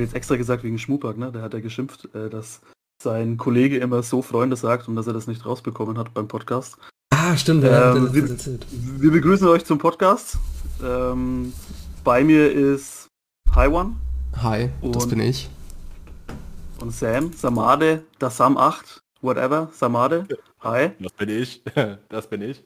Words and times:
Habe 0.00 0.06
jetzt 0.06 0.16
extra 0.16 0.36
gesagt 0.36 0.64
wegen 0.64 0.78
Schmupack, 0.78 1.18
ne? 1.18 1.30
Der 1.30 1.42
hat 1.42 1.52
ja 1.52 1.60
geschimpft, 1.60 2.08
äh, 2.14 2.30
dass 2.30 2.62
sein 3.02 3.36
Kollege 3.36 3.76
immer 3.76 4.02
so 4.02 4.22
Freunde 4.22 4.56
sagt 4.56 4.88
und 4.88 4.96
dass 4.96 5.06
er 5.06 5.12
das 5.12 5.26
nicht 5.26 5.44
rausbekommen 5.44 5.98
hat 5.98 6.14
beim 6.14 6.26
Podcast. 6.26 6.78
Ah, 7.10 7.36
stimmt, 7.36 7.64
ja, 7.64 7.94
ähm, 7.94 8.08
wir, 8.14 8.26
wir, 8.26 9.10
begrüßen 9.10 9.46
euch 9.46 9.62
zum 9.66 9.76
Podcast. 9.76 10.38
Ähm, 10.82 11.52
bei 12.02 12.24
mir 12.24 12.50
ist 12.50 13.08
Hi 13.54 13.68
One. 13.68 13.96
Hi, 14.38 14.70
und, 14.80 14.96
das 14.96 15.06
bin 15.06 15.20
ich. 15.20 15.50
Und 16.80 16.94
Sam, 16.94 17.34
Samade, 17.34 18.02
das 18.18 18.38
Sam 18.38 18.56
8, 18.56 19.02
whatever, 19.20 19.68
Samade. 19.74 20.26
Hi. 20.60 20.92
Das 20.98 21.12
bin 21.12 21.28
ich. 21.28 21.62
Das 22.08 22.26
bin 22.26 22.40
ich. 22.40 22.64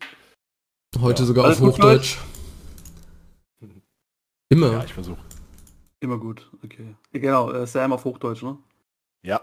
Heute 1.01 1.23
ja. 1.23 1.27
sogar 1.27 1.47
Alles 1.47 1.61
auf 1.61 1.67
Hochdeutsch. 1.67 2.17
Immer. 4.51 4.71
Ja, 4.71 4.85
ich 4.85 4.95
versuche. 4.95 5.24
Immer 6.05 6.19
gut, 6.19 6.51
okay. 6.63 6.97
Genau, 7.13 7.51
äh, 7.51 7.67
Sam 7.67 7.95
auf 7.95 8.05
Hochdeutsch, 8.05 8.43
ne? 8.43 8.59
Ja. 9.23 9.41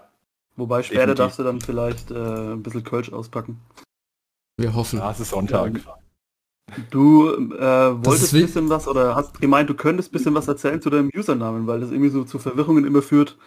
Wobei 0.56 0.84
später 0.84 1.08
Definitiv. 1.08 1.24
darfst 1.24 1.40
du 1.40 1.44
dann 1.44 1.60
vielleicht 1.60 2.12
äh, 2.12 2.54
ein 2.54 2.62
bisschen 2.62 2.84
Kölsch 2.84 3.12
auspacken. 3.12 3.60
Wir 4.58 4.76
hoffen. 4.76 5.00
Ja, 5.00 5.10
es 5.10 5.20
ist 5.20 5.32
Sonntag. 5.32 5.74
Du 6.92 7.30
äh, 7.30 8.06
wolltest 8.06 8.36
ein 8.36 8.42
bisschen 8.42 8.70
was 8.70 8.88
oder 8.88 9.16
hast 9.16 9.42
gemeint, 9.42 9.72
du 9.72 9.74
könntest 9.74 10.10
ein 10.10 10.12
bisschen 10.12 10.36
was 10.36 10.48
erzählen 10.48 10.80
zu 10.80 10.92
deinem 10.92 11.10
Usernamen, 11.16 11.66
weil 11.66 11.80
das 11.80 11.90
irgendwie 11.90 12.12
so 12.12 12.26
zu 12.26 12.38
Verwirrungen 12.38 12.86
immer 12.86 13.02
führt. 13.02 13.40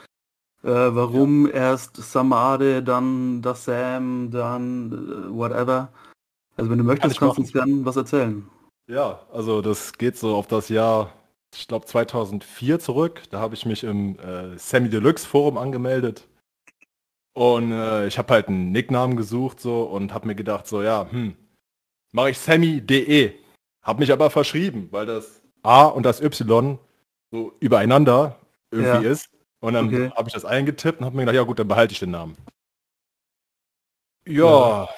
Äh, 0.65 0.71
warum 0.71 1.47
ja. 1.47 1.53
erst 1.53 1.97
Samade, 1.97 2.83
dann 2.83 3.43
das 3.43 3.65
Sam, 3.65 4.33
dann 4.33 4.91
äh, 5.31 5.33
whatever. 5.33 5.93
Also 6.57 6.69
wenn 6.69 6.79
du 6.79 6.85
möchtest, 6.85 7.21
kannst 7.21 7.39
du 7.39 7.43
uns 7.43 7.53
gerne 7.53 7.85
was 7.85 7.95
erzählen. 7.95 8.45
Ja, 8.89 9.21
also 9.33 9.63
das 9.63 9.93
geht 9.93 10.19
so 10.19 10.35
auf 10.35 10.49
das 10.49 10.69
Jahr, 10.69 11.13
ich 11.57 11.69
glaube 11.69 11.87
2004 11.87 12.79
zurück. 12.81 13.23
Da 13.31 13.41
habe 13.41 13.55
ich 13.55 13.67
mich 13.67 13.85
im 13.85 14.19
äh, 14.19 14.59
Sammy 14.59 14.89
Deluxe 14.89 15.27
Forum 15.27 15.59
angemeldet. 15.59 16.27
Und 17.35 17.73
äh, 17.73 18.07
ich 18.07 18.17
habe 18.19 18.33
halt 18.33 18.49
einen 18.49 18.71
Nicknamen 18.71 19.17
gesucht 19.17 19.61
so 19.61 19.83
und 19.83 20.15
habe 20.15 20.29
mir 20.29 20.35
gedacht 20.35 20.67
so, 20.67 20.83
ja, 20.83 21.11
hm, 21.11 21.37
mache 22.13 22.31
ich 22.31 22.39
Sammy.de. 22.39 23.35
Habe 23.83 24.01
mich 24.01 24.13
aber 24.13 24.31
verschrieben, 24.31 24.89
weil 24.93 25.07
das 25.07 25.43
A 25.63 25.87
und 25.87 26.05
das 26.05 26.21
Y 26.21 26.79
so 27.31 27.53
übereinander 27.61 28.39
irgendwie 28.71 29.05
ja. 29.05 29.13
ist. 29.13 29.31
Und 29.61 29.75
dann 29.75 29.89
okay. 29.89 30.11
habe 30.15 30.29
ich 30.29 30.35
das 30.35 30.45
eingetippt 30.45 31.01
und 31.01 31.07
habe 31.07 31.17
mir 31.17 31.23
gedacht, 31.23 31.37
ja 31.37 31.43
gut, 31.43 31.59
dann 31.59 31.69
behalte 31.69 31.93
ich 31.93 31.99
den 31.99 32.11
Namen. 32.11 32.37
Ja, 34.27 34.45
ja. 34.45 34.89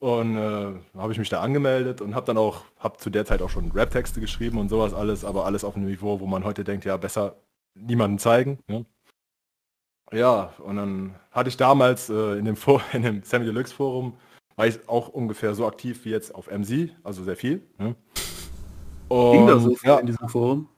Und 0.00 0.36
äh, 0.36 0.72
habe 0.96 1.12
ich 1.12 1.18
mich 1.18 1.28
da 1.28 1.40
angemeldet 1.40 2.00
und 2.00 2.14
habe 2.14 2.26
dann 2.26 2.38
auch, 2.38 2.62
habe 2.78 2.98
zu 2.98 3.10
der 3.10 3.24
Zeit 3.24 3.42
auch 3.42 3.50
schon 3.50 3.72
Rap-Texte 3.72 4.20
geschrieben 4.20 4.58
und 4.58 4.68
sowas 4.68 4.94
alles, 4.94 5.24
aber 5.24 5.44
alles 5.44 5.64
auf 5.64 5.76
einem 5.76 5.86
Niveau, 5.86 6.20
wo 6.20 6.26
man 6.26 6.44
heute 6.44 6.64
denkt, 6.64 6.84
ja, 6.84 6.96
besser 6.96 7.36
niemanden 7.74 8.18
zeigen. 8.18 8.58
Ne? 8.68 8.84
Ja, 10.12 10.52
und 10.58 10.76
dann 10.76 11.14
hatte 11.30 11.48
ich 11.48 11.56
damals 11.56 12.08
äh, 12.08 12.38
in, 12.38 12.44
dem 12.44 12.56
For 12.56 12.80
in 12.92 13.02
dem 13.02 13.22
Sammy 13.22 13.44
Deluxe 13.44 13.74
Forum, 13.74 14.14
war 14.56 14.66
ich 14.66 14.88
auch 14.88 15.08
ungefähr 15.08 15.54
so 15.54 15.66
aktiv 15.66 16.04
wie 16.04 16.10
jetzt 16.10 16.34
auf 16.34 16.50
MC, 16.50 16.90
also 17.02 17.24
sehr 17.24 17.36
viel. 17.36 17.62
Ne? 17.78 17.94
Und, 19.08 19.32
Ging 19.32 19.46
da 19.46 19.58
so 19.58 19.76
ja, 19.82 19.98
in 19.98 20.06
diesem 20.06 20.28
Forum? 20.28 20.68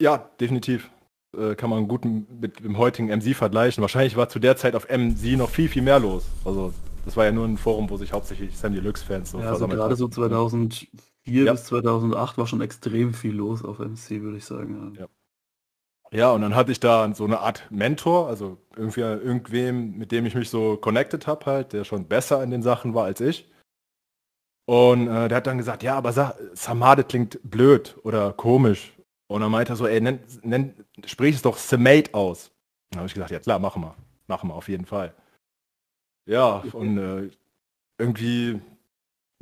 Ja, 0.00 0.30
definitiv 0.40 0.90
äh, 1.36 1.54
kann 1.54 1.70
man 1.70 1.86
gut 1.86 2.04
mit 2.04 2.60
dem 2.60 2.78
heutigen 2.78 3.08
MC 3.08 3.34
vergleichen. 3.36 3.82
Wahrscheinlich 3.82 4.16
war 4.16 4.28
zu 4.28 4.38
der 4.38 4.56
Zeit 4.56 4.74
auf 4.74 4.88
MC 4.88 5.36
noch 5.36 5.50
viel, 5.50 5.68
viel 5.68 5.82
mehr 5.82 5.98
los. 5.98 6.24
Also 6.44 6.72
das 7.04 7.16
war 7.16 7.24
ja 7.24 7.32
nur 7.32 7.46
ein 7.46 7.56
Forum, 7.56 7.90
wo 7.90 7.96
sich 7.96 8.12
hauptsächlich 8.12 8.56
Sam 8.56 8.74
Deluxe-Fans 8.74 9.30
so 9.30 9.40
ja, 9.40 9.50
also 9.50 9.68
gerade 9.68 9.96
so 9.96 10.08
2004 10.08 10.88
ja. 11.26 11.52
bis 11.52 11.64
2008 11.64 12.38
war 12.38 12.46
schon 12.46 12.60
extrem 12.60 13.12
viel 13.14 13.34
los 13.34 13.64
auf 13.64 13.78
MC, 13.78 14.22
würde 14.22 14.38
ich 14.38 14.44
sagen. 14.44 14.96
Ja. 14.98 15.06
ja. 16.10 16.32
und 16.32 16.42
dann 16.42 16.54
hatte 16.54 16.72
ich 16.72 16.80
da 16.80 17.12
so 17.14 17.24
eine 17.24 17.40
Art 17.40 17.66
Mentor, 17.70 18.28
also 18.28 18.58
irgendwie 18.76 19.00
irgendwem, 19.00 19.96
mit 19.98 20.12
dem 20.12 20.26
ich 20.26 20.34
mich 20.34 20.48
so 20.48 20.76
connected 20.76 21.26
habe 21.26 21.46
halt, 21.46 21.72
der 21.72 21.84
schon 21.84 22.06
besser 22.06 22.42
in 22.42 22.50
den 22.50 22.62
Sachen 22.62 22.94
war 22.94 23.04
als 23.04 23.20
ich. 23.20 23.50
Und 24.66 25.08
äh, 25.08 25.28
der 25.28 25.36
hat 25.36 25.46
dann 25.46 25.58
gesagt, 25.58 25.82
ja, 25.82 25.96
aber 25.96 26.12
Samade 26.54 27.04
klingt 27.04 27.38
blöd 27.42 27.98
oder 28.02 28.32
komisch. 28.32 28.94
Und 29.26 29.42
dann 29.42 29.50
meinte 29.50 29.72
er 29.72 29.76
so, 29.76 29.86
ey, 29.86 30.00
nenn, 30.00 30.20
nenn, 30.42 30.74
sprich 31.04 31.34
es 31.34 31.42
doch 31.42 31.58
Semate 31.58 32.14
aus. 32.14 32.50
Dann 32.90 33.00
habe 33.00 33.08
ich 33.08 33.14
gesagt, 33.14 33.30
ja 33.30 33.40
klar, 33.40 33.58
machen 33.58 33.82
wir. 33.82 33.94
Machen 34.26 34.48
wir 34.48 34.54
auf 34.54 34.68
jeden 34.68 34.86
Fall. 34.86 35.14
Ja, 36.26 36.62
und 36.72 36.98
äh, 36.98 37.30
irgendwie, 37.98 38.60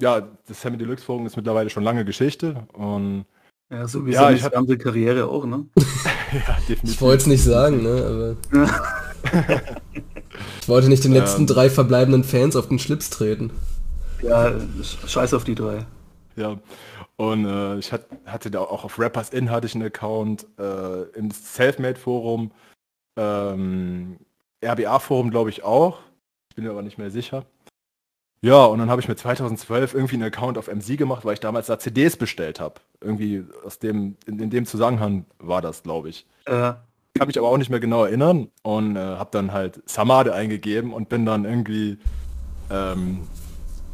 ja, 0.00 0.28
das 0.46 0.60
Sammy 0.60 0.76
Deluxe 0.76 1.04
Forum 1.04 1.26
ist 1.26 1.36
mittlerweile 1.36 1.70
schon 1.70 1.84
lange 1.84 2.04
Geschichte. 2.04 2.66
Und 2.72 3.24
ja, 3.70 3.86
so 3.86 4.04
wie 4.04 4.12
ja, 4.12 4.36
seine 4.36 4.50
ganze 4.50 4.76
Karriere 4.78 5.28
auch, 5.28 5.46
ne? 5.46 5.66
ja, 5.76 6.58
definitiv. 6.68 6.90
Ich 6.90 7.00
wollte 7.00 7.22
es 7.22 7.26
nicht 7.26 7.42
sagen, 7.42 7.82
ne? 7.82 8.36
Aber 8.52 8.62
ich 10.60 10.68
wollte 10.68 10.88
nicht 10.88 11.04
den 11.04 11.12
letzten 11.12 11.42
ähm, 11.42 11.46
drei 11.46 11.70
verbleibenden 11.70 12.24
Fans 12.24 12.56
auf 12.56 12.68
den 12.68 12.78
Schlips 12.78 13.10
treten. 13.10 13.50
Ja, 14.22 14.52
scheiß 15.06 15.34
auf 15.34 15.44
die 15.44 15.54
drei. 15.54 15.86
Ja, 16.36 16.58
und 17.16 17.44
äh, 17.44 17.78
ich 17.78 17.92
hat, 17.92 18.06
hatte 18.26 18.50
da 18.50 18.60
auch 18.60 18.84
auf 18.84 18.98
Rappers 18.98 19.30
In 19.30 19.50
hatte 19.50 19.66
ich 19.66 19.74
einen 19.74 19.86
Account, 19.86 20.46
äh, 20.58 21.02
im 21.16 21.30
Selfmade-Forum, 21.30 22.50
ähm, 23.16 24.16
RBA-Forum 24.64 25.30
glaube 25.30 25.50
ich 25.50 25.62
auch. 25.64 25.98
Ich 26.52 26.56
bin 26.56 26.66
mir 26.66 26.70
aber 26.70 26.82
nicht 26.82 26.98
mehr 26.98 27.10
sicher. 27.10 27.46
Ja, 28.42 28.66
und 28.66 28.78
dann 28.78 28.90
habe 28.90 29.00
ich 29.00 29.08
mir 29.08 29.16
2012 29.16 29.94
irgendwie 29.94 30.16
einen 30.16 30.24
Account 30.24 30.58
auf 30.58 30.66
MC 30.66 30.98
gemacht, 30.98 31.24
weil 31.24 31.32
ich 31.32 31.40
damals 31.40 31.68
da 31.68 31.78
CDs 31.78 32.18
bestellt 32.18 32.60
habe. 32.60 32.74
Irgendwie 33.00 33.42
aus 33.64 33.78
dem, 33.78 34.18
in, 34.26 34.38
in, 34.38 34.50
dem 34.50 34.66
Zusammenhang 34.66 35.24
war 35.38 35.62
das, 35.62 35.82
glaube 35.82 36.10
ich. 36.10 36.26
Äh. 36.44 36.74
Kann 37.14 37.26
mich 37.26 37.38
aber 37.38 37.48
auch 37.48 37.56
nicht 37.56 37.70
mehr 37.70 37.80
genau 37.80 38.04
erinnern 38.04 38.48
und 38.60 38.96
äh, 38.96 38.98
habe 38.98 39.30
dann 39.32 39.52
halt 39.54 39.82
Samade 39.88 40.34
eingegeben 40.34 40.92
und 40.92 41.08
bin 41.08 41.24
dann 41.24 41.46
irgendwie 41.46 41.96
ähm, 42.70 43.20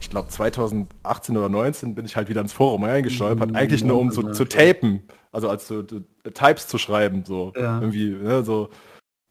ich 0.00 0.10
glaube 0.10 0.28
2018 0.30 1.36
oder 1.36 1.48
19 1.48 1.94
bin 1.94 2.06
ich 2.06 2.16
halt 2.16 2.28
wieder 2.28 2.40
ins 2.40 2.52
Forum 2.52 2.82
reingestolpert, 2.82 3.50
mhm. 3.50 3.56
eigentlich 3.56 3.84
nur 3.84 4.00
um 4.00 4.10
so 4.10 4.32
zu 4.32 4.44
tapen, 4.46 5.04
also 5.30 5.48
als 5.48 5.68
so 5.68 5.82
Types 5.82 6.66
zu 6.66 6.78
schreiben, 6.78 7.24
so 7.24 7.52
ja. 7.54 7.80
irgendwie, 7.80 8.10
ne, 8.10 8.42
so 8.42 8.70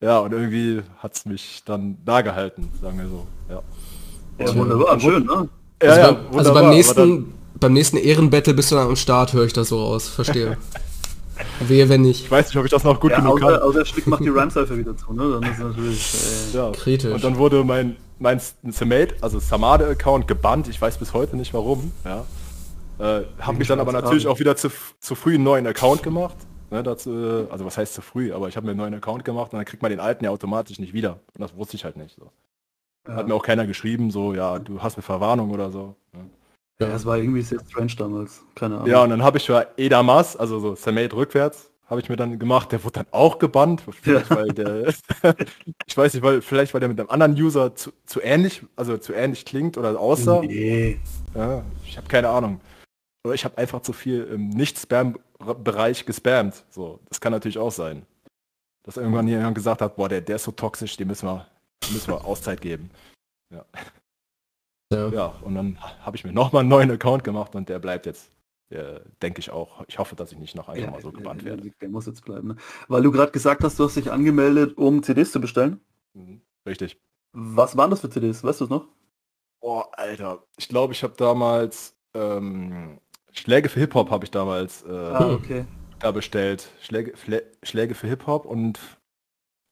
ja, 0.02 0.20
und 0.20 0.32
irgendwie 0.34 0.82
hat 0.98 1.16
es 1.16 1.26
mich 1.26 1.64
dann 1.66 1.98
da 2.06 2.22
gehalten, 2.22 2.70
sagen 2.82 2.98
wir 2.98 3.08
so. 3.08 3.28
Ja, 3.50 3.62
ja 4.46 4.56
wunderbar, 4.56 5.00
schön, 5.00 5.26
ne? 5.26 5.50
Ja, 5.82 5.90
also, 5.90 6.02
ja, 6.02 6.12
beim, 6.12 6.38
also 6.38 6.54
beim 6.54 6.70
nächsten, 6.70 7.34
beim 7.60 7.74
nächsten 7.74 7.98
Ehrenbattle 7.98 8.54
bist 8.54 8.72
du 8.72 8.76
dann 8.76 8.88
am 8.88 8.96
Start, 8.96 9.34
höre 9.34 9.46
ich 9.46 9.54
das 9.54 9.70
so 9.70 9.80
aus, 9.80 10.08
verstehe. 10.08 10.58
Wehe, 11.60 11.88
wenn 11.88 12.02
nicht. 12.02 12.26
Ich 12.26 12.32
weiß 12.32 12.48
nicht, 12.48 12.58
ob 12.58 12.66
ich 12.66 12.72
das 12.72 12.84
noch 12.84 13.00
gut 13.00 13.12
ja, 13.12 13.20
genug 13.20 13.44
außer, 13.44 13.60
kann. 13.60 13.62
Außer 13.62 13.86
Schlick 13.86 14.08
macht 14.08 14.24
die 14.24 14.30
Rhyme-Cypher 14.30 14.76
wieder 14.76 14.98
zu, 14.98 15.14
ne? 15.14 15.40
Dann 15.40 15.52
ist 15.52 15.60
natürlich 15.60 16.14
äh, 16.54 16.58
ja. 16.58 16.72
kritisch. 16.72 17.14
Und 17.14 17.24
dann 17.24 17.38
wurde 17.38 17.64
mein 17.64 17.96
mein 18.20 18.42
Samade, 18.70 19.16
also 19.22 19.40
Samade-Account 19.40 20.28
gebannt. 20.28 20.68
Ich 20.68 20.82
weiß 20.82 20.98
bis 20.98 21.14
heute 21.14 21.38
nicht 21.38 21.54
warum. 21.54 21.92
Ja. 22.04 22.26
Äh, 23.00 23.26
habe 23.40 23.58
mich 23.58 23.68
dann 23.68 23.80
aber 23.80 23.92
natürlich 23.92 24.28
auch 24.28 24.40
wieder 24.40 24.56
zu, 24.56 24.70
zu 25.00 25.16
früh 25.16 25.36
einen 25.36 25.44
neuen 25.44 25.68
Account 25.68 26.04
gemacht. 26.04 26.36
Ne, 26.70 26.84
dazu, 26.84 27.48
also 27.50 27.66
was 27.66 27.78
heißt 27.78 27.94
zu 27.94 28.02
früh, 28.02 28.34
aber 28.34 28.50
ich 28.50 28.58
habe 28.58 28.66
mir 28.66 28.72
einen 28.72 28.80
neuen 28.80 28.94
Account 28.94 29.24
gemacht 29.24 29.54
und 29.54 29.58
dann 29.58 29.66
kriegt 29.66 29.82
man 29.82 29.90
den 29.90 30.02
alten 30.02 30.26
ja 30.26 30.32
automatisch 30.32 30.80
nicht 30.80 30.94
wieder. 30.94 31.20
Und 31.34 31.42
das 31.42 31.56
wusste 31.56 31.78
ich 31.78 31.86
halt 31.86 31.96
nicht. 31.96 32.18
So. 32.18 32.30
Ja. 33.08 33.16
Hat 33.16 33.28
mir 33.28 33.36
auch 33.36 33.44
keiner 33.44 33.66
geschrieben, 33.66 34.12
so, 34.12 34.34
ja, 34.34 34.60
du 34.60 34.82
hast 34.82 34.96
eine 34.96 35.04
Verwarnung 35.04 35.52
oder 35.52 35.72
so. 35.72 35.96
Ne. 36.12 36.30
Ja, 36.80 36.88
es 36.90 37.06
war 37.06 37.18
irgendwie 37.18 37.42
sehr 37.42 37.60
strange 37.68 37.94
damals. 37.98 38.44
Keine 38.54 38.76
Ahnung. 38.76 38.88
Ja, 38.88 39.02
und 39.04 39.10
dann 39.10 39.24
habe 39.24 39.38
ich 39.38 39.46
für 39.46 39.68
Edamas, 39.78 40.36
also 40.36 40.60
so 40.60 40.76
Samade 40.76 41.16
rückwärts, 41.16 41.72
habe 41.88 42.02
ich 42.02 42.10
mir 42.10 42.18
dann 42.18 42.38
gemacht. 42.38 42.72
Der 42.72 42.84
wurde 42.84 43.00
dann 43.00 43.08
auch 43.12 43.40
gebannt. 43.40 43.82
Vielleicht, 44.02 44.30
weil 44.30 44.50
der, 44.50 44.88
ich 45.88 45.98
weiß 45.98 46.14
nicht, 46.14 46.24
weil 46.24 46.42
vielleicht 46.42 46.74
weil 46.74 46.82
der 46.82 46.90
mit 46.90 47.00
einem 47.00 47.10
anderen 47.10 47.34
User 47.34 47.74
zu, 47.76 47.92
zu 48.06 48.22
ähnlich, 48.22 48.62
also 48.76 48.98
zu 48.98 49.14
ähnlich 49.14 49.46
klingt 49.46 49.78
oder 49.78 49.98
aussah. 50.00 50.42
Nee. 50.42 51.00
Ja, 51.34 51.64
ich 51.86 51.98
habe 51.98 52.08
keine 52.08 52.30
Ahnung. 52.30 52.60
Oder 53.28 53.36
ich 53.36 53.46
habe 53.46 53.58
einfach 53.58 53.82
zu 53.82 53.94
viel 53.94 54.24
im 54.24 54.50
Nicht-Spam-Bereich 54.50 56.06
gespammt. 56.06 56.64
So, 56.70 57.00
das 57.10 57.20
kann 57.20 57.34
natürlich 57.34 57.58
auch 57.58 57.72
sein. 57.72 58.06
Dass 58.84 58.98
irgendwann 58.98 59.28
jemand 59.28 59.54
gesagt 59.54 59.82
hat, 59.82 59.98
boah, 59.98 60.08
der, 60.08 60.22
der 60.22 60.38
ist 60.38 60.44
so 60.44 60.52
toxisch, 60.52 60.96
dem 60.96 61.10
müssen 61.10 61.28
wir, 61.28 61.46
dem 61.84 61.94
müssen 61.94 62.08
wir 62.08 62.24
Auszeit 62.24 62.62
geben. 62.62 62.90
Ja. 63.54 63.66
Ja. 64.94 65.10
ja 65.10 65.26
und 65.42 65.56
dann 65.56 65.78
habe 66.00 66.16
ich 66.16 66.24
mir 66.24 66.32
nochmal 66.32 66.62
einen 66.62 66.70
neuen 66.70 66.90
Account 66.90 67.26
gemacht 67.26 67.54
und 67.56 67.68
der 67.68 67.80
bleibt 67.80 68.06
jetzt 68.06 68.32
äh, 68.70 69.00
denke 69.22 69.40
ich 69.40 69.50
auch. 69.50 69.84
Ich 69.88 69.98
hoffe, 69.98 70.16
dass 70.16 70.32
ich 70.32 70.40
nicht 70.40 70.56
noch 70.56 70.68
einmal 70.68 70.96
ja, 70.96 71.02
so 71.02 71.12
gebannt 71.12 71.46
werde. 71.46 71.62
Der, 71.64 71.72
der 71.82 71.90
muss 71.90 72.06
jetzt 72.06 72.24
bleiben. 72.26 72.50
Ne? 72.50 72.56
Weil 72.88 73.02
du 73.02 73.12
gerade 73.12 73.32
gesagt 73.32 73.64
hast, 73.64 73.80
du 73.80 73.86
hast 73.86 73.96
dich 73.96 74.12
angemeldet, 74.12 74.78
um 74.78 75.04
CDs 75.04 75.32
zu 75.32 75.40
bestellen. 75.40 75.80
Mhm, 76.14 76.42
richtig. 76.66 77.00
Was 77.34 77.78
waren 77.78 77.92
das 77.92 78.02
für 78.02 78.10
CDs? 78.10 78.44
Weißt 78.44 78.60
du 78.62 78.66
es 78.66 78.70
noch? 78.70 78.88
Oh, 79.60 79.84
Alter. 79.94 80.44
Ich 80.58 80.68
glaube, 80.68 80.94
ich 80.94 81.04
habe 81.04 81.14
damals 81.18 81.96
ähm, 82.14 83.00
Schläge 83.38 83.70
für 83.70 83.80
Hip-Hop 83.80 84.10
habe 84.10 84.26
ich 84.26 84.32
damals 84.32 84.84
äh, 84.84 84.92
ah, 84.92 85.32
okay. 85.32 85.66
da 86.00 86.12
bestellt. 86.12 86.70
Schläge, 86.82 87.14
Schläge 87.64 87.94
für 87.94 88.08
Hip-Hop 88.08 88.46
und 88.46 88.80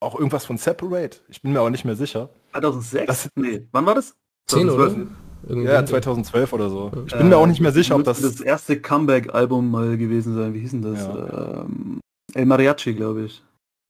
auch 0.00 0.14
irgendwas 0.14 0.44
von 0.44 0.56
Separate. 0.56 1.18
Ich 1.28 1.42
bin 1.42 1.52
mir 1.52 1.60
aber 1.60 1.70
nicht 1.70 1.84
mehr 1.84 1.96
sicher. 1.96 2.30
2006? 2.52 3.06
Das, 3.06 3.28
nee. 3.34 3.66
Wann 3.72 3.86
war 3.86 3.94
das? 3.94 4.14
10 4.46 4.70
oder? 4.70 4.94
Irgendwie 5.48 5.68
ja, 5.68 5.84
2012 5.84 6.52
oder 6.52 6.70
so. 6.70 6.92
Ich 7.06 7.12
bin 7.12 7.26
äh, 7.26 7.30
mir 7.30 7.36
auch 7.36 7.46
nicht 7.46 7.60
mehr 7.60 7.72
sicher, 7.72 7.96
ob 7.96 8.04
das... 8.04 8.20
Das 8.20 8.40
erste 8.40 8.80
Comeback-Album 8.80 9.70
mal 9.70 9.96
gewesen 9.96 10.34
sein. 10.34 10.54
Wie 10.54 10.60
hieß 10.60 10.70
denn 10.72 10.82
das? 10.82 11.00
Ja. 11.00 11.62
Ähm, 11.62 12.00
El 12.34 12.46
Mariachi, 12.46 12.94
glaube 12.94 13.24
ich. 13.24 13.42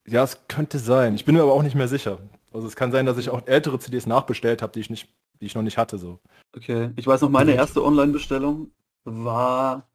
Ja, 0.07 0.23
es 0.23 0.39
könnte 0.47 0.79
sein. 0.79 1.15
Ich 1.15 1.25
bin 1.25 1.35
mir 1.35 1.43
aber 1.43 1.53
auch 1.53 1.63
nicht 1.63 1.75
mehr 1.75 1.87
sicher. 1.87 2.19
Also 2.53 2.67
es 2.67 2.75
kann 2.75 2.91
sein, 2.91 3.05
dass 3.05 3.17
ich 3.17 3.29
auch 3.29 3.45
ältere 3.45 3.79
CDs 3.79 4.07
nachbestellt 4.07 4.61
habe, 4.61 4.73
die 4.73 4.79
ich 4.79 4.89
nicht, 4.89 5.09
die 5.41 5.45
ich 5.45 5.55
noch 5.55 5.63
nicht 5.63 5.77
hatte. 5.77 5.97
So. 5.97 6.19
Okay. 6.55 6.91
Ich 6.95 7.05
weiß 7.05 7.21
noch, 7.21 7.29
meine 7.29 7.53
erste 7.53 7.83
Online-Bestellung 7.83 8.71
war 9.07 9.87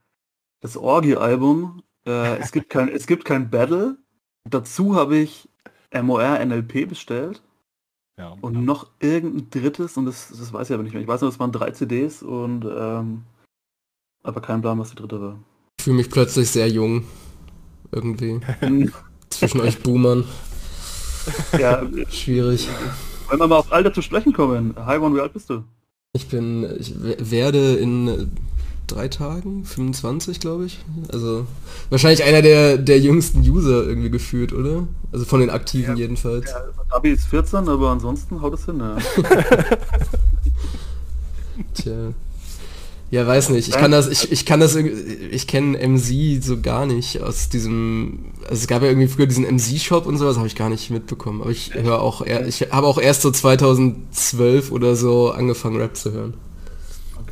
das 0.61 0.77
Orgi-Album. 0.77 1.83
Äh, 2.07 2.39
es 2.39 2.53
gibt 2.53 2.71
kein, 2.71 2.89
es 2.89 3.07
gibt 3.07 3.25
kein 3.25 3.51
Battle. 3.51 3.99
Dazu 4.49 4.97
habe 4.97 5.17
ich 5.17 5.49
MOR 5.93 6.39
NLP 6.45 6.89
bestellt. 6.89 7.43
Ja. 8.19 8.37
Und 8.41 8.65
noch 8.65 8.89
irgendein 9.01 9.51
drittes, 9.51 9.97
und 9.97 10.07
das, 10.07 10.29
das 10.29 10.53
weiß 10.53 10.71
ich 10.71 10.75
aber 10.75 10.83
nicht 10.83 10.93
mehr. 10.93 11.03
Ich 11.03 11.09
weiß 11.09 11.21
nur, 11.23 11.31
es 11.31 11.39
waren 11.39 11.53
drei 11.53 11.71
CDs 11.71 12.23
und 12.23 12.65
ähm, 12.65 13.23
aber 14.23 14.41
kein 14.41 14.61
Plan, 14.61 14.79
was 14.79 14.91
die 14.91 14.97
dritte 14.97 15.21
war. 15.21 15.39
Ich 15.79 15.85
fühle 15.85 15.97
mich 15.97 16.11
plötzlich 16.11 16.51
sehr 16.51 16.69
jung. 16.69 17.05
Irgendwie. 17.91 18.41
Zwischen 19.31 19.61
euch 19.61 19.83
Boomern. 19.83 20.25
Ja. 21.59 21.83
Schwierig. 22.11 22.69
Wollen 23.29 23.41
wir 23.41 23.49
mal 23.49 23.57
auf 23.57 23.73
Alter 23.73 23.93
zu 23.93 24.03
sprechen 24.03 24.33
kommen. 24.33 24.75
Hi, 24.77 24.99
One, 24.99 25.17
wie 25.17 25.21
alt 25.21 25.33
bist 25.33 25.51
du? 25.51 25.65
Ich 26.13 26.29
bin, 26.29 26.69
ich 26.79 26.95
werde 27.01 27.77
in 27.77 28.31
drei 28.95 29.09
Tagen, 29.09 29.65
25 29.65 30.41
glaube 30.41 30.67
ich. 30.67 30.85
Also 31.13 31.47
wahrscheinlich 31.91 32.25
einer 32.25 32.43
der, 32.43 32.79
der 32.79 33.01
jüngsten 33.01 33.41
User 33.41 33.85
irgendwie 33.87 34.11
gefühlt, 34.11 34.53
oder? 34.53 34.87
Also 35.13 35.25
von 35.25 35.41
den 35.41 35.51
aktiven 35.51 35.97
ja, 35.97 36.03
jedenfalls. 36.03 36.51
Ja, 36.51 36.65
Abi 36.91 37.11
ist 37.11 37.27
14, 37.27 37.69
aber 37.69 37.91
ansonsten 37.91 38.41
haut 38.41 38.55
es 38.55 38.65
hin, 38.65 38.81
ja. 38.81 38.97
Tja. 41.75 42.13
Ja, 43.13 43.27
weiß 43.27 43.51
nicht. 43.51 43.69
Ich 43.69 43.75
kann 43.75 43.91
das, 43.91 44.09
ich, 44.09 44.33
ich 44.33 44.47
kann 44.47 44.59
das, 44.59 44.75
ich 44.75 45.47
kenne 45.47 45.77
MC 45.87 46.43
so 46.43 46.63
gar 46.63 46.87
nicht 46.87 47.21
aus 47.21 47.51
diesem, 47.51 48.33
also 48.45 48.55
es 48.55 48.67
gab 48.67 48.81
ja 48.81 48.89
irgendwie 48.89 49.07
früher 49.07 49.27
diesen 49.27 49.45
MC-Shop 49.45 50.07
und 50.07 50.17
sowas, 50.17 50.39
habe 50.39 50.47
ich 50.47 50.57
gar 50.57 50.71
nicht 50.71 50.89
mitbekommen. 50.89 51.43
Aber 51.43 51.51
ich 51.51 51.75
höre 51.75 52.01
auch, 52.01 52.23
ich 52.23 52.69
habe 52.71 52.87
auch 52.87 52.99
erst 52.99 53.21
so 53.21 53.31
2012 53.31 54.73
oder 54.73 54.97
so 54.97 55.31
angefangen 55.31 55.77
Rap 55.77 55.95
zu 55.95 56.13
hören. 56.13 56.35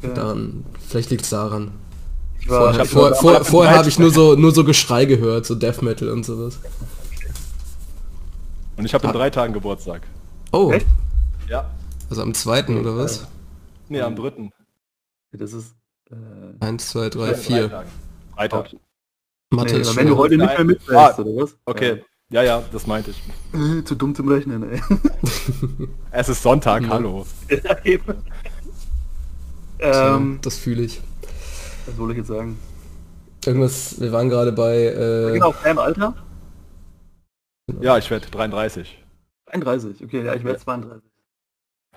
Okay. 0.02 0.14
Daran, 0.14 0.64
vielleicht 0.86 1.10
liegt 1.10 1.22
es 1.22 1.30
daran. 1.30 1.72
Vorher, 2.46 2.84
vor, 2.86 3.14
vor, 3.14 3.44
vorher 3.44 3.76
habe 3.76 3.88
ich 3.88 3.98
nur 3.98 4.10
so, 4.10 4.34
nur 4.34 4.52
so 4.52 4.64
Geschrei 4.64 5.04
gehört, 5.04 5.44
so 5.44 5.54
Death 5.54 5.82
Metal 5.82 6.08
und 6.08 6.24
sowas. 6.24 6.58
Und 8.76 8.86
ich 8.86 8.94
habe 8.94 9.04
in 9.04 9.10
ah. 9.10 9.12
drei 9.12 9.30
Tagen 9.30 9.52
Geburtstag. 9.52 10.02
Oh. 10.52 10.72
Echt? 10.72 10.86
Ja. 11.48 11.70
Also 12.08 12.22
am 12.22 12.32
zweiten 12.32 12.78
oder 12.78 12.96
was? 12.96 13.26
Nee, 13.88 14.00
am 14.00 14.16
dritten. 14.16 14.52
Das 15.32 15.52
ist... 15.52 15.74
Äh, 16.10 16.64
Eins, 16.64 16.88
zwei, 16.88 17.10
drei, 17.10 17.34
vier. 17.34 17.84
Drei 18.34 18.48
Tage. 18.48 18.78
Mathe 19.50 19.74
nee, 19.74 19.80
ist 19.80 19.96
wenn 19.96 20.06
du 20.06 20.16
heute 20.16 20.36
nicht 20.36 20.46
mehr 20.46 20.64
mitfährst, 20.64 21.18
ah, 21.18 21.22
oder 21.22 21.42
was? 21.42 21.56
Okay, 21.64 22.02
ja, 22.30 22.42
ja, 22.42 22.62
das 22.72 22.86
meinte 22.86 23.10
ich. 23.10 23.20
Äh, 23.52 23.84
zu 23.84 23.96
dumm 23.96 24.14
zum 24.14 24.28
Rechnen, 24.28 24.62
ey. 24.70 24.80
es 26.12 26.28
ist 26.28 26.42
Sonntag, 26.42 26.88
hallo. 26.88 27.26
Ja, 27.50 27.76
eben. 27.84 28.22
Ähm, 29.80 30.38
das 30.42 30.58
fühle 30.58 30.82
ich. 30.82 31.00
Was 31.86 31.96
soll 31.96 32.10
ich 32.12 32.18
jetzt 32.18 32.28
sagen? 32.28 32.58
Irgendwas, 33.44 34.00
wir 34.00 34.12
waren 34.12 34.28
gerade 34.28 34.52
bei... 34.52 34.84
Äh, 34.84 35.32
genau, 35.32 35.54
deinem 35.62 35.78
Alter? 35.78 36.14
Ja, 37.80 37.96
ich 37.98 38.10
werde 38.10 38.28
33. 38.28 39.02
33, 39.46 40.04
okay, 40.04 40.24
ja, 40.24 40.34
ich 40.34 40.44
werde 40.44 40.58
32. 40.58 41.02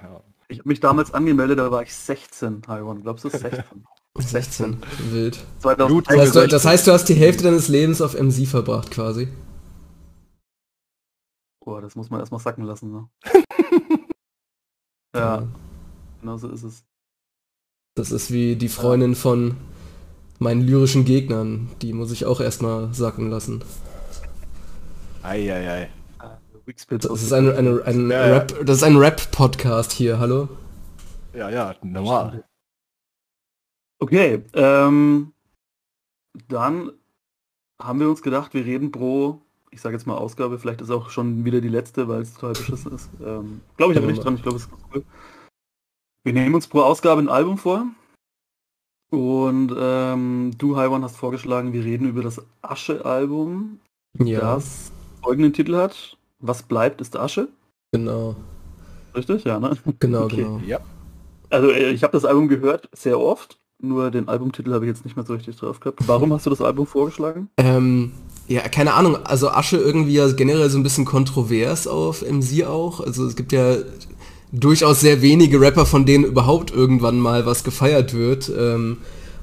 Ja. 0.01 0.21
Ich 0.47 0.59
habe 0.59 0.69
mich 0.69 0.79
damals 0.79 1.13
angemeldet, 1.13 1.59
da 1.59 1.71
war 1.71 1.83
ich 1.83 1.93
16, 1.93 2.61
Taiwan. 2.61 3.01
Glaubst 3.01 3.25
du 3.25 3.29
16? 3.29 3.63
16. 4.17 4.77
Wild. 5.11 5.43
2000 5.59 6.07
das, 6.07 6.17
heißt, 6.17 6.35
du, 6.35 6.47
das 6.47 6.65
heißt, 6.65 6.87
du 6.87 6.91
hast 6.91 7.05
die 7.05 7.15
Hälfte 7.15 7.43
deines 7.43 7.67
Lebens 7.67 8.01
auf 8.01 8.13
MC 8.19 8.47
verbracht, 8.47 8.91
quasi. 8.91 9.27
Boah, 11.63 11.81
das 11.81 11.95
muss 11.95 12.09
man 12.09 12.19
erstmal 12.19 12.41
sacken 12.41 12.65
lassen, 12.65 12.91
ne? 12.91 13.09
ja, 15.15 15.19
ja, 15.19 15.47
genau 16.21 16.37
so 16.37 16.49
ist 16.49 16.63
es. 16.63 16.85
Das 17.95 18.11
ist 18.11 18.31
wie 18.31 18.55
die 18.55 18.69
Freundin 18.69 19.13
von 19.13 19.55
meinen 20.39 20.61
lyrischen 20.61 21.05
Gegnern. 21.05 21.69
Die 21.83 21.93
muss 21.93 22.11
ich 22.11 22.25
auch 22.25 22.41
erstmal 22.41 22.91
sacken 22.91 23.29
lassen. 23.29 23.63
Eieiei. 25.21 25.67
Ei, 25.67 25.81
ei. 25.83 25.89
Das 26.89 27.21
ist 27.21 27.33
ein, 27.33 27.51
eine, 27.51 27.83
ein 27.85 28.09
ja, 28.09 28.25
Rap, 28.25 28.65
das 28.65 28.77
ist 28.77 28.83
ein 28.83 28.97
Rap-Podcast 28.97 29.91
hier, 29.91 30.17
hallo? 30.17 30.47
Ja, 31.33 31.49
ja, 31.49 31.75
normal. 31.83 32.43
Okay, 33.99 34.41
ähm, 34.53 35.33
dann 36.47 36.91
haben 37.79 37.99
wir 37.99 38.09
uns 38.09 38.21
gedacht, 38.21 38.53
wir 38.53 38.65
reden 38.65 38.91
pro, 38.91 39.41
ich 39.71 39.81
sage 39.81 39.95
jetzt 39.95 40.07
mal 40.07 40.15
Ausgabe, 40.17 40.57
vielleicht 40.57 40.81
ist 40.81 40.89
auch 40.89 41.09
schon 41.09 41.45
wieder 41.45 41.61
die 41.61 41.69
letzte, 41.69 42.07
weil 42.07 42.21
es 42.21 42.33
total 42.33 42.53
beschissen 42.53 42.93
ist. 42.93 43.09
Ähm, 43.23 43.61
glaube 43.77 43.93
ich 43.93 43.99
aber 43.99 44.07
nicht 44.07 44.23
dran, 44.23 44.35
ich 44.35 44.41
glaube 44.41 44.57
es 44.57 44.63
ist 44.63 44.71
cool. 44.93 45.03
Wir 46.23 46.31
nehmen 46.31 46.55
uns 46.55 46.67
pro 46.67 46.81
Ausgabe 46.81 47.21
ein 47.21 47.27
Album 47.27 47.57
vor. 47.57 47.85
Und 49.11 49.75
ähm, 49.77 50.51
du, 50.57 50.77
Haiwan, 50.77 51.03
hast 51.03 51.17
vorgeschlagen, 51.17 51.73
wir 51.73 51.83
reden 51.83 52.07
über 52.07 52.23
das 52.23 52.41
Asche-Album, 52.61 53.79
ja. 54.19 54.39
das 54.39 54.91
folgenden 55.21 55.53
Titel 55.53 55.75
hat. 55.75 56.17
Was 56.39 56.63
bleibt, 56.63 57.01
ist 57.01 57.17
Asche. 57.17 57.49
Genau. 57.91 58.35
Richtig, 59.13 59.43
ja, 59.43 59.59
ne? 59.59 59.77
Genau, 59.99 60.23
okay. 60.23 60.37
genau. 60.37 60.61
Ja. 60.65 60.79
Also 61.49 61.69
äh, 61.69 61.91
ich 61.91 62.03
habe 62.03 62.13
das 62.13 62.25
Album 62.25 62.47
gehört, 62.47 62.89
sehr 62.93 63.19
oft, 63.19 63.59
nur 63.79 64.09
den 64.09 64.29
Albumtitel 64.29 64.73
habe 64.73 64.85
ich 64.85 64.89
jetzt 64.89 65.05
nicht 65.05 65.15
mehr 65.15 65.25
so 65.25 65.33
richtig 65.33 65.57
drauf 65.57 65.79
gehabt. 65.79 65.99
Warum 66.07 66.33
hast 66.33 66.45
du 66.45 66.49
das 66.49 66.61
Album 66.61 66.87
vorgeschlagen? 66.87 67.49
Ähm, 67.57 68.13
ja, 68.47 68.61
keine 68.69 68.93
Ahnung. 68.93 69.17
Also 69.25 69.49
Asche 69.49 69.77
irgendwie 69.77 70.13
ja 70.13 70.31
generell 70.31 70.69
so 70.69 70.79
ein 70.79 70.83
bisschen 70.83 71.05
kontrovers 71.05 71.85
auf 71.85 72.23
MC 72.23 72.65
auch. 72.65 73.01
Also 73.01 73.27
es 73.27 73.35
gibt 73.35 73.51
ja 73.51 73.75
durchaus 74.53 75.01
sehr 75.01 75.21
wenige 75.21 75.59
Rapper, 75.59 75.85
von 75.85 76.05
denen 76.05 76.23
überhaupt 76.23 76.71
irgendwann 76.71 77.19
mal 77.19 77.45
was 77.45 77.63
gefeiert 77.63 78.13
wird. 78.13 78.51
Ähm, 78.55 78.97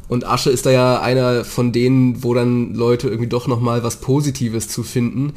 und 0.08 0.26
Asche 0.26 0.50
ist 0.50 0.66
da 0.66 0.70
ja 0.70 1.00
einer 1.00 1.44
von 1.44 1.72
denen, 1.72 2.22
wo 2.22 2.32
dann 2.32 2.74
Leute 2.74 3.08
irgendwie 3.08 3.28
doch 3.28 3.46
noch 3.46 3.60
mal 3.60 3.82
was 3.82 3.96
Positives 3.96 4.68
zu 4.68 4.82
finden. 4.82 5.32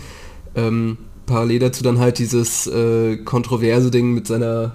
Ähm, 0.56 0.98
parallel 1.26 1.60
dazu 1.60 1.84
dann 1.84 2.00
halt 2.00 2.20
dieses 2.20 2.68
äh, 2.68 3.18
kontroverse 3.18 3.92
Ding 3.92 4.14
mit 4.14 4.28
seiner 4.28 4.74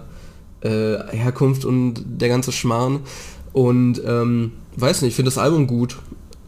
äh, 0.60 0.98
Herkunft 1.10 1.64
und 1.64 2.02
der 2.04 2.28
ganze 2.28 2.52
Schmarrn. 2.52 3.00
Und 3.52 4.02
ähm, 4.04 4.52
weiß 4.76 5.02
nicht, 5.02 5.10
ich 5.10 5.16
finde 5.16 5.30
das 5.30 5.38
Album 5.38 5.66
gut. 5.68 5.98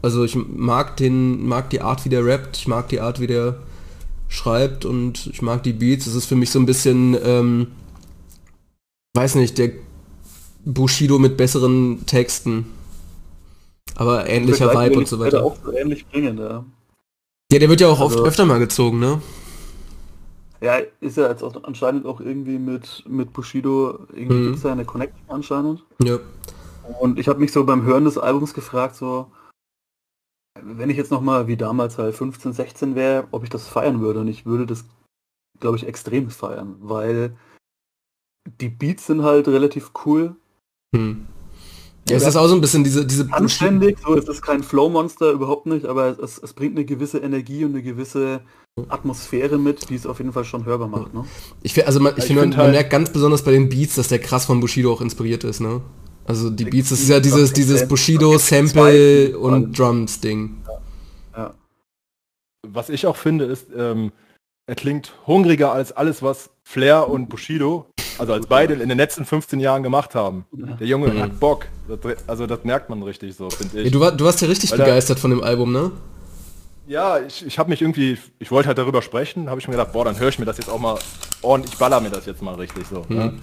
Also 0.01 0.23
ich 0.23 0.35
mag 0.35 0.97
den, 0.97 1.45
mag 1.45 1.69
die 1.69 1.81
Art, 1.81 2.03
wie 2.05 2.09
der 2.09 2.25
rappt, 2.25 2.57
ich 2.57 2.67
mag 2.67 2.89
die 2.89 2.99
Art, 2.99 3.19
wie 3.19 3.27
der 3.27 3.57
schreibt 4.27 4.85
und 4.85 5.27
ich 5.27 5.41
mag 5.41 5.63
die 5.63 5.73
Beats. 5.73 6.07
Es 6.07 6.15
ist 6.15 6.25
für 6.25 6.35
mich 6.35 6.51
so 6.51 6.59
ein 6.59 6.65
bisschen, 6.65 7.17
ähm, 7.23 7.67
weiß 9.15 9.35
nicht, 9.35 9.57
der 9.57 9.71
Bushido 10.65 11.19
mit 11.19 11.37
besseren 11.37 12.05
Texten. 12.05 12.65
Aber 13.95 14.27
ähnlicher 14.27 14.73
Vibe 14.73 14.99
und 14.99 15.07
so 15.07 15.19
weiter. 15.19 15.43
Auch 15.43 15.57
so 15.63 15.71
ähnlich 15.73 16.07
bringen, 16.07 16.37
ja. 16.37 16.63
ja, 17.51 17.59
der 17.59 17.69
wird 17.69 17.81
ja 17.81 17.87
auch 17.87 17.99
also, 17.99 18.19
oft 18.19 18.27
öfter 18.27 18.45
mal 18.45 18.59
gezogen, 18.59 18.99
ne? 18.99 19.21
Ja, 20.61 20.79
ist 20.99 21.17
ja 21.17 21.29
jetzt 21.29 21.43
auch 21.43 21.63
anscheinend 21.63 22.05
auch 22.05 22.21
irgendwie 22.21 22.59
mit, 22.59 23.03
mit 23.07 23.33
Bushido, 23.33 24.05
irgendwie 24.13 24.35
mhm. 24.35 24.43
gibt 24.45 24.57
es 24.57 24.63
ja 24.63 24.71
eine 24.71 24.85
Connection 24.85 25.23
anscheinend. 25.27 25.83
Ja. 26.03 26.19
Und 26.99 27.19
ich 27.19 27.27
habe 27.27 27.39
mich 27.39 27.51
so 27.51 27.63
beim 27.63 27.83
Hören 27.83 28.05
des 28.05 28.17
Albums 28.17 28.53
gefragt, 28.53 28.95
so, 28.95 29.31
wenn 30.61 30.89
ich 30.89 30.97
jetzt 30.97 31.11
nochmal 31.11 31.47
wie 31.47 31.57
damals 31.57 31.97
halt 31.97 32.15
15, 32.15 32.53
16 32.53 32.95
wäre, 32.95 33.27
ob 33.31 33.43
ich 33.43 33.49
das 33.49 33.67
feiern 33.67 34.01
würde. 34.01 34.19
Und 34.19 34.27
ich 34.27 34.45
würde 34.45 34.67
das, 34.67 34.85
glaube 35.59 35.77
ich, 35.77 35.87
extrem 35.87 36.29
feiern, 36.29 36.75
weil 36.79 37.35
die 38.59 38.69
Beats 38.69 39.07
sind 39.07 39.23
halt 39.23 39.47
relativ 39.47 39.91
cool. 40.05 40.35
Hm. 40.95 41.27
Ja, 42.09 42.17
es 42.17 42.25
ist 42.25 42.35
auch 42.35 42.47
so 42.47 42.55
ein 42.55 42.61
bisschen 42.61 42.83
diese, 42.83 43.05
diese 43.05 43.31
Anständig, 43.31 43.99
so 44.03 44.15
ist 44.15 44.27
es 44.27 44.41
kein 44.41 44.63
Flow-Monster, 44.63 45.31
überhaupt 45.31 45.67
nicht, 45.67 45.85
aber 45.85 46.17
es, 46.19 46.39
es 46.39 46.53
bringt 46.53 46.75
eine 46.75 46.83
gewisse 46.83 47.19
Energie 47.19 47.63
und 47.63 47.71
eine 47.71 47.83
gewisse 47.83 48.41
Atmosphäre 48.89 49.57
mit, 49.57 49.89
die 49.89 49.95
es 49.95 50.05
auf 50.05 50.17
jeden 50.19 50.33
Fall 50.33 50.45
schon 50.45 50.65
hörbar 50.65 50.87
macht. 50.87 51.13
Ne? 51.13 51.25
Ich, 51.61 51.85
also 51.85 51.99
man, 51.99 52.13
ich, 52.13 52.19
ich 52.19 52.25
finde, 52.25 52.47
man, 52.47 52.57
halt 52.57 52.71
merkt 52.71 52.89
ganz 52.89 53.11
besonders 53.11 53.43
bei 53.43 53.51
den 53.51 53.69
Beats, 53.69 53.95
dass 53.95 54.07
der 54.07 54.19
krass 54.19 54.45
von 54.45 54.59
Bushido 54.59 54.91
auch 54.91 55.01
inspiriert 55.01 55.43
ist. 55.43 55.59
Ne? 55.59 55.81
Also 56.25 56.49
die 56.49 56.65
Beats, 56.65 56.89
das 56.89 57.01
ist 57.01 57.09
ja 57.09 57.19
dieses, 57.19 57.53
dieses 57.53 57.87
Bushido-Sample 57.87 59.37
und 59.37 59.77
Drums-Ding. 59.77 60.57
Ja. 61.35 61.53
Was 62.67 62.89
ich 62.89 63.05
auch 63.05 63.17
finde, 63.17 63.45
ist, 63.45 63.67
ähm, 63.75 64.11
er 64.71 64.75
klingt 64.75 65.11
hungriger 65.27 65.73
als 65.73 65.91
alles, 65.91 66.23
was 66.23 66.49
Flair 66.63 67.09
und 67.09 67.27
Bushido, 67.27 67.87
also 68.17 68.31
als 68.31 68.47
beide 68.47 68.75
in 68.75 68.87
den 68.87 68.97
letzten 68.97 69.25
15 69.25 69.59
Jahren 69.59 69.83
gemacht 69.83 70.15
haben. 70.15 70.45
Der 70.53 70.87
Junge 70.87 71.09
mhm. 71.09 71.19
hat 71.19 71.41
Bock. 71.41 71.65
Das, 71.89 71.99
also 72.25 72.47
das 72.47 72.63
merkt 72.63 72.89
man 72.89 73.03
richtig 73.03 73.35
so, 73.35 73.49
finde 73.49 73.79
ich. 73.79 73.85
Ja, 73.87 73.91
du, 73.91 73.99
war, 73.99 74.13
du 74.13 74.23
warst 74.23 74.41
ja 74.41 74.47
richtig 74.47 74.71
Weil 74.71 74.77
begeistert 74.77 75.19
von 75.19 75.29
dem 75.29 75.43
Album, 75.43 75.73
ne? 75.73 75.91
Ja, 76.87 77.19
ich, 77.19 77.45
ich 77.45 77.59
habe 77.59 77.69
mich 77.69 77.81
irgendwie, 77.81 78.17
ich 78.39 78.49
wollte 78.49 78.69
halt 78.69 78.77
darüber 78.77 79.01
sprechen, 79.01 79.49
habe 79.49 79.59
ich 79.59 79.67
mir 79.67 79.73
gedacht, 79.73 79.91
boah, 79.91 80.05
dann 80.05 80.17
höre 80.17 80.29
ich 80.29 80.39
mir 80.39 80.45
das 80.45 80.55
jetzt 80.55 80.69
auch 80.69 80.79
mal 80.79 80.97
ordentlich, 81.41 81.73
ich 81.73 81.77
baller 81.77 81.99
mir 81.99 82.09
das 82.09 82.25
jetzt 82.25 82.41
mal 82.41 82.55
richtig 82.55 82.87
so. 82.87 83.03
Mhm. 83.09 83.17
Ne? 83.17 83.33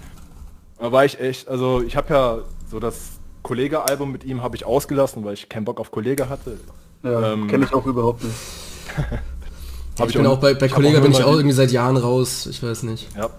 Da 0.79 0.93
war 0.93 1.05
ich 1.05 1.21
echt, 1.21 1.47
also 1.47 1.83
ich 1.83 1.95
habe 1.95 2.15
ja 2.15 2.39
so 2.71 2.81
das 2.81 3.19
Kollege-Album 3.43 4.11
mit 4.11 4.25
ihm 4.25 4.43
habe 4.43 4.57
ich 4.57 4.65
ausgelassen, 4.65 5.27
weil 5.27 5.35
ich 5.35 5.51
keinen 5.51 5.67
Bock 5.67 5.79
auf 5.79 5.91
Kollege 5.91 6.31
hatte. 6.31 6.59
Ja, 7.03 7.35
ähm, 7.35 7.49
kenne 7.49 7.67
ich 7.67 7.75
auch 7.75 7.85
überhaupt 7.85 8.25
nicht. 8.25 8.35
ich, 10.05 10.15
ich 10.15 10.17
bin 10.17 10.27
auch 10.27 10.39
bei, 10.39 10.55
bei 10.55 10.69
Kollega 10.69 11.01
bin 11.01 11.13
ich 11.13 11.23
auch 11.23 11.35
irgendwie 11.35 11.55
seit 11.55 11.73
Jahren 11.73 11.97
raus, 11.97 12.47
ich 12.47 12.63
weiß 12.63 12.85
nicht. 12.85 13.09
Ja. 13.17 13.31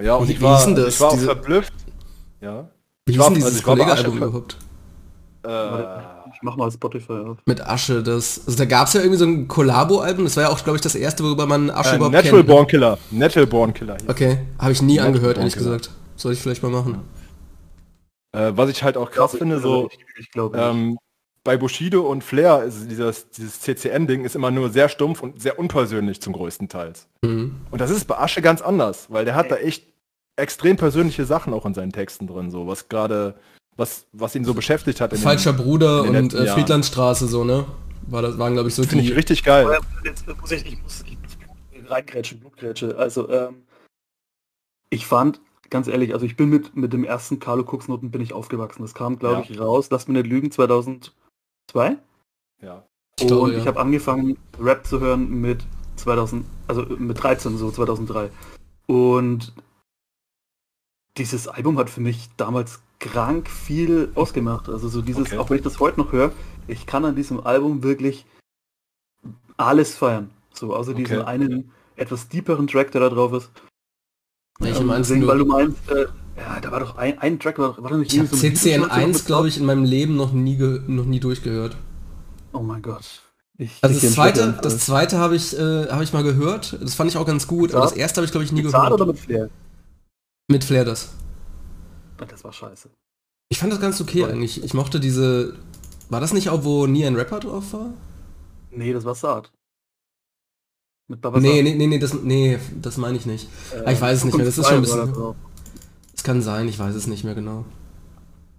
Ja, 0.00 0.16
und 0.16 0.28
wie, 0.28 0.32
ich 0.32 0.40
war, 0.40 0.66
das, 0.74 0.94
ich 0.94 1.00
war 1.00 1.10
auch 1.10 1.18
verblüfft. 1.18 1.72
Ja. 2.40 2.70
Wie 3.06 3.12
hieß 3.12 3.24
denn 3.24 3.34
dieses 3.34 3.50
also 3.50 3.62
Kollega-Album 3.64 4.16
überhaupt? 4.16 4.56
Äh, 5.46 6.00
ich 6.32 6.42
mach 6.42 6.56
mal 6.56 6.70
Spotify 6.70 7.12
auf. 7.12 7.38
Mit 7.46 7.66
Asche, 7.66 8.02
das. 8.02 8.42
Also 8.46 8.58
da 8.58 8.64
gab 8.64 8.88
es 8.88 8.94
ja 8.94 9.00
irgendwie 9.00 9.18
so 9.18 9.26
ein 9.26 9.48
Kollabo-Album, 9.48 10.24
das 10.24 10.36
war 10.36 10.44
ja 10.44 10.48
auch, 10.50 10.62
glaube 10.62 10.76
ich, 10.76 10.82
das 10.82 10.94
erste, 10.94 11.24
worüber 11.24 11.46
man 11.46 11.70
Asche 11.70 11.92
äh, 11.92 11.96
überhaupt 11.96 12.14
Natural 12.14 12.36
kennt. 12.38 12.48
Ne? 12.48 12.54
Born 12.54 12.66
Killer. 12.66 12.98
Natural 13.10 13.46
Born 13.46 13.74
Killer. 13.74 13.96
Okay, 14.06 14.38
habe 14.58 14.72
ich 14.72 14.80
nie 14.80 14.96
Natural 14.96 15.14
angehört, 15.14 15.38
ehrlich 15.38 15.54
gesagt. 15.54 15.90
Soll 16.16 16.32
ich 16.32 16.40
vielleicht 16.40 16.62
mal 16.62 16.70
machen. 16.70 17.02
Äh, 18.32 18.52
was 18.54 18.70
ich 18.70 18.82
halt 18.82 18.96
auch 18.96 19.10
krass 19.10 19.32
finde, 19.36 19.60
so 19.60 19.88
ich, 19.90 19.98
ich 20.18 20.30
glaube 20.30 20.56
ähm, 20.58 20.98
bei 21.42 21.56
Bushido 21.56 22.02
und 22.02 22.22
Flair 22.22 22.64
ist 22.64 22.90
dieses, 22.90 23.30
dieses 23.30 23.60
CCN-Ding 23.60 24.24
ist 24.24 24.36
immer 24.36 24.50
nur 24.50 24.70
sehr 24.70 24.88
stumpf 24.88 25.22
und 25.22 25.40
sehr 25.40 25.58
unpersönlich 25.58 26.20
zum 26.20 26.34
größten 26.34 26.68
Teil. 26.68 26.92
Mhm. 27.22 27.56
Und 27.70 27.80
das 27.80 27.90
ist 27.90 28.04
bei 28.04 28.18
Asche 28.18 28.42
ganz 28.42 28.60
anders, 28.60 29.06
weil 29.10 29.24
der 29.24 29.34
hat 29.34 29.50
da 29.50 29.56
echt 29.56 29.86
extrem 30.36 30.76
persönliche 30.76 31.24
Sachen 31.24 31.54
auch 31.54 31.66
in 31.66 31.74
seinen 31.74 31.92
Texten 31.92 32.26
drin, 32.26 32.50
so 32.50 32.66
was 32.66 32.88
gerade 32.88 33.34
was, 33.76 34.06
was 34.12 34.34
ihn 34.34 34.44
so 34.44 34.54
beschäftigt 34.54 35.00
hat. 35.00 35.16
Falscher 35.16 35.52
den, 35.52 35.64
Bruder 35.64 36.02
und 36.02 36.34
äh, 36.34 36.46
Friedlandstraße 36.46 37.26
so, 37.26 37.44
ne? 37.44 37.66
War 38.06 38.22
das, 38.22 38.38
waren, 38.38 38.52
glaube 38.54 38.68
ich, 38.68 38.74
so 38.74 38.82
Finde 38.82 39.04
ich 39.04 39.14
richtig 39.14 39.42
geil. 39.42 39.78
Jetzt 40.04 40.26
muss 40.26 40.50
ich, 40.50 40.66
ich 40.66 40.82
muss, 40.82 41.02
ich 41.06 41.16
muss 41.18 41.90
reingrätschen, 41.90 42.40
Blutgrätsche. 42.40 42.96
Also, 42.98 43.30
ähm, 43.30 43.62
ich 44.90 45.06
fand, 45.06 45.40
ganz 45.70 45.86
ehrlich, 45.86 46.12
also 46.12 46.26
ich 46.26 46.36
bin 46.36 46.48
mit, 46.50 46.76
mit 46.76 46.92
dem 46.92 47.04
ersten 47.04 47.38
Carlo 47.38 47.62
Cooks 47.62 47.88
Noten 47.88 48.10
bin 48.10 48.20
ich 48.20 48.32
aufgewachsen. 48.32 48.82
Das 48.82 48.94
kam, 48.94 49.18
glaube 49.18 49.44
ja. 49.46 49.50
ich, 49.50 49.60
raus, 49.60 49.88
lass 49.90 50.08
mir 50.08 50.14
nicht 50.14 50.26
lügen, 50.26 50.50
2002. 51.70 51.98
Ja. 52.62 52.74
Und 52.74 52.84
ich, 53.20 53.26
glaube, 53.26 53.52
ja. 53.52 53.58
ich 53.58 53.66
habe 53.66 53.80
angefangen, 53.80 54.38
Rap 54.58 54.86
zu 54.86 55.00
hören 55.00 55.28
mit 55.40 55.64
2000, 55.96 56.44
also 56.68 56.82
mit 56.82 57.22
13, 57.22 57.56
so 57.56 57.70
2003. 57.70 58.30
Und 58.86 59.52
dieses 61.16 61.48
Album 61.48 61.78
hat 61.78 61.90
für 61.90 62.00
mich 62.00 62.28
damals 62.36 62.80
krank 62.98 63.48
viel 63.48 64.10
ausgemacht. 64.14 64.68
Also 64.68 64.88
so 64.88 65.02
dieses, 65.02 65.28
okay. 65.28 65.38
auch 65.38 65.50
wenn 65.50 65.58
ich 65.58 65.62
das 65.62 65.80
heute 65.80 66.00
noch 66.00 66.12
höre, 66.12 66.32
ich 66.66 66.86
kann 66.86 67.04
an 67.04 67.16
diesem 67.16 67.40
Album 67.40 67.82
wirklich 67.82 68.26
alles 69.56 69.96
feiern. 69.96 70.30
So, 70.52 70.74
außer 70.74 70.92
okay. 70.92 71.04
diesen 71.04 71.22
einen 71.22 71.72
etwas 71.96 72.28
deeperen 72.28 72.66
Track, 72.66 72.92
der 72.92 73.02
da 73.02 73.08
drauf 73.10 73.32
ist. 73.32 73.50
Welche 74.58 74.80
ähm, 74.80 74.86
meinst 74.86 75.10
deswegen, 75.10 75.26
du? 75.26 75.28
Weil 75.28 75.38
du 75.38 75.46
meinst, 75.46 75.90
äh, 75.90 76.06
ja, 76.40 76.60
da 76.60 76.70
war 76.70 76.80
doch 76.80 76.96
ein, 76.96 77.18
ein 77.18 77.38
Track, 77.38 77.58
war, 77.58 77.82
war 77.82 77.96
nicht 77.96 78.12
Ich 78.12 78.18
habe 78.18 78.28
so 78.28 78.36
CCN1, 78.36 79.26
glaube 79.26 79.48
ich, 79.48 79.58
in 79.58 79.66
meinem 79.66 79.84
Leben 79.84 80.16
noch 80.16 80.32
nie, 80.32 80.56
noch 80.86 81.04
nie 81.04 81.20
durchgehört. 81.20 81.76
Oh 82.52 82.60
mein 82.60 82.82
Gott. 82.82 83.22
Ich, 83.58 83.78
also 83.82 84.00
das 84.00 84.14
zweite, 84.14 84.58
das 84.62 84.78
zweite 84.78 85.18
habe 85.18 85.36
ich, 85.36 85.56
äh, 85.56 85.88
habe 85.90 86.02
ich 86.02 86.14
mal 86.14 86.22
gehört. 86.22 86.78
Das 86.80 86.94
fand 86.94 87.10
ich 87.10 87.18
auch 87.18 87.26
ganz 87.26 87.46
gut. 87.46 87.74
Aber 87.74 87.84
das 87.84 87.92
erste 87.92 88.18
habe 88.18 88.24
ich 88.24 88.30
glaube 88.30 88.44
ich 88.44 88.52
nie 88.52 88.62
mit 88.62 88.72
gehört. 88.72 88.92
oder 88.92 89.04
mit 89.04 89.18
Flair? 89.18 89.50
Mit 90.48 90.64
Flair 90.64 90.84
das. 90.84 91.10
Das 92.16 92.42
war 92.42 92.52
scheiße. 92.52 92.88
Ich 93.50 93.58
fand 93.58 93.72
das 93.72 93.80
ganz 93.80 94.00
okay 94.00 94.24
eigentlich. 94.24 94.64
Ich 94.64 94.72
mochte 94.72 94.98
diese. 94.98 95.56
War 96.08 96.20
das 96.20 96.32
nicht 96.32 96.48
auch, 96.48 96.64
wo 96.64 96.86
nie 96.86 97.04
ein 97.04 97.16
Rapper 97.16 97.40
drauf 97.40 97.72
war? 97.72 97.92
Nee, 98.70 98.92
das 98.92 99.04
war 99.04 99.14
Saat. 99.14 99.52
Mit 101.08 101.20
Baba 101.20 101.40
nee, 101.40 101.60
nee, 101.60 101.74
nee, 101.74 101.86
nee, 101.86 101.98
das, 101.98 102.14
nee, 102.14 102.58
das 102.80 102.96
meine 102.96 103.18
ich 103.18 103.26
nicht. 103.26 103.48
Äh, 103.74 103.82
ah, 103.84 103.92
ich 103.92 104.00
weiß 104.00 104.18
es 104.18 104.24
nicht 104.24 104.36
mehr. 104.36 104.46
Das 104.46 104.56
ist 104.56 104.66
schon 104.66 104.76
ein 104.76 104.82
bisschen. 104.82 105.34
Es 106.20 106.24
kann 106.24 106.42
sein, 106.42 106.68
ich 106.68 106.78
weiß 106.78 106.94
es 106.94 107.06
nicht 107.06 107.24
mehr 107.24 107.34
genau. 107.34 107.64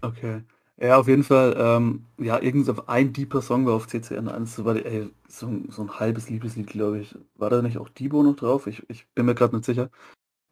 Okay. 0.01 0.41
Ja, 0.80 0.98
auf 0.98 1.08
jeden 1.08 1.24
Fall, 1.24 1.56
ähm, 1.60 2.08
ja, 2.18 2.39
irgend 2.39 2.68
ein 2.89 3.13
deeper 3.13 3.44
Song 3.44 3.68
war 3.68 3.75
auf 3.75 3.86
CCN1, 3.86 4.56
so, 4.56 4.65
war, 4.65 4.75
ey, 4.77 5.12
so, 5.27 5.48
so 5.70 5.84
ein 5.84 6.00
halbes 6.00 6.27
Liebeslied, 6.27 6.65
glaube 6.65 7.01
ich. 7.01 7.15
War 7.36 7.51
da 7.51 7.62
nicht 7.62 7.77
auch 7.77 7.88
Debo 7.89 8.24
noch 8.24 8.36
drauf? 8.36 8.65
Ich, 8.65 8.82
ich 8.89 9.08
bin 9.13 9.27
mir 9.27 9.36
gerade 9.36 9.56
nicht 9.56 9.65
sicher. 9.65 9.91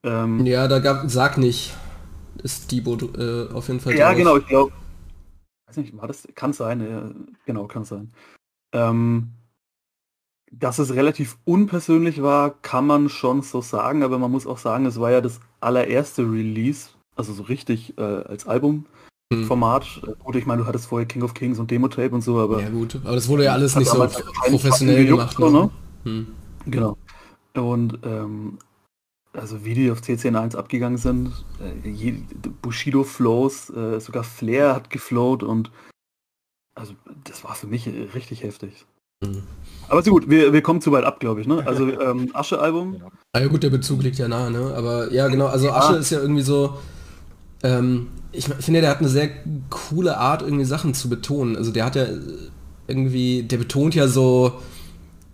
Ähm, 0.03 0.45
ja, 0.45 0.67
da 0.67 0.77
gab, 0.77 1.09
sag 1.09 1.39
nicht 1.39 1.73
ist 2.43 2.71
Debo 2.71 2.93
äh, 3.17 3.51
auf 3.53 3.69
jeden 3.69 3.79
Fall 3.79 3.95
Ja, 3.95 4.09
drauf. 4.09 4.17
genau, 4.19 4.37
ich 4.37 4.45
glaube. 4.45 4.71
Weiß 5.65 5.77
nicht, 5.77 5.97
war 5.97 6.07
das? 6.07 6.27
Kann 6.35 6.53
sein, 6.53 6.87
ja, 6.87 7.09
genau, 7.47 7.65
kann 7.65 7.85
sein. 7.85 8.13
Ähm, 8.71 9.31
dass 10.51 10.77
es 10.77 10.93
relativ 10.93 11.39
unpersönlich 11.45 12.21
war, 12.21 12.51
kann 12.61 12.85
man 12.85 13.09
schon 13.09 13.41
so 13.41 13.61
sagen, 13.61 14.03
aber 14.03 14.19
man 14.19 14.29
muss 14.29 14.45
auch 14.45 14.59
sagen, 14.59 14.85
es 14.85 14.99
war 14.99 15.09
ja 15.09 15.21
das 15.21 15.39
allererste 15.59 16.21
Release, 16.21 16.89
also 17.19 17.33
so 17.33 17.43
richtig 17.43 17.97
äh, 17.97 18.01
als 18.01 18.47
Albumformat. 18.47 19.85
Hm. 19.85 20.15
Gut, 20.23 20.35
ich 20.37 20.45
meine, 20.45 20.61
du 20.61 20.67
hattest 20.67 20.87
vorher 20.87 21.05
King 21.05 21.21
of 21.21 21.33
Kings 21.33 21.59
und 21.59 21.69
Demo-Tape 21.69 22.15
und 22.15 22.21
so, 22.21 22.39
aber... 22.39 22.61
Ja 22.61 22.69
gut, 22.69 22.95
aber 23.03 23.15
das 23.15 23.27
wurde 23.27 23.43
ja 23.43 23.53
alles 23.53 23.75
nicht 23.75 23.91
so 23.91 24.07
professionell 24.47 25.05
gemacht. 25.05 25.37
Ne? 25.37 25.51
ne? 25.51 25.69
Hm. 26.05 26.27
Genau. 26.65 26.97
Und 27.53 27.99
ähm, 28.03 28.57
also 29.33 29.65
wie 29.65 29.73
die 29.73 29.91
auf 29.91 29.99
CCN1 29.99 30.55
abgegangen 30.55 30.97
sind, 30.97 31.33
äh, 31.59 32.13
Bushido 32.61 33.03
Flows, 33.03 33.69
äh, 33.69 33.99
sogar 33.99 34.23
Flair 34.23 34.73
hat 34.73 34.89
geflowt 34.89 35.43
und 35.43 35.71
also 36.73 36.93
das 37.25 37.43
war 37.43 37.53
für 37.53 37.67
mich 37.67 37.87
richtig 38.15 38.43
heftig. 38.43 38.85
Mhm. 39.21 39.43
Aber 39.89 40.01
so 40.01 40.11
gut, 40.11 40.29
wir, 40.29 40.53
wir 40.53 40.61
kommen 40.61 40.81
zu 40.81 40.93
weit 40.93 41.03
ab, 41.03 41.19
glaube 41.19 41.41
ich, 41.41 41.47
ne? 41.47 41.65
Also 41.67 41.89
ähm, 42.01 42.29
Asche-Album. 42.33 43.01
Ja 43.35 43.47
gut, 43.47 43.63
der 43.63 43.69
Bezug 43.69 44.01
liegt 44.01 44.17
ja 44.17 44.27
nahe, 44.27 44.49
ne? 44.49 44.73
Aber 44.75 45.11
ja 45.11 45.27
genau, 45.27 45.47
also 45.47 45.71
Asche 45.71 45.93
ja. 45.93 45.99
ist 45.99 46.09
ja 46.11 46.19
irgendwie 46.19 46.41
so, 46.41 46.77
ähm, 47.63 48.07
ich 48.31 48.45
finde, 48.45 48.81
der 48.81 48.89
hat 48.89 48.99
eine 48.99 49.09
sehr 49.09 49.29
coole 49.69 50.17
Art, 50.17 50.41
irgendwie 50.41 50.65
Sachen 50.65 50.93
zu 50.93 51.09
betonen. 51.09 51.55
Also 51.55 51.71
der 51.71 51.85
hat 51.85 51.95
ja 51.95 52.05
irgendwie, 52.87 53.43
der 53.43 53.57
betont 53.57 53.95
ja 53.95 54.07
so 54.07 54.59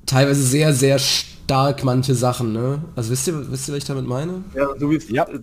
teilweise 0.05 0.41
sehr, 0.41 0.74
sehr 0.74 1.00
stark 1.00 1.84
manche 1.84 2.15
Sachen, 2.15 2.53
ne? 2.53 2.82
Also 2.96 3.12
wisst 3.12 3.27
ihr, 3.27 3.51
wisst 3.51 3.67
ihr, 3.67 3.74
was 3.74 3.79
ich 3.79 3.86
damit 3.86 4.08
meine? 4.08 4.44
Ja, 4.53 4.67
so 4.79 4.89
wie 4.89 4.98
ja. 5.13 5.24
Äh, 5.24 5.39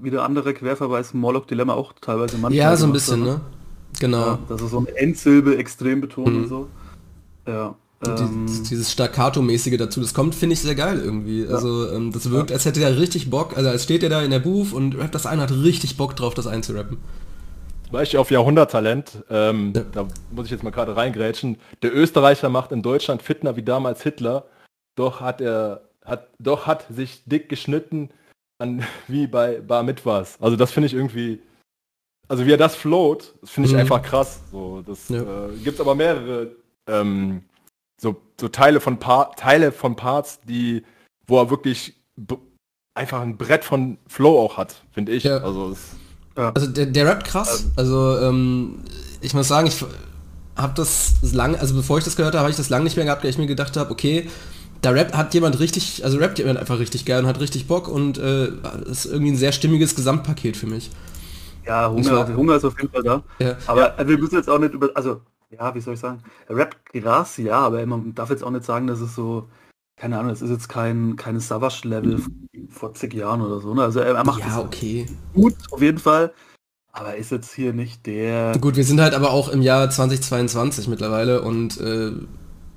wie 0.00 0.10
der 0.10 0.22
andere 0.22 0.54
Querverweis 0.54 1.12
Morlock 1.12 1.48
Dilemma 1.48 1.74
auch 1.74 1.92
teilweise 2.00 2.38
manchmal. 2.38 2.54
Ja, 2.54 2.76
so 2.76 2.86
ein 2.86 2.92
bisschen, 2.92 3.24
ne? 3.24 3.40
Genau. 4.00 4.26
Ja, 4.26 4.38
das 4.48 4.62
ist 4.62 4.70
so 4.70 4.78
eine 4.78 4.96
Endsilbe 4.96 5.56
extrem 5.56 6.00
betont 6.00 6.28
mhm. 6.28 6.42
und 6.42 6.48
so. 6.48 6.68
Ja. 7.46 7.74
Ähm, 8.08 8.46
dieses, 8.46 8.62
dieses 8.64 8.92
Staccato-mäßige 8.92 9.76
dazu, 9.76 10.00
das 10.00 10.14
kommt, 10.14 10.34
finde 10.34 10.54
ich, 10.54 10.60
sehr 10.60 10.74
geil 10.74 11.00
irgendwie. 11.02 11.44
Ja. 11.44 11.50
Also 11.50 11.90
ähm, 11.90 12.12
das 12.12 12.30
wirkt, 12.30 12.52
als 12.52 12.64
hätte 12.64 12.80
er 12.80 12.98
richtig 12.98 13.30
Bock, 13.30 13.56
also 13.56 13.68
als 13.68 13.84
steht 13.84 14.02
er 14.02 14.08
da 14.08 14.22
in 14.22 14.30
der 14.30 14.40
Booth 14.40 14.72
und 14.72 14.96
rappt 14.98 15.14
das 15.14 15.26
ein, 15.26 15.40
hat 15.40 15.50
richtig 15.50 15.96
Bock 15.96 16.16
drauf, 16.16 16.34
das 16.34 16.46
einzurappen. 16.46 16.98
Beispiel 17.92 18.18
auf 18.18 18.30
Jahrhunderttalent, 18.30 19.24
ähm, 19.30 19.72
ja. 19.74 19.82
da 19.92 20.08
muss 20.32 20.46
ich 20.46 20.50
jetzt 20.50 20.64
mal 20.64 20.70
gerade 20.70 20.96
reingrätschen. 20.96 21.56
Der 21.82 21.94
Österreicher 21.94 22.48
macht 22.48 22.72
in 22.72 22.82
Deutschland 22.82 23.22
Fitner 23.22 23.56
wie 23.56 23.62
damals 23.62 24.02
Hitler 24.02 24.44
doch 24.96 25.20
hat 25.20 25.40
er, 25.40 25.82
hat, 26.04 26.28
doch 26.38 26.66
hat 26.66 26.86
sich 26.90 27.22
dick 27.26 27.48
geschnitten 27.48 28.10
an, 28.58 28.84
wie 29.08 29.28
bei 29.28 29.60
Bar 29.60 29.84
Mitwas. 29.84 30.40
Also 30.40 30.56
das 30.56 30.72
finde 30.72 30.88
ich 30.88 30.94
irgendwie, 30.94 31.40
also 32.26 32.44
wie 32.46 32.52
er 32.52 32.58
das 32.58 32.74
float, 32.74 33.34
das 33.40 33.50
finde 33.50 33.68
ich 33.68 33.74
mhm. 33.74 33.80
einfach 33.80 34.02
krass. 34.02 34.40
So, 34.50 34.82
das 34.84 35.08
ja. 35.08 35.20
äh, 35.20 35.56
gibt 35.62 35.80
aber 35.80 35.94
mehrere 35.94 36.56
ähm, 36.88 37.42
so, 38.40 38.48
Teile 38.48 38.80
von 38.80 38.98
Par 38.98 39.32
Teile 39.36 39.72
von 39.72 39.96
Parts, 39.96 40.40
die, 40.48 40.82
wo 41.26 41.38
er 41.38 41.50
wirklich 41.50 41.94
einfach 42.94 43.20
ein 43.20 43.36
Brett 43.36 43.64
von 43.64 43.98
Flow 44.06 44.38
auch 44.38 44.56
hat, 44.56 44.82
finde 44.92 45.12
ich. 45.12 45.24
Ja. 45.24 45.38
Also, 45.38 45.76
ja. 46.36 46.52
also 46.54 46.66
der, 46.66 46.86
der 46.86 47.06
rappt 47.06 47.26
krass. 47.26 47.64
Ähm. 47.64 47.72
Also 47.76 48.18
ähm, 48.18 48.80
ich 49.20 49.34
muss 49.34 49.48
sagen, 49.48 49.66
ich 49.66 49.84
habe 50.56 50.72
das 50.74 51.14
lange, 51.22 51.60
also 51.60 51.74
bevor 51.74 51.98
ich 51.98 52.04
das 52.04 52.16
gehört 52.16 52.34
habe, 52.34 52.42
habe 52.42 52.50
ich 52.50 52.56
das 52.56 52.70
lange 52.70 52.84
nicht 52.84 52.96
mehr 52.96 53.04
gehabt, 53.04 53.22
weil 53.22 53.30
ich 53.30 53.38
mir 53.38 53.46
gedacht 53.46 53.76
habe, 53.76 53.90
okay, 53.90 54.28
da 54.82 54.90
Rap 54.90 55.14
hat 55.14 55.34
jemand 55.34 55.58
richtig, 55.58 56.04
also 56.04 56.18
rappt 56.18 56.38
jemand 56.38 56.58
einfach 56.58 56.78
richtig 56.78 57.04
geil 57.04 57.20
und 57.20 57.26
hat 57.26 57.40
richtig 57.40 57.66
Bock 57.66 57.88
und 57.88 58.18
äh, 58.18 58.48
ist 58.90 59.06
irgendwie 59.06 59.32
ein 59.32 59.36
sehr 59.36 59.52
stimmiges 59.52 59.94
Gesamtpaket 59.94 60.56
für 60.56 60.66
mich. 60.66 60.90
Ja, 61.66 61.90
Hunger, 61.90 62.36
Hunger 62.36 62.56
ist 62.56 62.64
auf 62.64 62.78
jeden 62.80 62.92
Fall 62.92 63.02
da. 63.02 63.22
Ja. 63.38 63.56
Aber 63.66 63.98
ja. 63.98 64.08
wir 64.08 64.18
müssen 64.18 64.36
jetzt 64.36 64.48
auch 64.48 64.58
nicht 64.58 64.72
über, 64.72 64.90
also 64.94 65.20
ja, 65.50 65.74
wie 65.74 65.80
soll 65.80 65.94
ich 65.94 66.00
sagen, 66.00 66.22
rappt 66.48 66.92
krass, 66.92 67.36
ja, 67.36 67.58
aber 67.58 67.84
man 67.86 68.14
darf 68.14 68.30
jetzt 68.30 68.44
auch 68.44 68.50
nicht 68.50 68.64
sagen, 68.64 68.86
dass 68.86 69.00
es 69.00 69.14
so, 69.14 69.48
keine 69.96 70.18
Ahnung, 70.18 70.32
es 70.32 70.42
ist 70.42 70.50
jetzt 70.50 70.68
kein, 70.68 71.16
keine 71.16 71.40
Savage-Level 71.40 72.22
vor 72.70 72.94
zig 72.94 73.14
Jahren 73.14 73.40
oder 73.40 73.60
so. 73.60 73.74
Ne? 73.74 73.82
Also 73.82 74.00
er, 74.00 74.14
er 74.14 74.24
macht 74.24 74.40
ja, 74.40 74.60
okay. 74.60 75.06
gut, 75.34 75.54
auf 75.70 75.80
jeden 75.80 75.98
Fall. 75.98 76.32
Aber 76.92 77.16
ist 77.16 77.30
jetzt 77.30 77.52
hier 77.52 77.74
nicht 77.74 78.06
der. 78.06 78.56
Gut, 78.58 78.76
wir 78.76 78.84
sind 78.84 79.00
halt 79.00 79.12
aber 79.12 79.30
auch 79.30 79.50
im 79.50 79.60
Jahr 79.60 79.90
2022 79.90 80.88
mittlerweile 80.88 81.42
und 81.42 81.78
äh, 81.78 82.12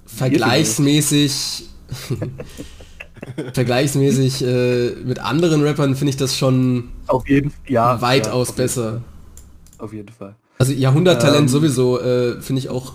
vergleichsmäßig 0.05 1.69
Vergleichsmäßig 3.53 4.43
äh, 4.43 4.91
mit 5.03 5.19
anderen 5.19 5.63
Rappern 5.63 5.95
finde 5.95 6.09
ich 6.11 6.17
das 6.17 6.37
schon 6.37 6.89
auf 7.07 7.27
jeden 7.27 7.53
ja, 7.67 8.01
weitaus 8.01 8.47
ja, 8.47 8.51
auf 8.51 8.55
besser. 8.55 8.91
Jeden 8.91 9.03
auf 9.79 9.93
jeden 9.93 10.09
Fall. 10.09 10.35
Also 10.59 10.73
Jahrhunderttalent 10.73 11.41
ähm, 11.41 11.47
sowieso 11.47 11.99
äh, 11.99 12.41
finde 12.41 12.59
ich 12.59 12.69
auch 12.69 12.93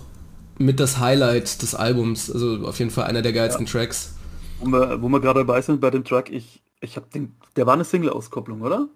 mit 0.57 0.79
das 0.79 0.99
Highlight 0.99 1.61
des 1.61 1.73
Albums. 1.75 2.31
Also 2.31 2.65
auf 2.67 2.77
jeden 2.79 2.91
Fall 2.91 3.05
einer 3.05 3.21
der 3.21 3.33
geilsten 3.33 3.65
ja. 3.65 3.71
Tracks. 3.71 4.13
Wo 4.59 4.67
wir, 4.67 5.01
wo 5.01 5.09
wir 5.09 5.19
gerade 5.19 5.39
dabei 5.39 5.61
sind 5.61 5.81
bei 5.81 5.89
dem 5.89 6.03
Track, 6.03 6.31
ich, 6.31 6.63
ich 6.79 6.95
habe 6.95 7.07
den, 7.13 7.35
der 7.55 7.65
war 7.65 7.73
eine 7.73 7.83
Single-Auskopplung, 7.83 8.61
oder? 8.61 8.87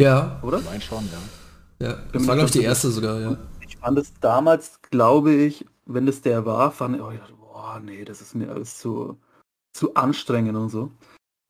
Ja. 0.00 0.40
Oder? 0.42 0.60
Mein 0.60 0.82
schon, 0.82 1.04
ja. 1.06 1.86
Ja, 1.86 1.98
das 2.12 2.26
war 2.26 2.34
glaube 2.34 2.46
ich 2.46 2.52
die 2.52 2.64
erste 2.64 2.90
sogar, 2.90 3.20
ja. 3.20 3.36
Ich 3.66 3.76
fand 3.76 3.96
es 3.98 4.12
damals, 4.20 4.80
glaube 4.90 5.32
ich, 5.32 5.64
wenn 5.86 6.08
es 6.08 6.20
der 6.20 6.44
war, 6.44 6.72
fand 6.72 6.96
ich, 6.96 7.02
oh, 7.02 7.12
ja, 7.12 7.20
oh 7.40 7.78
nee, 7.82 8.04
das 8.04 8.20
ist 8.20 8.34
mir 8.34 8.50
alles 8.50 8.78
zu, 8.78 9.16
zu 9.72 9.94
anstrengend 9.94 10.56
und 10.56 10.70
so. 10.70 10.90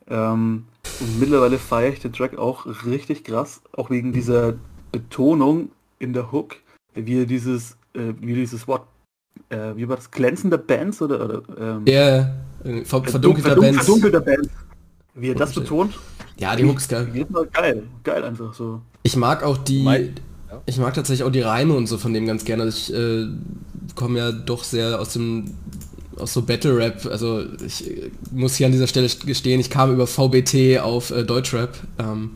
Ähm, 0.07 0.67
und 1.01 1.19
mittlerweile 1.19 1.59
feiere 1.59 1.93
ich 1.95 2.01
den 2.01 2.13
Track 2.13 2.37
auch 2.37 2.67
richtig 2.85 3.25
krass, 3.25 3.63
auch 3.73 3.89
wegen 3.89 4.13
dieser 4.13 4.55
Betonung 4.93 5.71
in 5.99 6.13
der 6.13 6.31
Hook, 6.33 6.57
wie 6.95 7.27
dieses, 7.27 7.73
äh, 7.95 8.13
wie 8.21 8.35
dieses 8.35 8.67
Wort, 8.69 8.87
äh, 9.51 9.75
wie 9.77 9.89
war 9.89 9.97
das, 9.97 10.11
glänzender 10.11 10.59
Bands 10.59 11.03
oder, 11.03 11.25
oder 11.25 11.43
ähm, 11.59 11.85
yeah, 11.87 12.35
ver 12.85 13.03
verdunkelter, 13.05 13.11
verdunkelter, 13.11 13.61
Bands. 13.61 13.77
verdunkelter 13.79 14.21
Bands. 14.21 14.49
Wie 15.15 15.31
er 15.31 15.35
das 15.35 15.53
betont. 15.53 15.99
Ja, 16.37 16.55
die 16.55 16.65
Hook 16.65 16.77
ist 16.77 16.89
geil. 16.89 17.09
Geil, 17.53 17.83
geil 18.05 18.25
einfach 18.25 18.55
so. 18.55 18.81
Ich 19.03 19.17
mag 19.17 19.43
auch 19.43 19.59
die, 19.59 19.83
mein, 19.83 20.15
ja. 20.49 20.63
ich 20.65 20.79
mag 20.79 20.95
tatsächlich 20.95 21.27
auch 21.27 21.33
die 21.33 21.41
Reime 21.41 21.75
und 21.75 21.89
so 21.89 21.99
von 21.99 22.15
dem 22.15 22.27
ganz 22.27 22.45
gerne. 22.45 22.63
Also 22.63 22.79
ich 22.79 22.95
äh, 22.95 23.27
komme 23.97 24.19
ja 24.19 24.31
doch 24.31 24.63
sehr 24.63 25.01
aus 25.01 25.15
dem 25.15 25.57
aus 26.17 26.33
so 26.33 26.43
Battle 26.43 26.77
Rap, 26.77 27.07
also 27.07 27.45
ich 27.65 27.89
äh, 27.89 28.11
muss 28.33 28.57
hier 28.57 28.67
an 28.67 28.73
dieser 28.73 28.87
Stelle 28.87 29.09
gestehen, 29.25 29.61
ich 29.61 29.71
kam 29.71 29.93
über 29.93 30.07
VBT 30.07 30.81
auf 30.81 31.11
äh, 31.11 31.25
Deutschrap 31.25 31.77
ähm, 31.99 32.33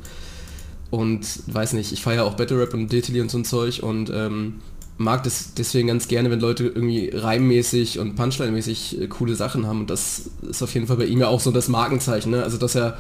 und 0.93 1.27
weiß 1.47 1.73
nicht, 1.73 1.91
ich 1.91 2.03
feiere 2.03 2.25
auch 2.25 2.35
Battle 2.35 2.61
Rap 2.61 2.75
und 2.75 2.93
Diltily 2.93 3.23
und 3.23 3.31
so 3.31 3.39
ein 3.39 3.47
Zeug 3.47 3.83
und 3.83 4.11
ähm, 4.15 4.61
mag 4.99 5.23
das 5.23 5.55
deswegen 5.55 5.89
ganz 5.89 6.07
gerne, 6.07 6.31
wenn 6.31 6.39
Leute 6.39 6.65
irgendwie 6.65 7.09
reimmäßig 7.09 7.99
und 7.99 8.15
Punchline-mäßig 8.15 9.01
äh, 9.01 9.07
coole 9.07 9.35
Sachen 9.35 9.67
haben 9.67 9.81
und 9.81 9.91
das 9.91 10.31
ist 10.43 10.63
auf 10.63 10.75
jeden 10.75 10.87
Fall 10.87 10.99
bei 10.99 11.07
ihm 11.07 11.19
ja 11.19 11.29
auch 11.29 11.41
so 11.41 11.51
das 11.51 11.69
Markenzeichen, 11.69 12.31
ne? 12.31 12.43
also 12.43 12.59
dass 12.59 12.75
er 12.75 12.99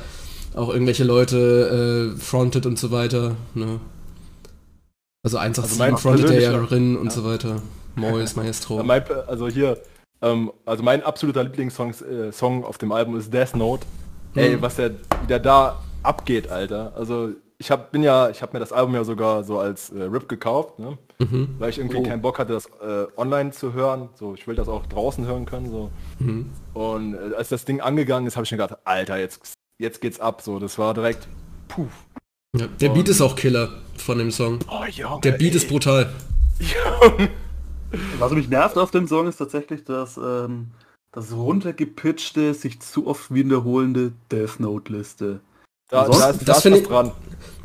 auch 0.55 0.71
irgendwelche 0.71 1.05
Leute 1.05 2.15
äh, 2.17 2.19
frontet 2.19 2.65
und 2.65 2.79
so 2.79 2.91
weiter. 2.93 3.37
Ne? 3.55 3.79
Also 5.23 5.37
187 5.37 5.83
also 5.83 5.97
frontet 5.99 6.31
er 6.31 6.41
ja 6.41 6.59
Rin 6.65 6.97
und 6.97 7.07
ja. 7.07 7.11
so 7.11 7.25
weiter. 7.25 7.61
Mois, 7.95 8.25
Maestro. 8.37 8.81
also 9.27 9.49
hier, 9.49 9.77
ähm, 10.23 10.51
also 10.65 10.83
mein 10.83 11.03
absoluter 11.03 11.45
Lieblingssong 11.45 11.91
äh, 11.91 12.33
Song 12.33 12.65
auf 12.65 12.79
dem 12.79 12.91
Album 12.91 13.19
ist 13.19 13.33
Death 13.33 13.55
Note. 13.55 13.85
Mhm. 14.33 14.41
Ey, 14.41 14.63
was 14.63 14.77
der 14.77 14.93
wieder 15.23 15.39
da 15.39 15.83
abgeht, 16.03 16.49
Alter. 16.49 16.95
Also 16.97 17.33
ich 17.63 17.71
hab, 17.71 17.93
bin 17.93 18.03
ja, 18.03 18.29
ich 18.29 18.43
habe 18.43 18.55
mir 18.55 18.59
das 18.59 18.73
Album 18.73 18.97
ja 18.97 19.05
sogar 19.05 19.45
so 19.45 19.61
als 19.61 19.91
äh, 19.91 20.03
RIP 20.03 20.29
gekauft, 20.29 20.81
ne? 20.81 20.99
mhm. 21.21 21.55
weil 21.61 21.71
ich 21.71 21.79
irgendwie 21.79 21.99
oh. 21.99 22.03
keinen 22.03 22.21
Bock 22.21 22.41
hatte, 22.41 22.55
das 22.55 22.67
äh, 22.67 23.07
online 23.17 23.53
zu 23.53 23.73
hören. 23.73 24.09
So, 24.15 24.35
ich 24.35 24.49
will 24.49 24.57
das 24.57 24.69
auch 24.69 24.85
draußen 24.87 25.25
hören 25.27 25.45
können. 25.45 25.71
So. 25.71 25.93
Mhm. 26.19 26.51
Und 26.75 27.15
äh, 27.15 27.37
als 27.37 27.51
das 27.51 27.65
Ding 27.65 27.81
angegangen 27.81 28.27
ist, 28.27 28.35
habe 28.35 28.45
ich 28.45 28.51
mir 28.51 28.59
gedacht, 28.59 28.81
Alter, 28.83 29.17
jetzt, 29.17 29.55
jetzt 29.79 30.01
geht's 30.01 30.19
ab. 30.19 30.43
So, 30.43 30.59
das 30.59 30.77
war 30.77 30.93
direkt, 30.93 31.29
puh. 31.69 31.87
Ja, 32.59 32.67
der 32.67 32.89
Beat 32.89 33.09
ist 33.09 33.21
auch 33.21 33.37
Killer 33.37 33.81
von 33.97 34.19
dem 34.19 34.33
Song. 34.33 34.59
Oh, 34.69 34.85
Junge, 34.85 35.21
der 35.21 35.33
Beat 35.33 35.53
ey. 35.53 35.57
ist 35.59 35.69
brutal. 35.69 36.13
Junge. 36.59 37.31
Was 38.19 38.33
mich 38.33 38.49
nervt 38.49 38.77
auf 38.77 38.91
dem 38.91 39.07
Song 39.07 39.29
ist 39.29 39.37
tatsächlich, 39.37 39.85
dass 39.85 40.17
ähm, 40.17 40.73
das 41.13 41.33
runtergepitchte, 41.33 42.55
sich 42.55 42.81
zu 42.81 43.07
oft 43.07 43.33
wiederholende 43.33 44.15
Death 44.33 44.59
Note-Liste. 44.59 45.41
Da, 45.93 46.09
da, 46.09 46.31
ist, 46.31 46.49
das, 46.49 46.63
das, 46.63 46.65
ich, 46.65 46.87
dran. 46.87 47.13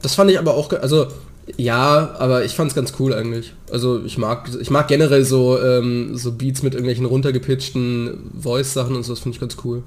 das 0.02 0.16
fand 0.16 0.30
ich 0.30 0.38
aber 0.38 0.56
auch, 0.56 0.74
also 0.74 1.08
ja, 1.56 2.14
aber 2.20 2.44
ich 2.44 2.56
fand 2.56 2.72
es 2.72 2.76
ganz 2.76 2.94
cool 3.00 3.14
eigentlich. 3.14 3.54
Also 3.72 4.04
ich 4.04 4.18
mag, 4.18 4.50
ich 4.60 4.70
mag 4.70 4.90
generell 4.90 5.24
so, 5.24 5.58
ähm, 5.58 6.18
so 6.18 6.34
Beats 6.34 6.62
mit 6.62 6.74
irgendwelchen 6.74 7.06
runtergepitchten 7.06 8.32
Voice-Sachen 8.38 8.98
und 8.98 9.04
so, 9.04 9.14
das 9.14 9.22
finde 9.22 9.36
ich 9.36 9.40
ganz 9.40 9.56
cool. 9.64 9.82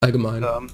Allgemein. 0.00 0.42
Ähm, 0.42 0.66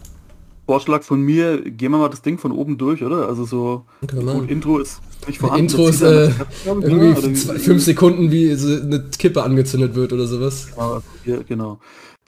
Vorschlag 0.64 1.02
von 1.02 1.20
mir, 1.20 1.60
gehen 1.60 1.92
wir 1.92 1.98
mal 1.98 2.08
das 2.08 2.22
Ding 2.22 2.38
von 2.38 2.52
oben 2.52 2.78
durch, 2.78 3.02
oder? 3.02 3.28
Also 3.28 3.44
so 3.44 3.84
gut, 4.00 4.48
Intro 4.50 4.78
ist 4.78 5.02
nicht 5.26 5.40
vorhanden. 5.40 5.66
Intro 5.66 5.88
ist 5.88 6.00
äh, 6.00 6.30
irgendwie 6.64 7.34
zwei, 7.34 7.58
fünf 7.58 7.84
Sekunden, 7.84 8.30
wie 8.30 8.54
so 8.54 8.80
eine 8.80 9.04
Kippe 9.18 9.42
angezündet 9.42 9.94
wird 9.94 10.14
oder 10.14 10.26
sowas. 10.26 10.68
Ja, 11.26 11.42
genau. 11.46 11.80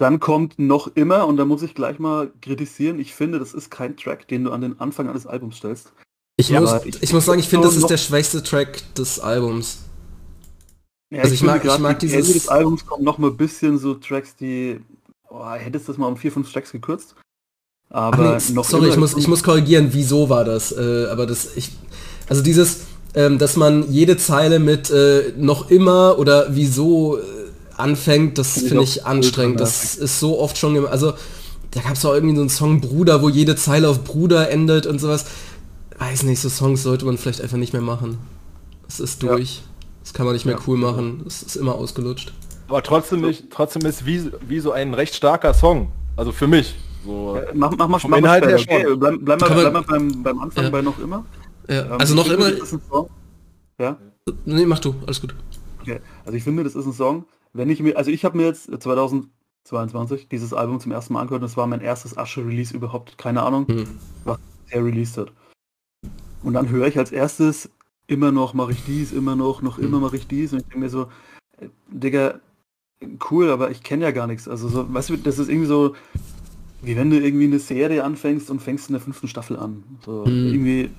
Dann 0.02 0.18
kommt 0.18 0.58
noch 0.58 0.90
immer, 0.96 1.28
und 1.28 1.36
da 1.36 1.44
muss 1.44 1.62
ich 1.62 1.76
gleich 1.76 2.00
mal 2.00 2.32
kritisieren, 2.40 2.98
ich 2.98 3.14
finde, 3.14 3.38
das 3.38 3.54
ist 3.54 3.70
kein 3.70 3.96
Track, 3.96 4.26
den 4.26 4.42
du 4.42 4.50
an 4.50 4.60
den 4.60 4.80
Anfang 4.80 5.08
eines 5.08 5.28
Albums 5.28 5.58
stellst. 5.58 5.92
Ich, 6.36 6.50
muss, 6.50 6.72
ich, 6.84 7.00
ich, 7.00 7.12
muss 7.12 7.24
sagen, 7.24 7.38
ich 7.38 7.48
finde, 7.48 7.68
das 7.68 7.76
ist 7.76 7.86
der 7.86 7.98
schwächste 7.98 8.42
Track 8.42 8.82
des 8.96 9.20
Albums. 9.20 9.78
Ja, 11.10 11.20
also 11.20 11.32
ich, 11.32 11.40
ich 11.40 11.46
mag, 11.46 11.64
ich 11.64 11.78
mag 11.78 12.00
dieses... 12.00 12.16
Ende 12.16 12.32
des 12.32 12.48
Albums 12.48 12.84
kommen 12.84 13.04
noch 13.04 13.18
mal 13.18 13.30
ein 13.30 13.36
bisschen 13.36 13.78
so 13.78 13.94
Tracks, 13.94 14.34
die... 14.34 14.80
Oh, 15.30 15.48
hättest 15.52 15.86
du 15.86 15.92
das 15.92 15.98
mal 15.98 16.08
um 16.08 16.16
vier, 16.16 16.32
fünf 16.32 16.52
Tracks 16.52 16.72
gekürzt? 16.72 17.14
Aber 17.88 18.38
nee, 18.38 18.54
noch 18.54 18.64
sorry, 18.64 18.88
ich 18.88 18.96
muss, 18.96 19.16
ich 19.16 19.28
muss 19.28 19.44
korrigieren, 19.44 19.90
wieso 19.92 20.28
war 20.28 20.42
das? 20.42 20.72
Äh, 20.72 21.06
aber 21.12 21.26
das, 21.26 21.56
ich, 21.56 21.70
also 22.28 22.42
dieses, 22.42 22.86
ähm, 23.14 23.38
dass 23.38 23.54
man 23.54 23.88
jede 23.92 24.16
Zeile 24.16 24.58
mit 24.58 24.90
äh, 24.90 25.32
noch 25.36 25.70
immer 25.70 26.18
oder 26.18 26.48
wieso 26.50 27.20
anfängt, 27.76 28.38
das 28.38 28.52
finde 28.52 28.84
ich 28.84 29.06
anstrengend. 29.06 29.60
Das 29.60 29.94
ist 29.94 30.20
so 30.20 30.38
oft 30.38 30.58
schon, 30.58 30.86
also 30.86 31.14
da 31.70 31.80
gab 31.80 31.92
es 31.92 32.04
auch 32.04 32.14
irgendwie 32.14 32.36
so 32.36 32.42
einen 32.42 32.50
Song 32.50 32.80
Bruder, 32.80 33.22
wo 33.22 33.28
jede 33.28 33.56
Zeile 33.56 33.88
auf 33.88 34.04
Bruder 34.04 34.50
endet 34.50 34.86
und 34.86 35.00
sowas. 35.00 35.26
Weiß 35.98 36.22
nicht, 36.24 36.40
so 36.40 36.48
Songs 36.48 36.82
sollte 36.82 37.04
man 37.04 37.16
vielleicht 37.16 37.40
einfach 37.40 37.56
nicht 37.56 37.72
mehr 37.72 37.82
machen. 37.82 38.18
Es 38.88 39.00
ist 39.00 39.22
durch. 39.22 39.56
Ja. 39.56 39.62
Das 40.02 40.12
kann 40.12 40.26
man 40.26 40.34
nicht 40.34 40.44
mehr 40.44 40.56
ja. 40.56 40.60
cool 40.66 40.76
machen. 40.76 41.22
Es 41.26 41.42
ist 41.42 41.56
immer 41.56 41.74
ausgelutscht. 41.74 42.32
Aber 42.68 42.82
trotzdem, 42.82 43.20
nicht, 43.20 43.50
trotzdem 43.50 43.86
ist 43.86 44.04
wie, 44.04 44.30
wie 44.48 44.60
so 44.60 44.72
ein 44.72 44.94
recht 44.94 45.14
starker 45.14 45.54
Song. 45.54 45.92
Also 46.16 46.32
für 46.32 46.46
mich. 46.46 46.74
So 47.04 47.36
ja, 47.36 47.42
mach, 47.54 47.70
mach, 47.76 47.88
mach, 47.88 48.04
mach 48.04 48.18
Inhalt 48.18 48.44
her. 48.46 48.96
Bleib, 48.96 49.18
bleib, 49.20 49.40
mal, 49.40 49.50
bleib 49.50 49.72
mal 49.72 49.82
beim, 49.82 50.22
beim 50.22 50.40
Anfang 50.40 50.64
ja. 50.64 50.70
bei 50.70 50.82
noch 50.82 50.98
immer. 50.98 51.24
Ja. 51.68 51.82
Ähm, 51.82 51.92
also 51.98 52.14
noch 52.14 52.28
immer. 52.30 52.50
Ja? 53.78 53.96
Nee, 54.44 54.66
mach 54.66 54.78
du, 54.78 54.94
alles 55.06 55.20
gut. 55.20 55.34
Okay. 55.80 56.00
Also 56.24 56.36
ich 56.36 56.44
finde, 56.44 56.64
das 56.64 56.74
ist 56.74 56.86
ein 56.86 56.92
Song, 56.92 57.24
wenn 57.52 57.70
ich 57.70 57.80
mir, 57.80 57.96
also 57.96 58.10
ich 58.10 58.24
habe 58.24 58.36
mir 58.36 58.46
jetzt 58.46 58.70
2022 58.82 60.28
dieses 60.28 60.52
Album 60.52 60.80
zum 60.80 60.92
ersten 60.92 61.14
Mal 61.14 61.20
angehört 61.20 61.42
und 61.42 61.48
das 61.48 61.56
war 61.56 61.66
mein 61.66 61.80
erstes 61.80 62.16
Asche-Release 62.16 62.74
überhaupt, 62.74 63.18
keine 63.18 63.42
Ahnung, 63.42 63.66
mhm. 63.68 63.98
was 64.24 64.38
er 64.70 64.84
released 64.84 65.18
hat. 65.18 65.32
Und 66.42 66.54
dann 66.54 66.70
höre 66.70 66.86
ich 66.86 66.98
als 66.98 67.12
erstes 67.12 67.70
immer 68.06 68.32
noch 68.32 68.54
mache 68.54 68.72
ich 68.72 68.84
dies, 68.84 69.12
immer 69.12 69.36
noch, 69.36 69.62
noch 69.62 69.78
immer 69.78 70.00
mache 70.00 70.16
ich 70.16 70.26
dies 70.26 70.52
und 70.52 70.60
ich 70.60 70.64
denke 70.64 70.80
mir 70.80 70.90
so, 70.90 71.08
äh, 71.58 71.68
Digga, 71.88 72.40
cool, 73.30 73.50
aber 73.50 73.70
ich 73.70 73.82
kenne 73.82 74.04
ja 74.04 74.10
gar 74.10 74.26
nichts. 74.26 74.48
Also 74.48 74.68
so, 74.68 74.92
weißt 74.92 75.10
du, 75.10 75.16
das 75.16 75.38
ist 75.38 75.48
irgendwie 75.48 75.68
so, 75.68 75.94
wie 76.82 76.96
wenn 76.96 77.10
du 77.10 77.18
irgendwie 77.18 77.44
eine 77.44 77.58
Serie 77.58 78.04
anfängst 78.04 78.50
und 78.50 78.60
fängst 78.60 78.88
in 78.88 78.94
der 78.94 79.02
fünften 79.02 79.28
Staffel 79.28 79.56
an. 79.56 79.84
So, 80.04 80.24
mhm. 80.26 80.52
irgendwie, 80.52 80.90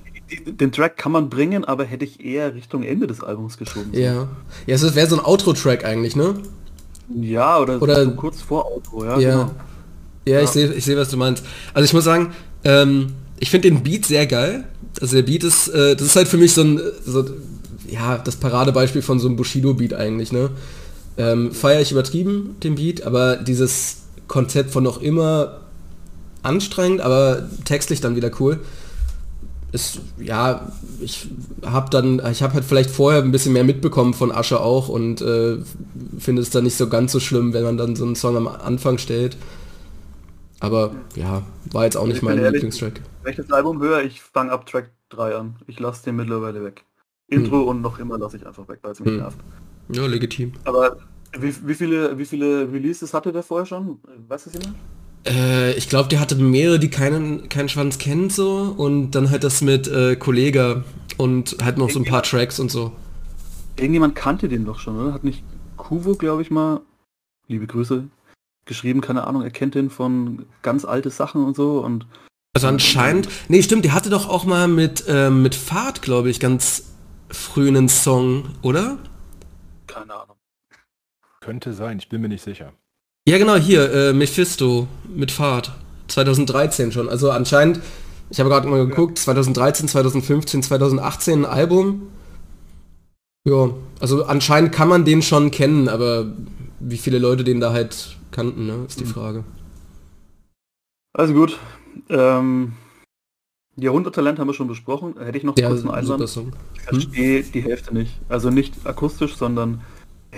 den 0.45 0.71
Track 0.71 0.97
kann 0.97 1.11
man 1.11 1.29
bringen, 1.29 1.65
aber 1.65 1.83
hätte 1.83 2.05
ich 2.05 2.23
eher 2.23 2.55
Richtung 2.55 2.83
Ende 2.83 3.07
des 3.07 3.21
Albums 3.21 3.57
geschoben. 3.57 3.89
Ja. 3.93 4.27
Ja, 4.65 4.75
es 4.75 4.95
wäre 4.95 5.07
so 5.07 5.17
ein 5.17 5.25
Outro-Track 5.25 5.85
eigentlich, 5.85 6.15
ne? 6.15 6.35
Ja, 7.13 7.59
oder, 7.59 7.81
oder 7.81 8.05
so 8.05 8.11
kurz 8.11 8.41
vor 8.41 8.65
Outro, 8.71 9.05
ja. 9.05 9.19
Ja, 9.19 9.31
genau. 9.31 9.51
ja, 10.25 10.35
ja. 10.35 10.41
ich 10.41 10.49
sehe, 10.49 10.73
ich 10.73 10.85
seh, 10.85 10.95
was 10.95 11.09
du 11.09 11.17
meinst. 11.17 11.43
Also 11.73 11.85
ich 11.85 11.93
muss 11.93 12.05
sagen, 12.05 12.33
ähm, 12.63 13.13
ich 13.39 13.49
finde 13.49 13.69
den 13.69 13.83
Beat 13.83 14.05
sehr 14.05 14.25
geil. 14.25 14.65
Also 15.01 15.15
der 15.15 15.23
Beat 15.23 15.43
ist, 15.43 15.67
äh, 15.67 15.95
das 15.95 16.07
ist 16.07 16.15
halt 16.15 16.27
für 16.27 16.37
mich 16.37 16.53
so 16.53 16.61
ein, 16.61 16.81
so, 17.05 17.25
ja, 17.87 18.17
das 18.17 18.37
Paradebeispiel 18.37 19.01
von 19.01 19.19
so 19.19 19.27
einem 19.27 19.35
Bushido-Beat 19.35 19.93
eigentlich, 19.93 20.31
ne? 20.31 20.49
Ähm, 21.17 21.51
Feiere 21.51 21.81
ich 21.81 21.91
übertrieben, 21.91 22.55
den 22.63 22.75
Beat, 22.75 23.03
aber 23.03 23.35
dieses 23.35 23.97
Konzept 24.27 24.71
von 24.71 24.83
noch 24.83 25.01
immer 25.01 25.59
anstrengend, 26.41 27.01
aber 27.01 27.47
textlich 27.65 28.01
dann 28.01 28.15
wieder 28.15 28.31
cool. 28.39 28.59
Ist, 29.73 29.99
ja, 30.19 30.71
ich 31.01 31.27
habe 31.65 31.89
dann, 31.89 32.21
ich 32.31 32.43
habe 32.43 32.53
halt 32.53 32.63
vielleicht 32.63 32.91
vorher 32.91 33.23
ein 33.23 33.31
bisschen 33.31 33.53
mehr 33.53 33.63
mitbekommen 33.63 34.13
von 34.13 34.31
Asche 34.31 34.61
auch 34.61 34.87
und 34.87 35.19
äh, 35.21 35.57
finde 36.19 36.43
es 36.43 36.51
dann 36.51 36.63
nicht 36.63 36.77
so 36.77 36.87
ganz 36.87 37.11
so 37.11 37.19
schlimm, 37.19 37.53
wenn 37.53 37.63
man 37.63 37.77
dann 37.77 37.95
so 37.95 38.05
einen 38.05 38.15
Song 38.15 38.37
am 38.37 38.47
Anfang 38.47 38.99
stellt. 38.99 39.35
Aber 40.59 40.91
ja, 41.15 41.41
war 41.71 41.85
jetzt 41.85 41.97
auch 41.97 42.05
nicht 42.05 42.21
mein 42.21 42.37
ehrlich, 42.37 42.61
Lieblingstrack. 42.61 43.01
Wenn 43.23 43.31
ich 43.31 43.37
das 43.37 43.51
Album 43.51 43.81
höre, 43.81 44.03
ich 44.03 44.21
fange 44.21 44.51
ab 44.51 44.65
Track 44.65 44.91
3 45.09 45.35
an. 45.35 45.55
Ich 45.67 45.79
lasse 45.79 46.05
den 46.05 46.15
mittlerweile 46.17 46.63
weg. 46.63 46.85
Intro 47.27 47.61
hm. 47.61 47.67
und 47.67 47.81
noch 47.81 47.99
immer 47.99 48.17
lasse 48.17 48.37
ich 48.37 48.45
einfach 48.45 48.67
weg, 48.67 48.79
weil 48.83 48.91
es 48.91 48.99
mich 48.99 49.09
hm. 49.09 49.17
nervt. 49.17 49.37
Ja, 49.89 50.05
legitim. 50.05 50.53
Aber 50.65 50.97
wie, 51.37 51.53
wie, 51.65 51.73
viele, 51.73 52.17
wie 52.17 52.25
viele 52.25 52.71
Releases 52.71 53.13
hatte 53.13 53.31
der 53.31 53.43
vorher 53.43 53.65
schon? 53.65 53.99
Weißt 54.27 54.45
du 54.45 54.51
es 54.51 54.55
jemand? 54.55 54.77
Äh, 55.25 55.73
ich 55.73 55.89
glaube, 55.89 56.09
der 56.09 56.19
hatte 56.19 56.35
mehrere, 56.35 56.79
die 56.79 56.89
keinen, 56.89 57.49
keinen 57.49 57.69
Schwanz 57.69 57.97
kennt 57.97 58.33
so 58.33 58.73
und 58.77 59.11
dann 59.11 59.29
halt 59.29 59.43
das 59.43 59.61
mit 59.61 59.87
äh, 59.87 60.15
Kollega 60.15 60.83
und 61.17 61.57
halt 61.63 61.77
noch 61.77 61.89
so 61.89 61.99
ein 61.99 62.05
paar 62.05 62.23
Tracks 62.23 62.59
und 62.59 62.69
so. 62.71 62.91
Irgendjemand 63.75 64.15
kannte 64.15 64.49
den 64.49 64.65
doch 64.65 64.79
schon, 64.79 64.99
oder? 64.99 65.13
Hat 65.13 65.23
nicht 65.23 65.43
Kuvo, 65.77 66.15
glaube 66.15 66.41
ich 66.41 66.51
mal, 66.51 66.81
liebe 67.47 67.67
Grüße, 67.67 68.05
geschrieben, 68.65 69.01
keine 69.01 69.25
Ahnung, 69.27 69.41
er 69.41 69.51
kennt 69.51 69.75
den 69.75 69.89
von 69.89 70.45
ganz 70.61 70.85
alte 70.85 71.09
Sachen 71.09 71.45
und 71.45 71.55
so 71.55 71.79
und 71.79 72.05
also 72.55 72.67
anscheinend, 72.67 73.29
nee, 73.49 73.63
stimmt, 73.63 73.83
der 73.83 73.93
hatte 73.93 74.11
doch 74.11 74.29
auch 74.29 74.45
mal 74.45 74.67
mit, 74.67 75.05
äh, 75.07 75.31
mit 75.31 75.55
Fahrt, 75.55 76.03
glaube 76.03 76.29
ich, 76.29 76.39
ganz 76.39 76.93
früh 77.29 77.67
einen 77.67 77.89
Song, 77.89 78.49
oder? 78.61 78.99
Keine 79.87 80.13
Ahnung. 80.13 80.37
Könnte 81.41 81.73
sein, 81.73 81.97
ich 81.97 82.09
bin 82.09 82.21
mir 82.21 82.29
nicht 82.29 82.43
sicher. 82.43 82.73
Ja, 83.27 83.37
genau, 83.37 83.55
hier, 83.55 83.91
äh, 83.91 84.13
Mephisto 84.13 84.87
mit 85.07 85.31
Fahrt. 85.31 85.71
2013 86.09 86.91
schon. 86.91 87.07
Also 87.07 87.31
anscheinend, 87.31 87.79
ich 88.29 88.39
habe 88.39 88.49
gerade 88.49 88.67
mal 88.67 88.85
geguckt, 88.85 89.17
2013, 89.17 89.87
2015, 89.87 90.61
2018 90.61 91.39
ein 91.39 91.45
Album. 91.45 92.07
Ja, 93.47 93.69
also 94.01 94.25
anscheinend 94.25 94.73
kann 94.73 94.89
man 94.89 95.05
den 95.05 95.21
schon 95.21 95.51
kennen, 95.51 95.87
aber 95.87 96.33
wie 96.79 96.97
viele 96.97 97.17
Leute 97.17 97.45
den 97.45 97.61
da 97.61 97.71
halt 97.71 98.17
kannten, 98.31 98.67
ne, 98.67 98.85
ist 98.87 98.99
die 98.99 99.05
hm. 99.05 99.11
Frage. 99.11 99.43
Also 101.13 101.33
gut. 101.33 101.57
Ähm, 102.09 102.73
Jahrhunderttalent 103.77 104.39
haben 104.39 104.47
wir 104.47 104.53
schon 104.53 104.67
besprochen. 104.67 105.15
Hätte 105.17 105.37
ich 105.37 105.43
noch 105.43 105.57
Ja, 105.57 105.69
kurz 105.69 105.85
einen 105.85 106.27
Song. 106.27 106.53
Ich 106.75 106.81
verstehe 106.81 107.43
die 107.43 107.61
Hälfte 107.61 107.93
nicht. 107.93 108.19
Also 108.27 108.49
nicht 108.49 108.85
akustisch, 108.85 109.35
sondern 109.35 109.81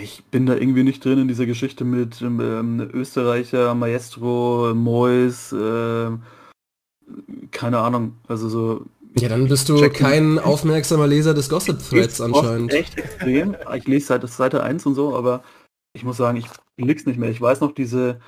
ich 0.02 0.24
bin 0.26 0.46
da 0.46 0.56
irgendwie 0.56 0.84
nicht 0.84 1.04
drin 1.04 1.20
in 1.20 1.28
dieser 1.28 1.46
Geschichte 1.46 1.84
mit 1.84 2.22
ähm, 2.22 2.90
Österreicher, 2.94 3.74
Maestro, 3.76 4.74
Mois, 4.76 5.54
ähm, 5.58 6.22
keine 7.52 7.80
Ahnung. 7.80 8.18
Also 8.28 8.50
so. 8.50 8.86
Ja, 9.18 9.30
dann 9.30 9.48
bist 9.48 9.70
du 9.70 9.90
kein 9.90 10.40
aufmerksamer 10.40 11.08
Leser 11.08 11.34
des 11.34 11.48
Gossip 11.48 11.80
Threads 11.80 12.20
anscheinend. 12.20 12.74
Echt 12.74 12.98
extrem. 12.98 13.56
Ich 13.76 13.88
lese 13.88 14.08
seit 14.08 14.28
Seite 14.28 14.62
1 14.62 14.86
und 14.86 14.96
so, 14.96 15.16
aber 15.16 15.42
ich 15.94 16.04
muss 16.04 16.18
sagen, 16.18 16.38
ich 16.38 16.48
blick's 16.76 17.06
nicht 17.06 17.18
mehr. 17.18 17.30
Ich 17.30 17.40
weiß 17.40 17.62
noch 17.62 17.72
diese, 17.74 18.20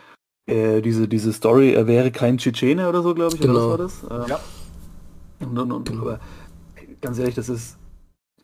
äh, 0.50 0.82
diese, 0.82 1.10
diese 1.10 1.34
Story, 1.34 1.74
er 1.74 1.88
wäre 1.88 2.12
kein 2.12 2.38
Tschetschene 2.38 2.88
oder 2.88 3.02
so, 3.04 3.14
glaube 3.14 3.36
ich, 3.36 3.42
Genau. 3.42 3.74
oder 3.74 3.84
was 3.84 4.04
war 4.10 4.20
das? 4.20 4.30
Ähm, 4.30 4.30
Ja. 4.30 4.40
Und, 5.48 5.60
und, 5.60 5.72
und, 5.74 5.90
Genau. 5.90 6.02
aber 6.04 6.20
ganz 7.02 7.20
ehrlich, 7.20 7.36
das 7.36 7.50
ist 7.50 7.78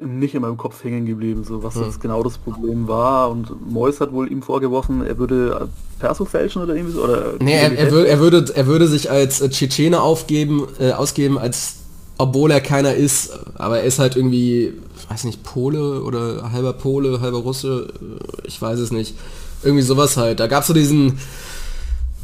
nicht 0.01 0.33
in 0.35 0.41
meinem 0.41 0.57
Kopf 0.57 0.83
hängen 0.83 1.05
geblieben, 1.05 1.43
so 1.43 1.63
was 1.63 1.75
Hm. 1.75 1.83
das 1.83 1.99
genau 1.99 2.23
das 2.23 2.37
Problem 2.37 2.87
war. 2.87 3.29
Und 3.29 3.69
Mois 3.71 3.99
hat 3.99 4.11
wohl 4.11 4.31
ihm 4.31 4.41
vorgeworfen, 4.41 5.05
er 5.05 5.17
würde 5.17 5.69
Perso 5.99 6.25
fälschen 6.25 6.61
oder 6.61 6.75
irgendwie 6.75 6.93
so. 6.93 7.03
Oder 7.03 7.33
Nee, 7.39 7.53
er, 7.53 7.77
er, 7.77 7.91
würde, 7.91 8.07
er, 8.07 8.19
würde, 8.19 8.45
er 8.55 8.67
würde 8.67 8.87
sich 8.87 9.09
als 9.11 9.39
äh, 9.41 9.49
Tschetschene 9.49 10.01
aufgeben, 10.01 10.67
äh, 10.79 10.91
ausgeben, 10.91 11.37
als 11.37 11.75
obwohl 12.17 12.51
er 12.51 12.61
keiner 12.61 12.93
ist, 12.93 13.31
aber 13.55 13.79
er 13.79 13.83
ist 13.85 13.99
halt 13.99 14.15
irgendwie, 14.15 14.73
weiß 15.09 15.23
nicht, 15.25 15.43
Pole 15.43 16.01
oder 16.03 16.51
halber 16.51 16.73
Pole, 16.73 17.21
halber 17.21 17.39
Russe, 17.39 17.87
äh, 18.01 18.47
ich 18.47 18.61
weiß 18.61 18.79
es 18.79 18.91
nicht. 18.91 19.15
Irgendwie 19.63 19.83
sowas 19.83 20.17
halt. 20.17 20.39
Da 20.39 20.47
gab 20.47 20.61
es 20.61 20.67
so 20.67 20.73
diesen, 20.73 21.19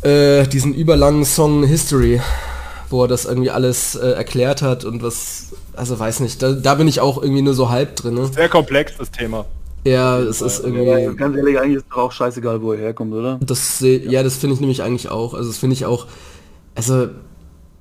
äh, 0.01 0.45
diesen 0.47 0.73
überlangen 0.73 1.23
Song 1.25 1.63
History, 1.63 2.19
wo 2.89 3.03
er 3.03 3.07
das 3.07 3.25
irgendwie 3.25 3.49
alles 3.51 3.95
äh, 3.95 4.09
erklärt 4.11 4.61
hat 4.61 4.85
und 4.85 5.01
was, 5.03 5.53
also 5.79 5.97
weiß 5.97 6.19
nicht, 6.19 6.41
da, 6.43 6.51
da 6.51 6.75
bin 6.75 6.87
ich 6.87 6.99
auch 6.99 7.21
irgendwie 7.21 7.41
nur 7.41 7.53
so 7.53 7.69
halb 7.69 7.95
drin. 7.95 8.15
Ne? 8.15 8.27
Sehr 8.27 8.49
komplex, 8.49 8.97
das 8.97 9.09
Thema. 9.09 9.45
Ja, 9.85 10.19
es 10.19 10.41
ist 10.41 10.59
Ja, 10.59 10.67
irgendwie... 10.67 11.15
ganz 11.15 11.37
ehrlich, 11.37 11.57
eigentlich 11.57 11.77
ist 11.77 11.85
doch 11.89 11.97
auch 11.97 12.11
scheißegal, 12.11 12.61
wo 12.61 12.73
er 12.73 12.79
herkommt, 12.79 13.13
oder? 13.13 13.39
Das 13.41 13.79
ja, 13.79 14.21
das 14.21 14.35
finde 14.35 14.55
ich 14.55 14.59
nämlich 14.59 14.83
eigentlich 14.83 15.09
auch. 15.09 15.33
Also 15.33 15.49
das 15.49 15.57
finde 15.57 15.75
ich 15.75 15.85
auch. 15.85 16.05
Also 16.75 17.07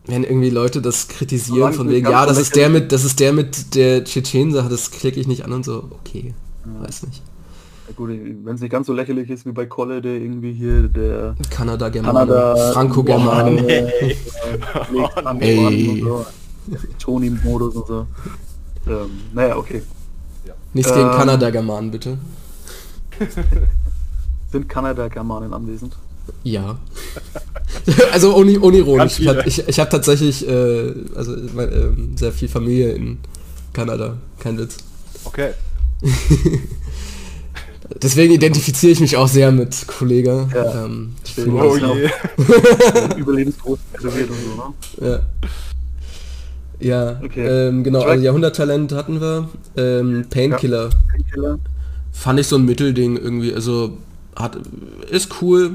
wenn 0.07 0.25
irgendwie 0.25 0.51
Leute 0.51 0.81
das 0.81 1.09
kritisieren 1.09 1.73
von 1.73 1.89
es 1.89 1.93
wegen, 1.93 2.09
ja, 2.09 2.25
das 2.25 2.39
ist 2.39 2.57
der 2.57 2.69
mit, 2.69 2.93
das 2.93 3.05
ist 3.05 3.21
der 3.21 3.33
mit 3.33 3.75
der 3.75 4.05
Tschetschen-Sache, 4.05 4.69
das 4.69 4.91
klicke 4.91 5.21
ich 5.21 5.27
nicht 5.27 5.45
an 5.45 5.53
und 5.53 5.65
so. 5.65 5.91
Okay, 5.91 6.35
weiß 6.81 7.03
nicht. 7.03 7.23
Ja, 7.89 7.95
gut, 7.95 8.11
wenn 8.11 8.55
es 8.55 8.61
nicht 8.61 8.71
ganz 8.71 8.87
so 8.87 8.93
lächerlich 8.93 9.29
ist 9.29 9.45
wie 9.45 9.53
bei 9.53 9.67
Kolle, 9.67 10.01
der 10.01 10.15
irgendwie 10.15 10.53
hier 10.53 10.89
der 10.89 11.35
Kanada, 11.51 11.89
Germane, 11.89 12.31
Kanada, 12.31 12.73
Franco-Germane. 12.73 13.61
Boah, 13.61 13.67
nee. 13.67 14.17
legt 15.01 15.27
an 15.27 15.41
Ey. 16.73 16.77
und 16.77 16.81
so. 16.81 16.89
Toni-Modus 16.99 17.77
und 17.77 17.87
so. 17.87 18.07
Ähm, 18.87 19.11
naja, 19.33 19.57
okay. 19.57 19.83
Nichts 20.75 20.93
gegen 20.93 21.09
Ähm. 21.09 21.15
Kanada-Germanen, 21.15 21.91
bitte. 21.91 22.19
Sind 24.53 24.69
Kanada-Germanen 24.69 25.53
anwesend? 25.53 25.97
Ja. 26.43 26.79
also 28.13 28.35
uni, 28.37 28.59
unironisch. 28.59 29.21
Ich, 29.21 29.29
ich, 29.47 29.69
ich 29.69 29.81
habe 29.81 29.91
tatsächlich 29.91 30.47
äh, 30.47 30.95
also, 31.15 31.37
mein, 31.55 31.73
ähm, 31.73 32.17
sehr 32.17 32.33
viel 32.33 32.49
Familie 32.49 32.93
in 32.93 33.19
Kanada. 33.73 34.17
Kein 34.39 34.59
Witz. 34.59 34.77
Okay. 35.25 35.53
Deswegen 38.03 38.35
identifiziere 38.35 38.93
ich 38.93 39.01
mich 39.01 39.17
auch 39.17 39.29
sehr 39.29 39.51
mit 39.51 39.87
Kollega. 39.87 40.49
Ja. 40.55 40.85
Ähm, 40.85 41.15
ich 41.25 41.39
Oh 41.47 41.77
je. 41.77 42.11
Überlebensgroß 43.17 43.79
und 44.03 44.03
so, 44.03 44.09
ne? 44.11 45.11
Ja. 45.11 45.21
Ja, 46.81 47.21
Okay. 47.25 47.47
ähm, 47.47 47.83
genau, 47.85 48.03
also 48.03 48.23
Jahrhunderttalent 48.23 48.93
hatten 48.93 49.21
wir. 49.21 49.49
Ähm, 49.77 50.27
Painkiller. 50.31 50.91
Painkiller. 51.11 51.59
Fand 52.13 52.41
ich 52.41 52.47
so 52.47 52.57
ein 52.57 52.65
Mittelding 52.65 53.17
irgendwie. 53.17 53.55
Also 53.55 53.99
hat 54.37 54.59
ist 55.11 55.43
cool, 55.43 55.73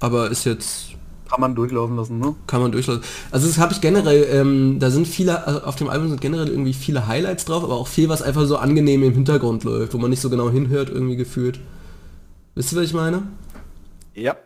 aber 0.00 0.30
ist 0.30 0.44
jetzt 0.44 0.88
Kann 1.28 1.40
man 1.40 1.54
durchlaufen 1.54 1.96
lassen, 1.96 2.18
ne? 2.18 2.34
kann 2.46 2.60
man 2.62 2.72
durchlassen. 2.72 3.02
Also 3.30 3.46
das 3.46 3.58
habe 3.58 3.72
ich 3.74 3.80
generell, 3.80 4.26
ähm, 4.30 4.78
da 4.80 4.90
sind 4.90 5.06
viele, 5.06 5.46
also 5.46 5.62
auf 5.64 5.76
dem 5.76 5.88
Album 5.88 6.08
sind 6.08 6.20
generell 6.20 6.48
irgendwie 6.48 6.72
viele 6.74 7.06
Highlights 7.06 7.44
drauf, 7.44 7.62
aber 7.64 7.74
auch 7.74 7.88
viel, 7.88 8.08
was 8.08 8.22
einfach 8.22 8.46
so 8.46 8.56
angenehm 8.56 9.02
im 9.02 9.12
Hintergrund 9.12 9.64
läuft, 9.64 9.92
wo 9.94 9.98
man 9.98 10.10
nicht 10.10 10.20
so 10.20 10.30
genau 10.30 10.50
hinhört, 10.50 10.88
irgendwie 10.90 11.16
gefühlt. 11.16 11.60
Wisst 12.54 12.72
ihr, 12.72 12.78
was 12.78 12.84
ich 12.86 12.94
meine? 12.94 13.22
Ja. 14.14 14.36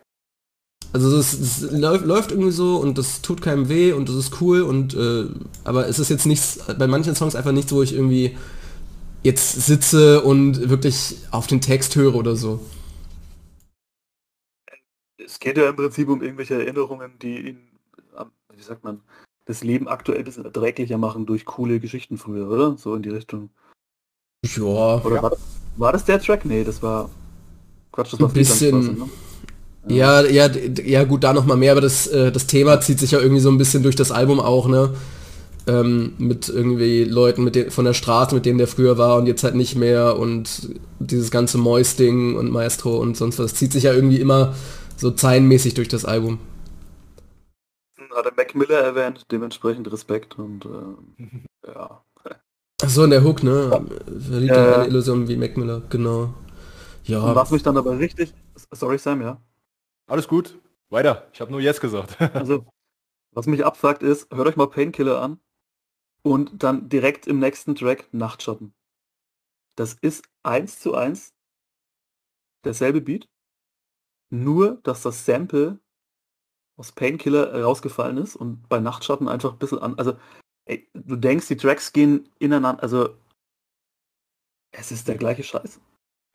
Also 0.92 1.16
es, 1.18 1.61
läuft, 1.72 2.07
läuft 2.07 2.31
irgendwie 2.31 2.53
so 2.53 2.77
und 2.79 2.96
das 2.96 3.20
tut 3.20 3.42
keinem 3.42 3.68
weh 3.68 3.92
und 3.92 4.09
das 4.09 4.16
ist 4.16 4.40
cool 4.40 4.62
und 4.62 4.94
äh, 4.94 5.27
aber 5.64 5.88
es 5.88 5.99
ist 5.99 6.09
jetzt 6.09 6.25
nichts, 6.27 6.59
bei 6.79 6.87
manchen 6.87 7.14
Songs 7.14 7.35
einfach 7.35 7.53
nichts, 7.53 7.72
wo 7.72 7.83
ich 7.83 7.92
irgendwie 7.92 8.37
jetzt 9.22 9.53
sitze 9.66 10.22
und 10.22 10.70
wirklich 10.70 11.16
auf 11.33 11.46
den 11.46 11.61
Text 11.61 11.96
höre 11.96 12.14
oder 12.14 12.35
so. 12.37 12.61
Es 15.18 15.38
geht 15.38 15.57
ja 15.59 15.68
im 15.68 15.77
Prinzip 15.77 16.09
um 16.09 16.22
irgendwelche 16.22 16.55
Erinnerungen, 16.55 17.18
die 17.20 17.49
ihn, 17.49 17.59
wie 18.55 18.62
sagt 18.62 18.85
man, 18.85 19.01
das 19.44 19.62
Leben 19.64 19.88
aktuell 19.88 20.18
ein 20.18 20.25
bisschen 20.25 20.44
erträglicher 20.44 20.99
machen 20.99 21.27
durch 21.27 21.44
coole 21.44 21.81
Geschichten 21.81 22.16
früher, 22.18 22.49
oder? 22.49 22.77
So 22.77 22.94
in 22.94 23.03
die 23.03 23.11
Richtung. 23.11 23.51
Ja, 24.44 24.62
Oder 25.03 25.22
war, 25.22 25.31
das, 25.31 25.40
war 25.77 25.92
das 25.92 26.05
der 26.05 26.20
Track? 26.20 26.44
Nee, 26.44 26.64
das 26.64 26.83
war 26.83 27.11
Quatsch, 27.92 28.12
das 28.12 28.20
war 28.20 28.29
Ein 28.29 28.33
bisschen- 28.35 28.83
Friedlandsstraße, 28.83 29.11
ne? 29.11 29.25
Ja, 29.88 30.22
ja, 30.27 30.49
ja 30.85 31.05
gut, 31.05 31.25
da 31.25 31.33
noch 31.33 31.46
mal 31.46 31.57
mehr, 31.57 31.72
aber 31.72 31.81
das, 31.81 32.07
äh, 32.09 32.33
das 32.33 32.46
Thema 32.46 32.81
zieht 32.81 32.99
sich 33.01 33.12
ja 33.12 33.20
irgendwie 33.20 33.40
so 33.40 33.51
ein 33.51 33.59
bisschen 33.59 33.83
durch 33.83 33.96
das 33.96 34.11
Album 34.12 34.40
auch, 34.40 34.68
ne? 34.68 34.90
Ähm, 35.68 36.14
mit 36.18 36.49
irgendwie 36.49 37.05
Leuten 37.05 37.44
mit 37.44 37.55
den, 37.57 37.70
von 37.70 37.85
der 37.87 37.94
Straße, 37.94 38.35
mit 38.35 38.46
denen 38.46 38.59
der 38.59 38.68
früher 38.68 38.99
war 38.99 39.16
und 39.18 39.27
jetzt 39.27 39.44
halt 39.44 39.55
nicht 39.57 39.77
mehr 39.77 40.18
und 40.18 40.70
dieses 41.01 41.31
ganze 41.31 41.59
Mois-Ding 41.59 42.37
und 42.37 42.51
Maestro 42.53 42.99
und 42.99 43.16
sonst 43.16 43.38
was, 43.38 43.53
das 43.53 43.59
zieht 43.61 43.72
sich 43.72 43.85
ja 43.85 43.92
irgendwie 43.94 44.20
immer 44.20 44.55
so 44.96 45.11
zeilenmäßig 45.12 45.75
durch 45.75 45.88
das 45.88 46.05
Album. 46.05 46.38
Hat 48.14 48.25
er 48.25 48.33
Mac 48.35 48.55
Miller 48.55 48.79
erwähnt, 48.81 49.31
dementsprechend 49.31 49.92
Respekt 49.92 50.38
und 50.38 50.64
ähm, 50.64 51.44
ja. 51.66 52.03
Ach 52.83 52.88
so, 52.90 53.05
in 53.05 53.11
der 53.11 53.22
Hook, 53.25 53.42
ne? 53.42 53.87
Verliebt 54.29 54.57
in 54.57 54.64
Ja. 54.64 54.75
eine 54.75 54.87
Illusion 54.87 55.29
wie 55.29 55.37
Mac 55.37 55.57
Miller, 55.57 55.83
genau. 55.90 56.35
Und 57.20 57.35
Ja, 57.35 57.35
was 57.35 57.51
mich 57.51 57.62
dann 57.62 57.77
aber 57.77 57.99
richtig, 57.99 58.35
sorry 58.72 58.99
Sam, 58.99 59.20
ja. 59.22 59.42
Alles 60.06 60.28
gut. 60.28 60.60
Weiter. 60.88 61.28
Ich 61.32 61.40
habe 61.40 61.50
nur 61.50 61.60
jetzt 61.60 61.80
gesagt. 61.80 62.16
Also, 62.34 62.66
was 63.32 63.46
mich 63.46 63.64
abfuckt 63.64 64.02
ist, 64.02 64.32
hört 64.32 64.48
euch 64.48 64.56
mal 64.56 64.68
Painkiller 64.68 65.20
an 65.20 65.40
und 66.22 66.62
dann 66.62 66.88
direkt 66.88 67.26
im 67.26 67.38
nächsten 67.38 67.74
Track 67.74 68.08
Nachtschatten. 68.12 68.72
Das 69.76 69.94
ist 69.94 70.24
eins 70.42 70.80
zu 70.80 70.94
eins 70.94 71.34
derselbe 72.64 73.00
Beat, 73.00 73.28
nur 74.30 74.80
dass 74.82 75.02
das 75.02 75.24
Sample 75.26 75.80
aus 76.76 76.92
Painkiller 76.92 77.62
rausgefallen 77.62 78.18
ist 78.18 78.36
und 78.36 78.68
bei 78.68 78.80
Nachtschatten 78.80 79.28
einfach 79.28 79.52
ein 79.52 79.58
bisschen 79.58 79.78
an. 79.80 79.98
Also, 79.98 80.18
ey, 80.66 80.88
du 80.94 81.16
denkst, 81.16 81.48
die 81.48 81.56
Tracks 81.56 81.92
gehen 81.92 82.28
ineinander, 82.38 82.82
also 82.82 83.16
es 84.72 84.92
ist 84.92 85.08
der 85.08 85.16
gleiche 85.16 85.42
Scheiß. 85.42 85.80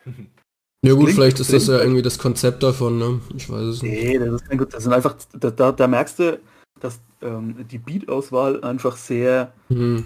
ja 0.83 0.93
gut, 0.93 1.03
klingt- 1.03 1.15
vielleicht 1.15 1.39
ist 1.39 1.53
das 1.53 1.67
ja 1.67 1.75
klingt- 1.75 1.83
irgendwie 1.83 2.01
das 2.01 2.17
Konzept 2.19 2.63
davon, 2.63 2.97
ne? 2.97 3.19
Ich 3.35 3.49
weiß 3.49 3.61
es 3.63 3.81
nicht. 3.83 4.03
Nee, 4.03 4.19
das 4.19 4.41
ist 4.41 4.49
kein 4.49 4.57
gut. 4.57 4.73
Das 4.73 4.83
sind 4.83 4.93
einfach, 4.93 5.15
da, 5.39 5.51
da, 5.51 5.71
da 5.71 5.87
merkst 5.87 6.19
du, 6.19 6.39
dass 6.79 6.99
ähm, 7.21 7.55
die 7.69 7.77
Beat-Auswahl 7.77 8.63
einfach 8.63 8.97
sehr 8.97 9.51
Hm. 9.69 10.03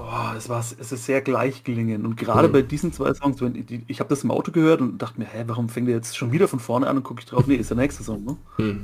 Oh, 0.00 0.36
es 0.36 0.48
war, 0.48 0.60
es 0.60 0.92
ist 0.92 1.06
sehr 1.06 1.20
gleich 1.22 1.64
gelingen. 1.64 2.06
Und 2.06 2.16
gerade 2.16 2.46
Mhm. 2.46 2.52
bei 2.52 2.62
diesen 2.62 2.92
zwei 2.92 3.12
Songs, 3.14 3.40
wenn 3.40 3.54
die, 3.66 3.82
ich 3.88 3.98
habe 3.98 4.08
das 4.08 4.22
im 4.22 4.30
Auto 4.30 4.52
gehört 4.52 4.80
und 4.80 4.98
dachte 4.98 5.18
mir, 5.18 5.26
hä, 5.26 5.42
warum 5.48 5.68
fängt 5.68 5.88
der 5.88 5.96
jetzt 5.96 6.16
schon 6.16 6.30
wieder 6.30 6.46
von 6.46 6.60
vorne 6.60 6.86
an 6.86 6.98
und 6.98 7.02
gucke 7.02 7.20
ich 7.20 7.26
drauf? 7.26 7.48
Nee, 7.48 7.56
ist 7.56 7.70
der 7.70 7.76
nächste 7.78 8.04
Song, 8.04 8.24
ne? 8.24 8.36
Hm. 8.58 8.80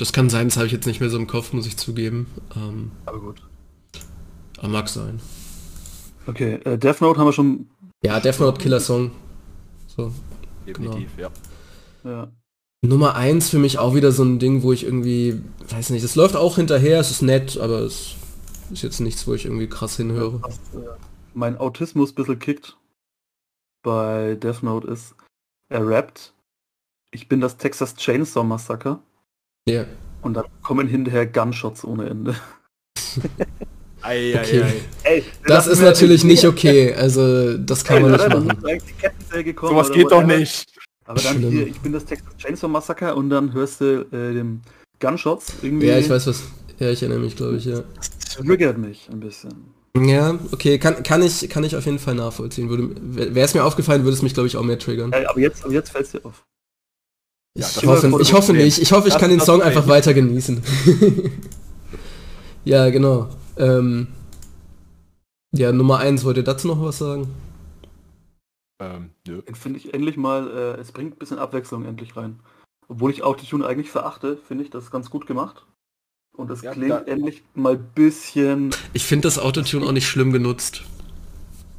Das 0.00 0.12
kann 0.12 0.28
sein, 0.30 0.48
das 0.48 0.56
habe 0.56 0.66
ich 0.66 0.72
jetzt 0.72 0.86
nicht 0.86 0.98
mehr 0.98 1.10
so 1.10 1.16
im 1.16 1.28
Kopf, 1.28 1.52
muss 1.52 1.66
ich 1.66 1.76
zugeben. 1.76 2.26
Ähm, 2.56 2.90
Aber 3.06 3.20
gut. 3.20 3.40
aber 4.58 4.68
mag 4.68 4.88
sein. 4.88 5.20
Okay, 6.26 6.54
äh, 6.64 6.76
Death 6.76 7.00
Note 7.02 7.20
haben 7.20 7.26
wir 7.28 7.32
schon. 7.32 7.68
Ja, 8.02 8.18
Death 8.18 8.40
Note 8.40 8.60
Killer 8.60 8.80
Song. 8.80 9.12
So. 9.96 10.12
Definitiv, 10.66 11.10
ja. 11.18 11.30
Ja. 12.04 12.30
Nummer 12.84 13.14
eins 13.14 13.48
für 13.48 13.58
mich 13.58 13.78
auch 13.78 13.94
wieder 13.94 14.10
so 14.10 14.24
ein 14.24 14.38
Ding, 14.38 14.62
wo 14.62 14.72
ich 14.72 14.84
irgendwie, 14.84 15.40
weiß 15.68 15.90
nicht, 15.90 16.02
es 16.02 16.16
läuft 16.16 16.34
auch 16.36 16.56
hinterher, 16.56 16.98
es 16.98 17.10
ist 17.10 17.22
nett, 17.22 17.56
aber 17.58 17.80
es 17.80 18.16
ist 18.72 18.82
jetzt 18.82 19.00
nichts, 19.00 19.26
wo 19.26 19.34
ich 19.34 19.44
irgendwie 19.44 19.68
krass 19.68 19.96
hinhöre. 19.96 20.42
Was 20.42 20.56
äh, 20.74 20.88
mein 21.34 21.58
Autismus 21.58 22.10
ein 22.12 22.14
bisschen 22.16 22.38
kickt 22.38 22.76
bei 23.84 24.34
Death 24.36 24.62
Note 24.62 24.88
ist, 24.88 25.14
er 25.68 25.86
rappt, 25.86 26.34
ich 27.12 27.28
bin 27.28 27.40
das 27.40 27.56
Texas 27.56 27.94
Chainsaw 27.94 28.44
Massacre 28.44 28.98
Ja. 29.68 29.84
und 30.22 30.34
dann 30.34 30.46
kommen 30.62 30.88
hinterher 30.88 31.26
Gunshots 31.26 31.84
ohne 31.84 32.08
Ende. 32.08 32.34
Ei, 34.02 34.34
Okay. 34.38 34.62
ei, 34.62 34.64
ei. 34.64 34.74
Ey, 35.04 35.24
Das 35.46 35.66
ist 35.66 35.80
natürlich 35.80 36.24
nicht 36.24 36.44
okay, 36.44 36.94
also 36.94 37.56
das 37.56 37.84
kann 37.84 38.02
man 38.02 38.12
nicht 38.12 38.28
machen. 38.28 38.48
Sowas 39.60 39.88
oder 39.90 39.96
geht 39.96 40.10
doch 40.10 40.24
nicht. 40.24 40.66
Aber 41.04 41.20
dann 41.20 41.38
Schlimm. 41.38 41.50
hier, 41.50 41.66
ich 41.66 41.80
bin 41.80 41.92
das 41.92 42.04
Texas 42.04 42.36
Chainsaw 42.38 42.68
Massacre 42.68 43.14
und 43.14 43.30
dann 43.30 43.52
hörst 43.52 43.80
du 43.80 44.06
äh, 44.12 44.34
dem 44.34 44.60
Gunshots. 45.00 45.52
Irgendwie 45.62 45.86
Ja, 45.86 45.98
ich 45.98 46.08
weiß 46.08 46.26
was. 46.28 46.42
Ja, 46.78 46.90
ich 46.90 47.02
erinnere 47.02 47.20
mich, 47.20 47.36
glaube 47.36 47.56
ich, 47.56 47.64
ja. 47.64 47.82
triggert 48.36 48.78
mich 48.78 49.08
ein 49.10 49.20
bisschen. 49.20 49.52
Ja, 49.96 50.38
okay, 50.52 50.78
kann, 50.78 51.02
kann, 51.02 51.22
ich, 51.22 51.48
kann 51.50 51.64
ich 51.64 51.76
auf 51.76 51.84
jeden 51.84 51.98
Fall 51.98 52.14
nachvollziehen. 52.14 52.68
Wäre 53.14 53.44
es 53.44 53.52
mir 53.52 53.62
aufgefallen, 53.62 54.04
würde 54.04 54.16
es 54.16 54.22
mich, 54.22 54.32
glaube 54.32 54.46
ich, 54.46 54.56
auch 54.56 54.62
mehr 54.62 54.78
triggern. 54.78 55.10
Ja, 55.12 55.28
aber 55.28 55.40
jetzt, 55.40 55.64
aber 55.64 55.74
jetzt 55.74 55.90
fällt 55.90 56.06
es 56.06 56.12
dir 56.12 56.24
auf. 56.24 56.44
Ich, 57.54 57.82
ja, 57.82 57.88
hoffe, 57.88 58.18
ich 58.20 58.32
hoffe 58.32 58.52
nicht. 58.54 58.80
Ich 58.80 58.92
hoffe, 58.92 59.08
ich 59.08 59.18
kann 59.18 59.28
den 59.28 59.40
Song 59.40 59.60
einfach 59.60 59.86
weiter 59.86 60.14
genießen. 60.14 60.62
ja, 62.64 62.88
genau. 62.88 63.28
Ähm, 63.62 64.08
ja, 65.54 65.70
Nummer 65.70 65.98
eins, 65.98 66.24
wollt 66.24 66.36
ihr 66.36 66.42
dazu 66.42 66.66
noch 66.66 66.82
was 66.82 66.98
sagen? 66.98 67.28
Ähm, 68.80 69.10
nö. 69.26 69.42
Finde 69.52 69.78
ich 69.78 69.94
endlich 69.94 70.16
mal, 70.16 70.48
äh, 70.50 70.80
es 70.80 70.90
bringt 70.90 71.14
ein 71.14 71.18
bisschen 71.18 71.38
Abwechslung 71.38 71.84
endlich 71.84 72.16
rein. 72.16 72.40
Obwohl 72.88 73.12
ich 73.12 73.22
Autotune 73.22 73.64
eigentlich 73.64 73.90
verachte, 73.90 74.36
finde 74.36 74.64
ich 74.64 74.70
das 74.70 74.90
ganz 74.90 75.10
gut 75.10 75.26
gemacht. 75.26 75.64
Und 76.36 76.50
es 76.50 76.62
ja, 76.62 76.72
klingt 76.72 76.90
da, 76.90 77.02
endlich 77.02 77.42
mal 77.54 77.76
bisschen... 77.76 78.74
Ich 78.94 79.04
finde 79.04 79.28
das 79.28 79.38
Autotune 79.38 79.86
auch 79.86 79.92
nicht 79.92 80.08
schlimm 80.08 80.32
genutzt. 80.32 80.82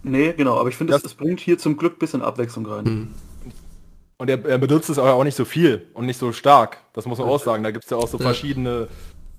Nee, 0.04 0.34
genau, 0.34 0.58
aber 0.58 0.70
ich 0.70 0.76
finde, 0.76 0.94
es, 0.94 1.04
es 1.04 1.16
bringt 1.16 1.42
hier 1.42 1.58
zum 1.58 1.76
Glück 1.76 1.98
ein 1.98 2.00
bisschen 2.00 2.22
Abwechslung 2.22 2.66
rein. 2.66 2.84
Mhm. 2.86 3.08
Und 4.18 4.30
er, 4.30 4.46
er, 4.46 4.58
benutzt 4.58 4.90
es 4.90 5.00
aber 5.00 5.16
auch 5.16 5.24
nicht 5.24 5.36
so 5.36 5.44
viel 5.44 5.88
und 5.94 6.06
nicht 6.06 6.20
so 6.20 6.32
stark. 6.32 6.78
Das 6.94 7.06
muss 7.06 7.18
man 7.18 7.28
auch 7.28 7.44
sagen. 7.44 7.64
Da 7.64 7.72
gibt 7.72 7.84
es 7.84 7.90
ja 7.90 7.98
auch 7.98 8.08
so 8.08 8.18
verschiedene... 8.18 8.88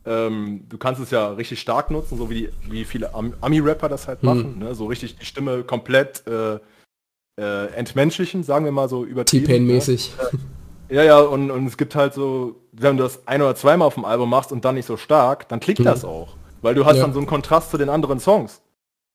Ähm, 0.07 0.65
du 0.69 0.77
kannst 0.77 1.01
es 1.01 1.11
ja 1.11 1.29
richtig 1.33 1.61
stark 1.61 1.91
nutzen, 1.91 2.19
so 2.19 2.29
wie, 2.29 2.35
die, 2.35 2.49
wie 2.71 2.85
viele 2.85 3.11
Ami-Rapper 3.15 3.89
das 3.89 4.07
halt 4.07 4.23
mhm. 4.23 4.29
machen. 4.29 4.59
Ne? 4.59 4.75
So 4.75 4.87
richtig 4.87 5.17
die 5.17 5.25
Stimme 5.25 5.63
komplett 5.63 6.25
äh, 6.27 6.59
äh, 7.41 7.67
entmenschlichen, 7.75 8.43
sagen 8.43 8.65
wir 8.65 8.73
mal 8.73 8.89
so 8.89 9.05
übertrieben. 9.05 9.47
T-Pain-mäßig. 9.47 10.13
Ne? 10.33 10.39
Ja, 10.91 11.03
ja, 11.03 11.19
und, 11.19 11.51
und 11.51 11.67
es 11.67 11.79
gibt 11.79 11.95
halt 11.95 12.13
so, 12.13 12.61
wenn 12.73 12.99
du 12.99 13.05
das 13.05 13.27
ein 13.27 13.41
oder 13.41 13.57
zweimal 13.57 13.89
auf 13.89 13.95
dem 13.95 14.05
Album 14.05 14.29
machst 14.29 14.53
und 14.53 14.67
dann 14.67 14.75
nicht 14.75 14.85
so 14.85 14.99
stark, 14.99 15.49
dann 15.49 15.59
klickt 15.59 15.81
mhm. 15.81 15.85
das 15.85 16.05
auch. 16.05 16.37
Weil 16.61 16.75
du 16.75 16.85
hast 16.85 16.97
ja. 16.97 17.03
dann 17.03 17.15
so 17.15 17.19
einen 17.19 17.27
Kontrast 17.27 17.71
zu 17.71 17.79
den 17.79 17.89
anderen 17.89 18.21
Songs. 18.21 18.61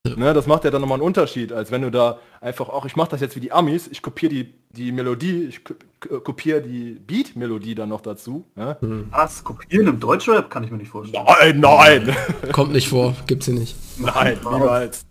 Ne, 0.08 0.34
das 0.34 0.48
macht 0.48 0.64
ja 0.64 0.72
dann 0.72 0.80
nochmal 0.80 0.98
einen 0.98 1.06
Unterschied, 1.06 1.52
als 1.52 1.72
wenn 1.72 1.82
du 1.82 1.92
da 1.92 2.20
einfach 2.40 2.70
auch, 2.70 2.86
ich 2.86 2.96
mache 2.96 3.12
das 3.12 3.20
jetzt 3.20 3.36
wie 3.36 3.42
die 3.42 3.52
Amis, 3.52 3.88
ich 3.92 4.02
kopiere 4.02 4.34
die, 4.34 4.54
die 4.70 4.94
Melodie, 4.94 5.44
ich 5.44 5.62
kopiere 6.00 6.62
die 6.62 6.92
Beat-Melodie 7.06 7.76
dann 7.76 7.90
noch 7.90 8.00
dazu. 8.00 8.46
Ne? 8.56 8.78
Mhm. 8.80 9.08
Was? 9.10 9.44
Kopieren 9.44 9.88
im 9.88 10.00
Deutschrap 10.00 10.50
kann 10.50 10.64
ich 10.64 10.72
mir 10.72 10.78
nicht 10.78 10.90
vorstellen. 10.90 11.26
Nein, 11.28 11.60
nein! 11.60 12.16
Kommt 12.54 12.72
nicht 12.72 12.88
vor, 12.88 13.14
gibt's 13.28 13.46
hier 13.46 13.56
nicht. 13.56 13.76
Nein, 13.98 14.38
niemals. 14.42 15.06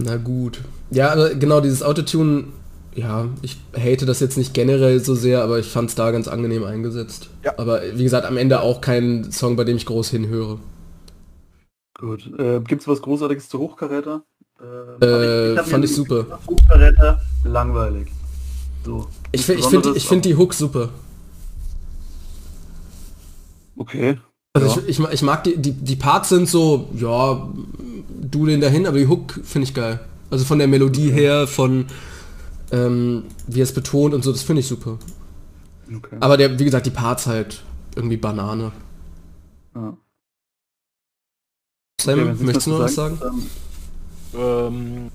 Na 0.00 0.16
gut. 0.16 0.60
Ja, 0.90 1.08
also 1.08 1.36
genau, 1.36 1.60
dieses 1.60 1.82
Autotune, 1.82 2.44
ja, 2.94 3.28
ich 3.42 3.56
hate 3.76 4.06
das 4.06 4.20
jetzt 4.20 4.38
nicht 4.38 4.54
generell 4.54 5.00
so 5.00 5.16
sehr, 5.16 5.42
aber 5.42 5.58
ich 5.58 5.66
fand 5.66 5.88
es 5.88 5.96
da 5.96 6.12
ganz 6.12 6.28
angenehm 6.28 6.62
eingesetzt. 6.62 7.28
Ja. 7.42 7.58
Aber 7.58 7.82
wie 7.94 8.04
gesagt, 8.04 8.24
am 8.24 8.36
Ende 8.36 8.60
auch 8.60 8.80
kein 8.80 9.32
Song, 9.32 9.56
bei 9.56 9.64
dem 9.64 9.76
ich 9.76 9.86
groß 9.86 10.10
hinhöre. 10.10 10.60
Gut. 11.98 12.30
Äh, 12.38 12.60
Gibt 12.60 12.82
es 12.82 12.88
was 12.88 13.02
Großartiges 13.02 13.48
zu 13.48 13.58
Hochkaräter? 13.58 14.22
Ähm, 14.60 15.02
äh, 15.02 15.52
ich, 15.52 15.60
ich 15.60 15.66
fand 15.66 15.84
ich 15.84 15.94
super. 15.94 16.38
Hochkaräter, 16.48 17.20
langweilig. 17.44 18.08
So. 18.84 19.08
Ich, 19.32 19.48
ich 19.48 19.66
finde 19.66 19.92
ich 19.94 20.08
find 20.08 20.24
die 20.24 20.36
Hook 20.36 20.54
super. 20.54 20.90
Okay. 23.76 24.18
Also 24.52 24.80
ja. 24.80 24.82
ich, 24.86 25.00
ich, 25.00 25.08
ich, 25.08 25.22
mag 25.22 25.44
die, 25.44 25.56
die, 25.56 25.72
die 25.72 25.96
Parts 25.96 26.30
sind 26.30 26.48
so, 26.48 26.88
ja, 26.94 27.48
du 28.08 28.46
den 28.46 28.60
dahin, 28.60 28.86
aber 28.86 28.98
die 28.98 29.08
Hook 29.08 29.40
finde 29.44 29.66
ich 29.68 29.74
geil. 29.74 30.00
Also 30.30 30.44
von 30.44 30.58
der 30.58 30.68
Melodie 30.68 31.10
okay. 31.10 31.20
her, 31.20 31.46
von 31.46 31.86
ähm, 32.70 33.24
wie 33.46 33.60
es 33.60 33.72
betont 33.72 34.14
und 34.14 34.22
so, 34.22 34.30
das 34.30 34.42
finde 34.42 34.60
ich 34.60 34.68
super. 34.68 34.98
Okay. 35.94 36.16
Aber 36.20 36.36
der, 36.36 36.58
wie 36.58 36.64
gesagt, 36.64 36.86
die 36.86 36.90
Parts 36.90 37.26
halt 37.26 37.62
irgendwie 37.96 38.16
Banane. 38.16 38.72
Ja. 39.74 39.96
Sam, 42.00 42.20
okay, 42.20 42.44
möchtest 42.44 42.66
du 42.66 42.70
noch 42.70 42.80
was 42.80 42.94
sagen? 42.94 43.20
Ähm, 44.34 45.10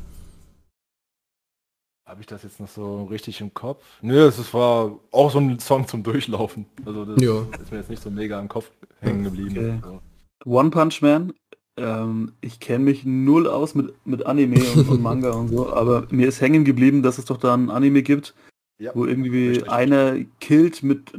habe 2.06 2.22
ich 2.22 2.28
das 2.28 2.44
jetzt 2.44 2.60
noch 2.60 2.68
so 2.68 3.06
richtig 3.06 3.40
im 3.42 3.54
Kopf? 3.54 3.84
Nö, 4.02 4.28
es 4.28 4.54
war 4.54 5.00
auch 5.12 5.32
so 5.32 5.40
ein 5.40 5.60
Song 5.60 5.88
zum 5.88 6.04
Durchlaufen. 6.04 6.66
Also 6.86 7.06
das 7.06 7.22
ja. 7.22 7.42
ist 7.62 7.72
mir 7.72 7.78
jetzt 7.78 7.90
nicht 7.90 8.04
so 8.04 8.10
mega 8.10 8.40
im 8.40 8.50
Kopf 8.50 8.70
hängen 9.00 9.24
geblieben. 9.24 9.58
Okay. 9.58 9.80
So. 9.84 10.02
One 10.46 10.70
Punch 10.70 11.02
Man 11.02 11.34
ähm, 11.78 12.34
ich 12.42 12.60
kenne 12.60 12.84
mich 12.84 13.04
null 13.04 13.48
aus 13.48 13.74
mit, 13.74 13.94
mit 14.06 14.26
Anime 14.26 14.62
und, 14.76 14.90
und, 14.90 15.02
Manga 15.02 15.32
und 15.32 15.50
so, 15.50 15.74
aber 15.74 16.08
mir 16.12 16.28
ist 16.28 16.42
hängen 16.42 16.66
geblieben, 16.66 17.02
dass 17.02 17.18
es 17.18 17.26
doch 17.26 17.38
da 17.38 17.54
ein 17.54 17.70
Anime 17.70 18.04
gibt, 18.04 18.36
ja, 18.80 18.92
wo 18.94 19.06
irgendwie 19.06 19.50
richtig. 19.50 19.72
einer 19.72 20.18
killt 20.40 20.84
mit, 20.84 21.14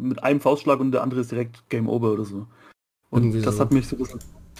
mit 0.00 0.22
einem 0.22 0.40
Faustschlag 0.40 0.78
und 0.80 0.92
der 0.92 1.02
andere 1.02 1.20
ist 1.20 1.32
direkt 1.32 1.68
Game 1.70 1.88
Over 1.88 2.12
oder 2.12 2.24
so. 2.24 2.46
Und 3.10 3.22
irgendwie 3.24 3.42
das 3.42 3.56
so. 3.56 3.60
hat 3.60 3.72
mich 3.72 3.88
so 3.88 3.96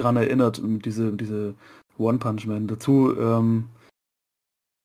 daran 0.01 0.17
erinnert, 0.17 0.61
diese, 0.85 1.13
diese 1.13 1.55
One 1.99 2.19
Punch 2.19 2.47
Man. 2.47 2.67
Dazu 2.67 3.15
ähm, 3.19 3.67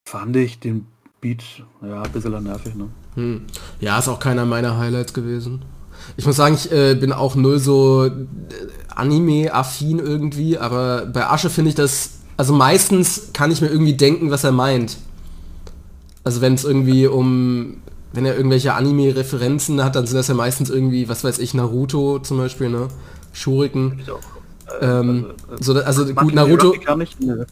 fand 0.08 0.36
ich 0.36 0.60
den 0.60 0.88
Beat 1.22 1.44
ja 1.82 2.04
ein 2.04 2.12
bisschen 2.12 2.44
nervig. 2.44 2.76
Ne? 2.76 2.90
Hm. 3.16 3.42
Ja, 3.80 3.98
ist 3.98 4.08
auch 4.08 4.20
keiner 4.20 4.46
meiner 4.46 4.78
Highlights 4.78 5.14
gewesen. 5.14 5.64
Ich 6.18 6.26
muss 6.26 6.36
sagen, 6.36 6.56
ich 6.56 6.72
äh, 6.72 6.96
bin 6.96 7.12
auch 7.12 7.36
null 7.36 7.60
so 7.60 8.06
äh, 8.06 8.12
Anime-affin 8.94 10.00
irgendwie, 10.00 10.58
aber 10.58 11.06
bei 11.06 11.28
Asche 11.28 11.50
finde 11.50 11.70
ich 11.70 11.76
das, 11.76 12.20
also 12.38 12.54
meistens 12.54 13.30
kann 13.34 13.52
ich 13.52 13.62
mir 13.62 13.70
irgendwie 13.70 13.96
denken, 13.96 14.30
was 14.30 14.44
er 14.44 14.52
meint. 14.52 14.98
Also 16.24 16.42
wenn 16.42 16.54
es 16.54 16.64
irgendwie 16.64 17.08
um, 17.08 17.78
wenn 18.14 18.26
er 18.26 18.36
irgendwelche 18.36 18.74
Anime-Referenzen 18.74 19.84
hat, 19.84 19.96
dann 19.96 20.06
sind 20.06 20.18
das 20.18 20.28
ja 20.28 20.36
meistens 20.36 20.70
irgendwie, 20.70 21.08
was 21.08 21.24
weiß 21.24 21.40
ich, 21.40 21.54
Naruto 21.54 22.20
zum 22.20 22.38
Beispiel, 22.38 22.70
ne? 22.70 22.88
Shuriken. 23.34 24.02
Ähm, 24.82 25.28
also, 25.50 25.74
so, 25.74 25.80
also 25.80 26.14
gut, 26.14 26.34
Naruto. 26.34 26.76
Nicht, 26.98 27.20
ne? 27.22 27.46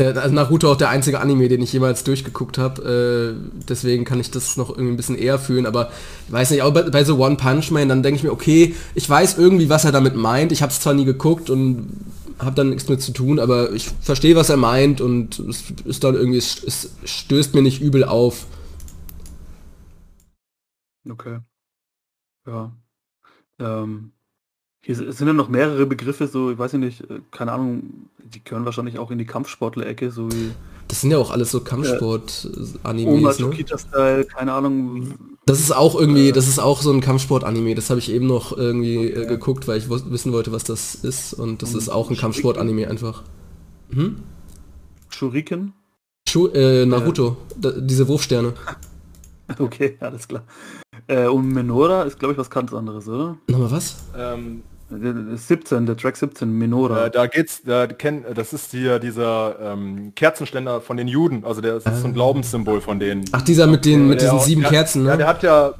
Also 0.00 0.32
Naruto 0.32 0.70
auch 0.70 0.76
der 0.76 0.90
einzige 0.90 1.18
Anime, 1.20 1.48
den 1.48 1.60
ich 1.60 1.72
jemals 1.72 2.04
durchgeguckt 2.04 2.56
habe. 2.56 3.36
Äh, 3.36 3.62
deswegen 3.68 4.04
kann 4.04 4.20
ich 4.20 4.30
das 4.30 4.56
noch 4.56 4.70
irgendwie 4.70 4.92
ein 4.92 4.96
bisschen 4.96 5.18
eher 5.18 5.40
fühlen. 5.40 5.66
Aber 5.66 5.90
weiß 6.28 6.50
nicht, 6.52 6.62
auch 6.62 6.72
bei, 6.72 6.82
bei 6.82 7.02
so 7.02 7.18
One 7.18 7.36
Punch 7.36 7.72
Man, 7.72 7.88
dann 7.88 8.04
denke 8.04 8.18
ich 8.18 8.22
mir, 8.22 8.30
okay, 8.30 8.76
ich 8.94 9.10
weiß 9.10 9.38
irgendwie, 9.38 9.68
was 9.68 9.84
er 9.84 9.90
damit 9.90 10.14
meint. 10.14 10.52
Ich 10.52 10.62
habe 10.62 10.70
es 10.70 10.80
zwar 10.80 10.94
nie 10.94 11.04
geguckt 11.04 11.50
und 11.50 11.88
habe 12.38 12.54
dann 12.54 12.70
nichts 12.70 12.88
mit 12.88 13.02
zu 13.02 13.12
tun, 13.12 13.40
aber 13.40 13.72
ich 13.72 13.88
verstehe, 14.00 14.36
was 14.36 14.50
er 14.50 14.56
meint 14.56 15.00
und 15.00 15.40
es 15.40 15.64
ist 15.84 16.04
dann 16.04 16.14
irgendwie, 16.14 16.38
es, 16.38 16.62
es 16.62 16.90
stößt 17.04 17.54
mir 17.54 17.62
nicht 17.62 17.82
übel 17.82 18.04
auf. 18.04 18.46
Okay. 21.08 21.40
Ja. 22.46 22.72
Ähm, 23.58 24.12
hier 24.88 25.12
sind 25.12 25.26
ja 25.26 25.34
noch 25.34 25.50
mehrere 25.50 25.84
Begriffe, 25.84 26.26
so, 26.28 26.50
ich 26.50 26.58
weiß 26.58 26.72
nicht, 26.74 27.02
äh, 27.02 27.20
keine 27.30 27.52
Ahnung, 27.52 28.08
die 28.16 28.42
gehören 28.42 28.64
wahrscheinlich 28.64 28.98
auch 28.98 29.10
in 29.10 29.18
die 29.18 29.26
Kampfsportler-Ecke, 29.26 30.10
so 30.10 30.32
wie. 30.32 30.52
Das 30.88 31.02
sind 31.02 31.10
ja 31.10 31.18
auch 31.18 31.30
alles 31.30 31.50
so 31.50 31.60
Kampfsport-Animes, 31.60 33.38
ne? 33.38 33.52
Style, 33.76 34.24
keine 34.24 34.54
Ahnung. 34.54 35.12
Das 35.44 35.60
ist 35.60 35.76
auch 35.76 35.94
irgendwie, 35.94 36.30
äh, 36.30 36.32
das 36.32 36.48
ist 36.48 36.58
auch 36.58 36.80
so 36.80 36.90
ein 36.90 37.02
Kampfsport-Anime. 37.02 37.74
Das 37.74 37.90
habe 37.90 38.00
ich 38.00 38.10
eben 38.10 38.26
noch 38.26 38.56
irgendwie 38.56 39.10
okay. 39.10 39.24
äh, 39.24 39.26
geguckt, 39.26 39.68
weil 39.68 39.76
ich 39.76 39.90
wissen 39.90 40.32
wollte, 40.32 40.52
was 40.52 40.64
das 40.64 40.94
ist. 40.94 41.34
Und 41.34 41.60
das 41.60 41.74
und 41.74 41.80
ist 41.80 41.90
auch 41.90 42.08
ein 42.08 42.16
Kampfsport-Anime 42.16 42.88
einfach. 42.88 43.24
Hm? 43.90 44.22
Shuriken? 45.10 45.74
Schu 46.26 46.46
äh, 46.48 46.86
Naruto, 46.86 47.36
da, 47.60 47.72
diese 47.72 48.08
Wurfsterne. 48.08 48.54
Okay, 49.58 49.96
alles 50.00 50.28
klar. 50.28 50.44
Äh, 51.06 51.26
und 51.26 51.48
Menora 51.48 52.02
ist, 52.02 52.18
glaube 52.18 52.32
ich, 52.32 52.38
was 52.38 52.50
ganz 52.50 52.70
anderes, 52.74 53.08
oder? 53.08 53.38
Nochmal 53.48 53.70
was? 53.70 53.96
Ähm, 54.14 54.62
17, 54.90 55.86
der 55.86 55.96
Track 55.96 56.16
17, 56.16 56.50
Menora. 56.50 57.06
Äh, 57.06 57.10
da 57.10 57.26
geht's, 57.26 57.62
da 57.62 57.86
kenn, 57.86 58.24
das 58.34 58.52
ist 58.52 58.70
hier 58.70 58.98
dieser 58.98 59.58
ähm, 59.60 60.12
Kerzenständer 60.14 60.80
von 60.80 60.96
den 60.96 61.08
Juden, 61.08 61.44
also 61.44 61.60
der 61.60 61.76
ist 61.76 61.86
äh. 61.86 61.94
so 61.94 62.06
ein 62.06 62.12
ah. 62.12 62.14
Glaubenssymbol 62.14 62.80
von 62.80 62.98
denen. 62.98 63.24
Ach, 63.32 63.42
dieser 63.42 63.66
mit 63.66 63.84
den 63.84 64.08
mit 64.08 64.22
diesen 64.22 64.40
sieben 64.40 64.62
der, 64.62 64.70
Kerzen, 64.70 65.04
ne? 65.04 65.10
Ja, 65.10 65.16
der 65.16 65.26
hat 65.26 65.42
ja, 65.42 65.74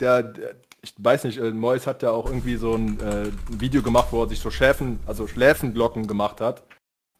der, 0.00 0.22
der 0.22 0.54
ich 0.84 0.94
weiß 0.98 1.24
nicht, 1.24 1.38
äh, 1.38 1.50
Mois 1.50 1.86
hat 1.86 2.02
ja 2.02 2.10
auch 2.10 2.26
irgendwie 2.26 2.56
so 2.56 2.74
ein, 2.74 3.00
äh, 3.00 3.24
ein, 3.24 3.60
Video 3.60 3.82
gemacht, 3.82 4.08
wo 4.10 4.22
er 4.22 4.28
sich 4.28 4.38
so 4.38 4.50
Schäfen, 4.50 4.98
also 5.06 5.26
Schläfenglocken 5.26 6.06
gemacht 6.06 6.40
hat. 6.40 6.62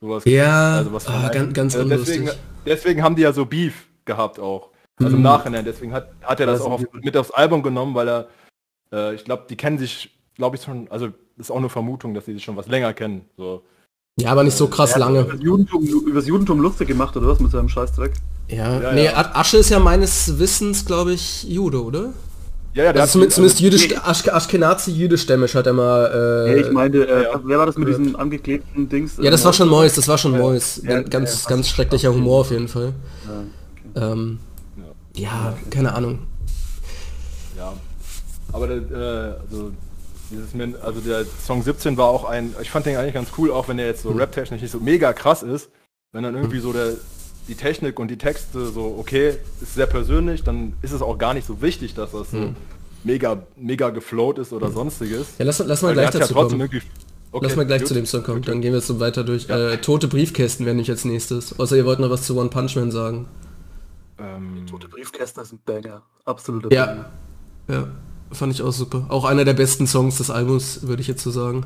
Sowas, 0.01 0.25
ja, 0.27 0.77
also 0.77 0.93
was 0.93 1.09
oh, 1.09 1.13
ganz, 1.33 1.55
ganz 1.55 1.75
äh, 1.75 1.85
deswegen, 1.87 2.31
deswegen 2.67 3.03
haben 3.03 3.17
die 3.17 3.23
ja 3.23 3.33
so 3.33 3.47
Beef 3.47 3.87
gehabt 4.05 4.39
auch. 4.39 4.71
Also 4.97 5.11
mhm. 5.11 5.17
im 5.17 5.23
Nachhinein. 5.23 5.65
Deswegen 5.65 5.93
hat, 5.93 6.11
hat 6.23 6.41
er 6.41 6.47
das, 6.47 6.59
das 6.59 6.67
auch 6.67 6.73
auf, 6.73 6.85
mit 6.93 7.17
aufs 7.17 7.31
Album 7.31 7.63
genommen, 7.63 7.95
weil 7.95 8.09
er, 8.09 8.29
äh, 8.93 9.15
ich 9.15 9.25
glaube, 9.25 9.45
die 9.49 9.57
kennen 9.57 9.79
sich, 9.79 10.15
glaube 10.37 10.57
ich 10.57 10.63
schon, 10.63 10.89
also 10.91 11.09
ist 11.39 11.51
auch 11.51 11.57
eine 11.57 11.69
Vermutung, 11.69 12.15
dass 12.15 12.27
sie 12.27 12.35
sich 12.35 12.45
schon 12.45 12.57
was 12.57 12.69
länger 12.69 12.93
kennen. 12.93 13.23
So. 13.37 13.63
Ja, 14.21 14.31
aber 14.31 14.45
nicht 14.45 14.57
so 14.57 14.69
krass 14.69 14.97
lange. 14.97 15.21
Über 15.21 15.33
das, 15.33 15.43
Judentum, 15.43 15.85
über 15.85 16.15
das 16.15 16.27
Judentum 16.27 16.61
lustig 16.61 16.89
gemacht, 16.89 17.17
oder 17.17 17.27
was, 17.27 17.41
mit 17.41 17.51
seinem 17.51 17.69
Scheißdreck? 17.69 18.13
Ja, 18.49 18.81
ja 18.81 18.93
nee, 18.93 19.05
ja. 19.07 19.35
Asche 19.35 19.57
ist 19.57 19.71
ja 19.71 19.81
meines 19.81 20.39
Wissens, 20.39 20.85
glaube 20.85 21.13
ich, 21.13 21.45
Jude, 21.45 21.83
oder? 21.83 22.13
Ja, 22.75 22.85
ja, 22.85 22.93
der 22.93 23.03
also 23.03 23.13
zumindest, 23.13 23.37
zumindest 23.37 23.61
jüdisch, 23.61 23.89
nee. 23.89 23.97
Asch, 23.97 24.27
Aschkenazi 24.29 24.91
jüdischstämmisch 24.91 25.55
hat 25.55 25.67
er 25.67 25.73
mal. 25.73 26.47
Äh, 26.49 26.55
nee, 26.55 26.61
ich 26.61 26.73
meinte, 26.73 27.07
äh, 27.07 27.23
ja, 27.25 27.41
wer 27.45 27.59
war 27.59 27.67
das 27.67 27.79
mit 27.79 27.87
diesen 27.87 28.17
angeklebten 28.17 28.89
Dings? 28.89 29.17
Ja, 29.21 29.31
das 29.31 29.45
war 29.45 29.53
schon 29.53 29.69
Mois, 29.69 29.95
das 29.95 30.09
war 30.09 30.19
schon 30.19 30.33
Mois. 30.33 30.83
ganz, 31.09 31.47
ganz 31.47 31.69
schrecklicher 31.69 32.13
Humor 32.13 32.41
auf 32.41 32.51
jeden 32.51 32.67
Fall. 32.67 32.93
Okay. 33.25 34.13
Ähm, 34.13 34.39
ja, 35.15 35.57
keine 35.71 35.95
Ahnung. 35.95 36.19
Ja. 37.57 37.73
Aber 38.53 38.67
der, 38.67 38.77
äh, 38.77 39.41
also, 39.41 39.71
dieses, 40.35 40.83
also 40.83 41.01
der 41.01 41.25
Song 41.25 41.63
17 41.63 41.97
war 41.97 42.09
auch 42.09 42.25
ein, 42.25 42.55
ich 42.61 42.71
fand 42.71 42.87
den 42.87 42.97
eigentlich 42.97 43.15
ganz 43.15 43.31
cool, 43.39 43.51
auch 43.51 43.69
wenn 43.69 43.77
der 43.77 43.87
jetzt 43.87 44.03
so 44.03 44.11
hm. 44.11 44.19
rap-technisch 44.19 44.63
nicht 44.63 44.71
so 44.71 44.81
mega 44.81 45.13
krass 45.13 45.43
ist. 45.43 45.71
Wenn 46.13 46.23
dann 46.23 46.35
irgendwie 46.37 46.61
so 46.61 46.73
der, 46.73 46.93
die 47.49 47.55
Technik 47.55 47.99
und 47.99 48.09
die 48.09 48.19
Texte 48.19 48.67
so, 48.67 48.97
okay, 48.99 49.37
ist 49.61 49.75
sehr 49.75 49.87
persönlich, 49.87 50.45
dann 50.45 50.75
ist 50.83 50.93
es 50.93 51.03
auch 51.03 51.19
gar 51.19 51.35
nicht 51.35 51.47
so 51.47 51.61
wichtig, 51.61 51.95
dass 51.95 52.13
das 52.13 52.31
so 52.31 52.37
mhm. 52.37 52.57
mega, 53.03 53.43
mega 53.57 53.91
geflowt 53.91 54.39
ist 54.39 54.53
oder 54.53 54.71
sonstiges. 54.71 55.27
Ja, 55.39 55.45
lass, 55.45 55.59
lass 55.59 55.83
mal 55.83 55.93
gleich 55.93 56.11
dazu 56.11 56.35
ja 56.35 56.43
kommen. 56.43 56.71
Okay, 57.33 57.47
lass 57.47 57.57
mal 57.57 57.67
gleich 57.67 57.81
gut. 57.81 57.89
zu 57.89 57.95
dem 57.95 58.07
Song 58.07 58.23
kommen, 58.23 58.43
dann 58.43 58.61
gehen 58.61 58.73
wir 58.73 58.81
so 58.81 59.01
weiter 59.01 59.25
durch. 59.25 59.49
Ja. 59.49 59.73
Äh, 59.73 59.79
tote 59.79 60.07
Briefkästen 60.07 60.67
werden 60.67 60.77
nicht 60.77 60.91
als 60.91 61.05
nächstes. 61.05 61.59
Außer 61.59 61.77
ihr 61.77 61.85
wollt 61.85 61.99
noch 61.99 62.11
was 62.11 62.23
zu 62.23 62.39
One 62.39 62.49
Punch 62.49 62.77
Man 62.77 62.93
sagen. 62.93 63.27
Ähm, 64.19 64.65
tote 64.71 64.87
Briefkästen 64.87 65.43
ist 65.43 65.53
ein 65.53 65.59
Banger. 65.67 66.03
Absoluter 66.25 66.73
ja. 66.73 66.87
Banger. 66.87 67.11
Ja, 67.67 67.89
fand 68.35 68.53
ich 68.53 68.63
auch 68.63 68.73
super. 68.73 69.07
Auch 69.09 69.25
einer 69.25 69.45
der 69.45 69.55
besten 69.55 69.87
Songs 69.87 70.19
des 70.19 70.31
Albums, 70.31 70.87
würde 70.87 71.03
ich 71.03 71.09
jetzt 71.09 71.23
so 71.23 71.31
sagen. 71.31 71.65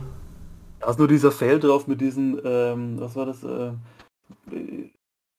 Da 0.81 0.91
ist 0.91 0.99
nur 0.99 1.09
dieser 1.09 1.33
Fail 1.33 1.59
drauf 1.59 1.87
mit 1.87 2.01
diesen, 2.01 2.41
ähm, 2.45 3.01
was 3.01 3.17
war 3.17 3.27
das, 3.27 3.43
äh, 3.43 3.73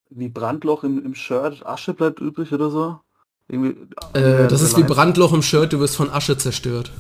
wie 0.10 0.30
Brandloch 0.30 0.84
im, 0.84 1.04
im 1.06 1.16
Shirt, 1.16 1.66
Asche 1.66 1.94
bleibt 1.94 2.20
übrig 2.20 2.52
oder 2.52 2.70
so. 2.70 3.00
Irgendwie, 3.48 3.76
äh, 4.14 4.48
das 4.48 4.62
ist 4.62 4.78
wie 4.78 4.84
Brandloch 4.84 5.34
im 5.34 5.42
Shirt, 5.42 5.74
du 5.74 5.80
wirst 5.80 5.96
von 5.96 6.10
Asche 6.10 6.38
zerstört. 6.38 6.92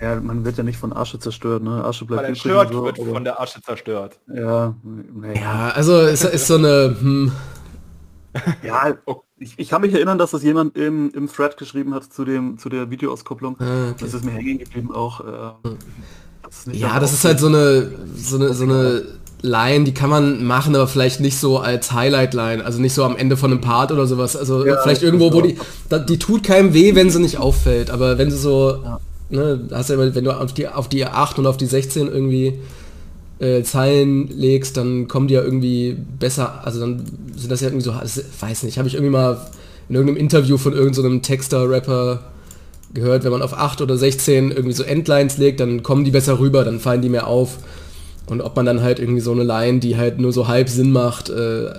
Ja, 0.00 0.20
man 0.20 0.44
wird 0.44 0.58
ja 0.58 0.64
nicht 0.64 0.78
von 0.78 0.92
Asche 0.92 1.18
zerstört, 1.18 1.62
ne? 1.62 1.84
Asche 1.84 2.04
bleibt 2.04 2.24
übrig. 2.24 2.42
Shirt 2.42 2.72
so, 2.72 2.84
wird 2.84 3.00
aber... 3.00 3.10
von 3.10 3.24
der 3.24 3.40
Asche 3.40 3.62
zerstört. 3.62 4.18
Ja, 4.32 4.74
nee. 4.82 5.40
ja 5.40 5.70
also 5.70 6.00
es 6.00 6.24
ist 6.24 6.46
so 6.46 6.56
eine... 6.56 6.96
Hm. 7.00 7.32
Ja, 8.62 8.94
ich, 9.42 9.54
ich, 9.56 9.68
kann 9.68 9.82
mich 9.82 9.92
erinnern, 9.92 10.18
dass 10.18 10.30
das 10.30 10.42
jemand 10.42 10.76
im, 10.76 11.10
im 11.14 11.30
Thread 11.30 11.56
geschrieben 11.56 11.94
hat 11.94 12.12
zu 12.12 12.24
dem 12.24 12.58
zu 12.58 12.68
der 12.68 12.90
Videoauskopplung. 12.90 13.56
Ah, 13.58 13.90
okay. 13.90 13.94
Das 14.00 14.14
ist 14.14 14.24
mir 14.24 14.32
hängen 14.32 14.58
geblieben 14.58 14.92
auch. 14.92 15.20
Äh, 15.20 15.68
das 16.42 16.66
ja, 16.72 17.00
das 17.00 17.12
ist 17.12 17.24
halt 17.24 17.40
so 17.40 17.48
eine 17.48 17.92
so 18.16 18.36
eine 18.36 18.54
so 18.54 18.64
eine 18.64 19.02
Line, 19.42 19.84
die 19.84 19.92
kann 19.92 20.08
man 20.08 20.44
machen, 20.44 20.74
aber 20.76 20.86
vielleicht 20.86 21.20
nicht 21.20 21.36
so 21.36 21.58
als 21.58 21.92
Highlight-Line, 21.92 22.64
also 22.64 22.80
nicht 22.80 22.94
so 22.94 23.02
am 23.02 23.16
Ende 23.16 23.36
von 23.36 23.50
einem 23.50 23.60
Part 23.60 23.90
oder 23.90 24.06
sowas. 24.06 24.36
Also 24.36 24.64
ja, 24.64 24.80
vielleicht 24.80 25.02
irgendwo, 25.02 25.32
wo 25.32 25.40
die, 25.40 25.58
die 26.08 26.18
tut 26.18 26.44
keinem 26.44 26.74
weh, 26.74 26.94
wenn 26.94 27.10
sie 27.10 27.20
nicht 27.20 27.38
auffällt, 27.38 27.90
aber 27.90 28.18
wenn 28.18 28.30
sie 28.30 28.38
so, 28.38 28.78
ja. 28.84 29.00
ne, 29.30 29.68
hast 29.72 29.90
ja, 29.90 29.98
wenn 29.98 30.24
du 30.24 30.30
auf 30.30 30.54
die, 30.54 30.68
auf 30.68 30.88
die 30.88 31.04
8 31.06 31.40
und 31.40 31.46
auf 31.46 31.56
die 31.56 31.66
16 31.66 32.06
irgendwie 32.06 32.60
äh, 33.42 33.64
Zeilen 33.64 34.28
legst, 34.28 34.76
dann 34.76 35.08
kommen 35.08 35.26
die 35.26 35.34
ja 35.34 35.42
irgendwie 35.42 35.96
besser, 36.18 36.64
also 36.64 36.78
dann 36.78 37.04
sind 37.36 37.50
das 37.50 37.60
ja 37.60 37.68
irgendwie 37.68 37.84
so, 37.84 37.92
weiß 37.92 38.62
nicht, 38.62 38.78
habe 38.78 38.86
ich 38.86 38.94
irgendwie 38.94 39.10
mal 39.10 39.38
in 39.88 39.96
irgendeinem 39.96 40.16
Interview 40.20 40.56
von 40.56 40.72
irgendeinem 40.72 41.14
so 41.14 41.18
Texter, 41.18 41.68
Rapper 41.68 42.20
gehört, 42.94 43.24
wenn 43.24 43.32
man 43.32 43.42
auf 43.42 43.52
8 43.52 43.80
oder 43.80 43.96
16 43.96 44.52
irgendwie 44.52 44.72
so 44.72 44.84
Endlines 44.84 45.38
legt, 45.38 45.58
dann 45.60 45.82
kommen 45.82 46.04
die 46.04 46.12
besser 46.12 46.38
rüber, 46.38 46.64
dann 46.64 46.78
fallen 46.78 47.02
die 47.02 47.08
mehr 47.08 47.26
auf. 47.26 47.58
Und 48.26 48.42
ob 48.42 48.54
man 48.54 48.64
dann 48.64 48.82
halt 48.82 49.00
irgendwie 49.00 49.20
so 49.20 49.32
eine 49.32 49.42
Line, 49.42 49.80
die 49.80 49.96
halt 49.96 50.20
nur 50.20 50.32
so 50.32 50.46
halb 50.46 50.68
Sinn 50.68 50.92
macht, 50.92 51.28
äh, 51.28 51.70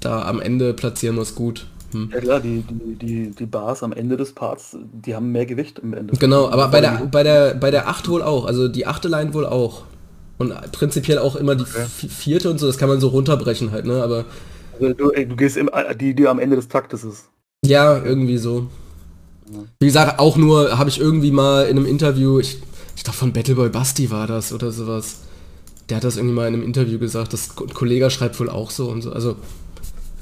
da 0.00 0.22
am 0.22 0.40
Ende 0.40 0.72
platzieren 0.72 1.16
muss, 1.16 1.34
gut. 1.34 1.66
Hm. 1.92 2.10
Ja 2.12 2.20
klar, 2.20 2.40
die, 2.40 2.62
die, 2.62 2.94
die, 2.94 3.30
die 3.30 3.46
Bars 3.46 3.82
am 3.82 3.92
Ende 3.92 4.16
des 4.16 4.32
Parts, 4.32 4.76
die 4.92 5.14
haben 5.14 5.32
mehr 5.32 5.46
Gewicht 5.46 5.78
im 5.80 5.94
Ende. 5.94 6.14
Genau, 6.16 6.48
aber 6.50 6.68
bei 6.68 6.80
der, 6.80 7.08
bei 7.10 7.22
der, 7.22 7.54
bei 7.54 7.70
der 7.70 7.88
8 7.88 8.08
wohl 8.08 8.22
auch, 8.22 8.44
also 8.44 8.68
die 8.68 8.86
achte 8.86 9.08
Line 9.08 9.34
wohl 9.34 9.46
auch. 9.46 9.84
Und 10.38 10.54
prinzipiell 10.72 11.18
auch 11.18 11.36
immer 11.36 11.54
die 11.54 11.64
okay. 11.64 11.86
vierte 12.08 12.50
und 12.50 12.58
so, 12.58 12.66
das 12.66 12.78
kann 12.78 12.88
man 12.88 13.00
so 13.00 13.08
runterbrechen 13.08 13.72
halt, 13.72 13.84
ne? 13.84 14.02
Aber. 14.02 14.24
Also 14.80 14.94
du, 14.94 15.10
ey, 15.10 15.26
du 15.26 15.36
gehst 15.36 15.56
immer 15.58 15.92
die, 15.94 16.14
die 16.14 16.26
am 16.26 16.38
Ende 16.38 16.56
des 16.56 16.68
Taktes 16.68 17.04
ist. 17.04 17.28
Ja, 17.62 18.02
irgendwie 18.02 18.38
so. 18.38 18.68
Wie 19.80 19.86
gesagt, 19.86 20.18
auch 20.18 20.36
nur 20.36 20.78
habe 20.78 20.88
ich 20.88 20.98
irgendwie 20.98 21.30
mal 21.30 21.66
in 21.66 21.76
einem 21.76 21.86
Interview, 21.86 22.38
ich 22.38 22.62
ich 23.00 23.04
glaube 23.04 23.16
von 23.16 23.32
Battleboy 23.32 23.70
Basti 23.70 24.10
war 24.10 24.26
das 24.26 24.52
oder 24.52 24.70
sowas. 24.72 25.20
Der 25.88 25.96
hat 25.96 26.04
das 26.04 26.16
irgendwie 26.16 26.34
mal 26.34 26.48
in 26.48 26.54
einem 26.54 26.62
Interview 26.62 26.98
gesagt, 26.98 27.32
das 27.32 27.56
Kollege 27.56 28.10
schreibt 28.10 28.38
wohl 28.38 28.50
auch 28.50 28.70
so 28.70 28.90
und 28.90 29.00
so, 29.00 29.10
also 29.10 29.36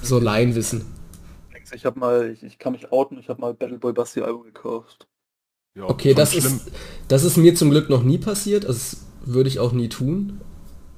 so 0.00 0.20
Laienwissen. 0.20 0.82
Ich 1.72 1.84
habe 1.84 1.98
mal, 1.98 2.30
ich, 2.30 2.42
ich, 2.42 2.58
kann 2.58 2.72
mich 2.72 2.92
outen, 2.92 3.18
ich 3.18 3.28
habe 3.28 3.40
mal 3.40 3.54
Battleboy 3.54 3.92
Basti 3.92 4.20
Album 4.20 4.44
gekauft. 4.44 5.06
Ja, 5.74 5.84
okay, 5.84 6.14
das 6.14 6.34
ist, 6.34 6.70
das 7.08 7.24
ist 7.24 7.36
mir 7.36 7.54
zum 7.54 7.70
Glück 7.70 7.88
noch 7.88 8.02
nie 8.02 8.18
passiert, 8.18 8.66
also 8.66 8.78
das 8.78 9.06
würde 9.24 9.48
ich 9.48 9.58
auch 9.58 9.72
nie 9.72 9.88
tun. 9.88 10.40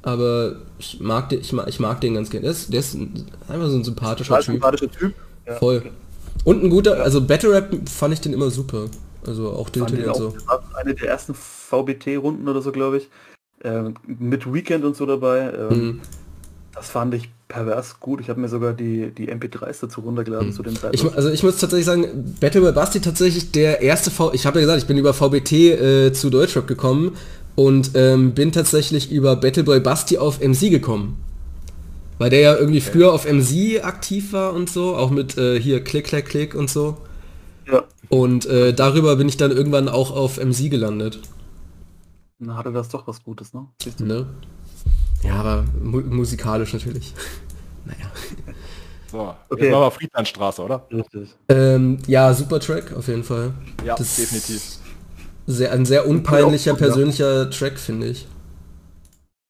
Aber 0.03 0.57
ich 0.79 1.01
mag 1.01 1.29
den, 1.29 1.41
ich 1.41 1.53
mag, 1.53 1.69
ich 1.69 1.79
mag 1.79 2.01
den 2.01 2.15
ganz 2.15 2.31
gerne. 2.31 2.45
Der 2.45 2.53
ist, 2.53 2.73
der 2.73 2.81
ist 2.81 2.95
einfach 3.49 3.69
so 3.69 3.77
ein 3.77 3.85
sympathischer 3.85 4.37
Typ. 4.37 4.45
Sympathischer 4.45 4.91
typ. 4.91 5.15
Ja, 5.47 5.57
Voll. 5.57 5.79
Okay. 5.79 5.91
Und 6.45 6.65
ein 6.65 6.71
guter, 6.71 7.03
also 7.03 7.21
Battle 7.21 7.53
Rap 7.53 7.89
fand 7.89 8.15
ich 8.15 8.21
den 8.21 8.33
immer 8.33 8.51
super. 8.51 8.87
Also 9.27 9.51
auch 9.51 9.69
Dilton 9.69 10.03
und 10.03 10.17
so. 10.17 10.35
Eine 10.75 10.95
der 10.95 11.09
ersten 11.09 11.35
VBT-Runden 11.35 12.49
oder 12.49 12.63
so, 12.63 12.73
glaube 12.73 12.99
ich. 12.99 13.11
Äh, 13.63 13.93
mit 14.07 14.51
Weekend 14.51 14.85
und 14.85 14.97
so 14.97 15.05
dabei. 15.05 15.41
Äh, 15.41 15.75
mhm. 15.75 16.01
Das 16.73 16.89
fand 16.89 17.13
ich 17.15 17.29
pervers 17.51 18.01
gut. 18.01 18.21
Ich 18.21 18.31
habe 18.31 18.41
mir 18.41 18.49
sogar 18.49 18.73
die, 18.73 19.11
die 19.11 19.31
MP3s 19.31 19.79
dazu 19.83 20.01
runtergeladen 20.01 20.49
mhm. 20.49 20.53
zu 20.53 20.63
dem 20.63 20.75
Zeitpunkt. 20.75 20.95
Ich, 20.95 21.17
also 21.17 21.29
ich 21.29 21.43
muss 21.43 21.59
tatsächlich 21.59 21.85
sagen, 21.85 22.35
Battle 22.41 22.63
by 22.63 22.73
Basti 22.73 23.01
tatsächlich 23.01 23.51
der 23.53 23.83
erste 23.83 24.11
V... 24.11 24.33
Ich 24.33 24.47
habe 24.47 24.59
ja 24.59 24.63
gesagt, 24.63 24.81
ich 24.81 24.87
bin 24.87 24.97
über 24.97 25.13
VBT 25.13 25.53
äh, 25.53 26.13
zu 26.13 26.31
Deutschrap 26.31 26.67
gekommen 26.67 27.17
und 27.57 27.91
ähm, 27.95 28.33
bin 28.33 28.53
tatsächlich 28.53 29.11
über 29.11 29.37
Battleboy 29.37 29.81
Basti 29.81 30.17
auf 30.17 30.41
MC 30.41 30.71
gekommen. 30.71 31.19
Weil 32.19 32.31
der 32.31 32.41
ja 32.41 32.57
irgendwie 32.57 32.81
okay. 32.81 32.91
früher 32.93 33.13
auf 33.13 33.31
MC 33.31 33.85
aktiv 33.85 34.33
war 34.33 34.53
und 34.55 34.71
so, 34.71 34.97
auch 34.97 35.11
mit 35.11 35.37
äh, 35.37 35.61
hier 35.61 35.83
Klick, 35.83 36.07
Klick, 36.07 36.27
Klick 36.27 36.55
und 36.55 36.71
so. 36.71 36.99
Ja. 37.71 37.85
Und 38.09 38.47
äh, 38.47 38.73
darüber 38.73 39.17
bin 39.17 39.29
ich 39.29 39.37
dann 39.37 39.51
irgendwann 39.51 39.89
auch 39.89 40.11
auf 40.11 40.39
MC 40.39 40.71
gelandet. 40.71 41.21
Dann 42.39 42.57
hatte 42.57 42.73
das 42.73 42.89
doch 42.89 43.07
was 43.07 43.23
Gutes, 43.23 43.53
ne? 43.53 43.67
ne? 43.99 44.27
Ja, 45.23 45.35
aber 45.35 45.65
mu 45.81 46.01
musikalisch 46.01 46.73
natürlich. 46.73 47.15
naja. 47.85 48.11
So, 49.11 49.35
okay. 49.49 49.65
jetzt 49.65 49.73
machen 49.73 49.83
wir 49.83 49.91
Friedlandstraße, 49.91 50.63
oder? 50.63 50.87
Richtig. 50.93 51.35
Ähm, 51.49 51.99
ja, 52.07 52.33
super 52.33 52.61
Track 52.61 52.93
auf 52.97 53.09
jeden 53.09 53.25
Fall. 53.25 53.53
Ja, 53.85 53.97
das 53.97 54.17
definitiv. 54.17 54.63
Sehr, 55.47 55.73
ein 55.73 55.85
sehr 55.85 56.07
unpeinlicher, 56.07 56.75
persönlicher 56.75 57.45
ja. 57.45 57.45
Track, 57.47 57.79
finde 57.79 58.09
ich. 58.09 58.29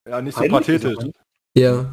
Ja, 0.08 0.22
nicht 0.22 0.36
so 0.36 0.44
pathetisch. 0.44 0.96
Ja. 1.54 1.92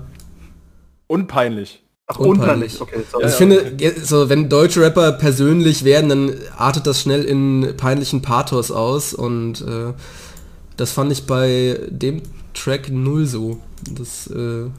Unpeinlich. 1.08 1.84
Ach, 2.08 2.20
unpeinlich. 2.20 2.80
Okay, 2.80 3.02
sorry. 3.12 3.26
Also 3.26 3.34
ich 3.34 3.38
finde, 3.38 4.06
so, 4.06 4.30
wenn 4.30 4.48
deutsche 4.48 4.82
Rapper 4.82 5.12
persönlich 5.12 5.84
werden, 5.84 6.10
dann 6.10 6.34
artet 6.56 6.88
das 6.88 7.02
schnell 7.02 7.26
in 7.26 7.76
peinlichen 7.76 8.22
Pathos 8.22 8.72
aus 8.72 9.13
und 9.13 9.62
äh, 9.62 9.94
das 10.78 10.94
fand 10.94 11.12
ich 11.12 11.26
bei 11.26 11.78
dem 11.90 12.22
Track 12.58 12.89
null 12.89 13.26
so. 13.26 13.60
Das 13.91 14.28
äh, 14.28 14.70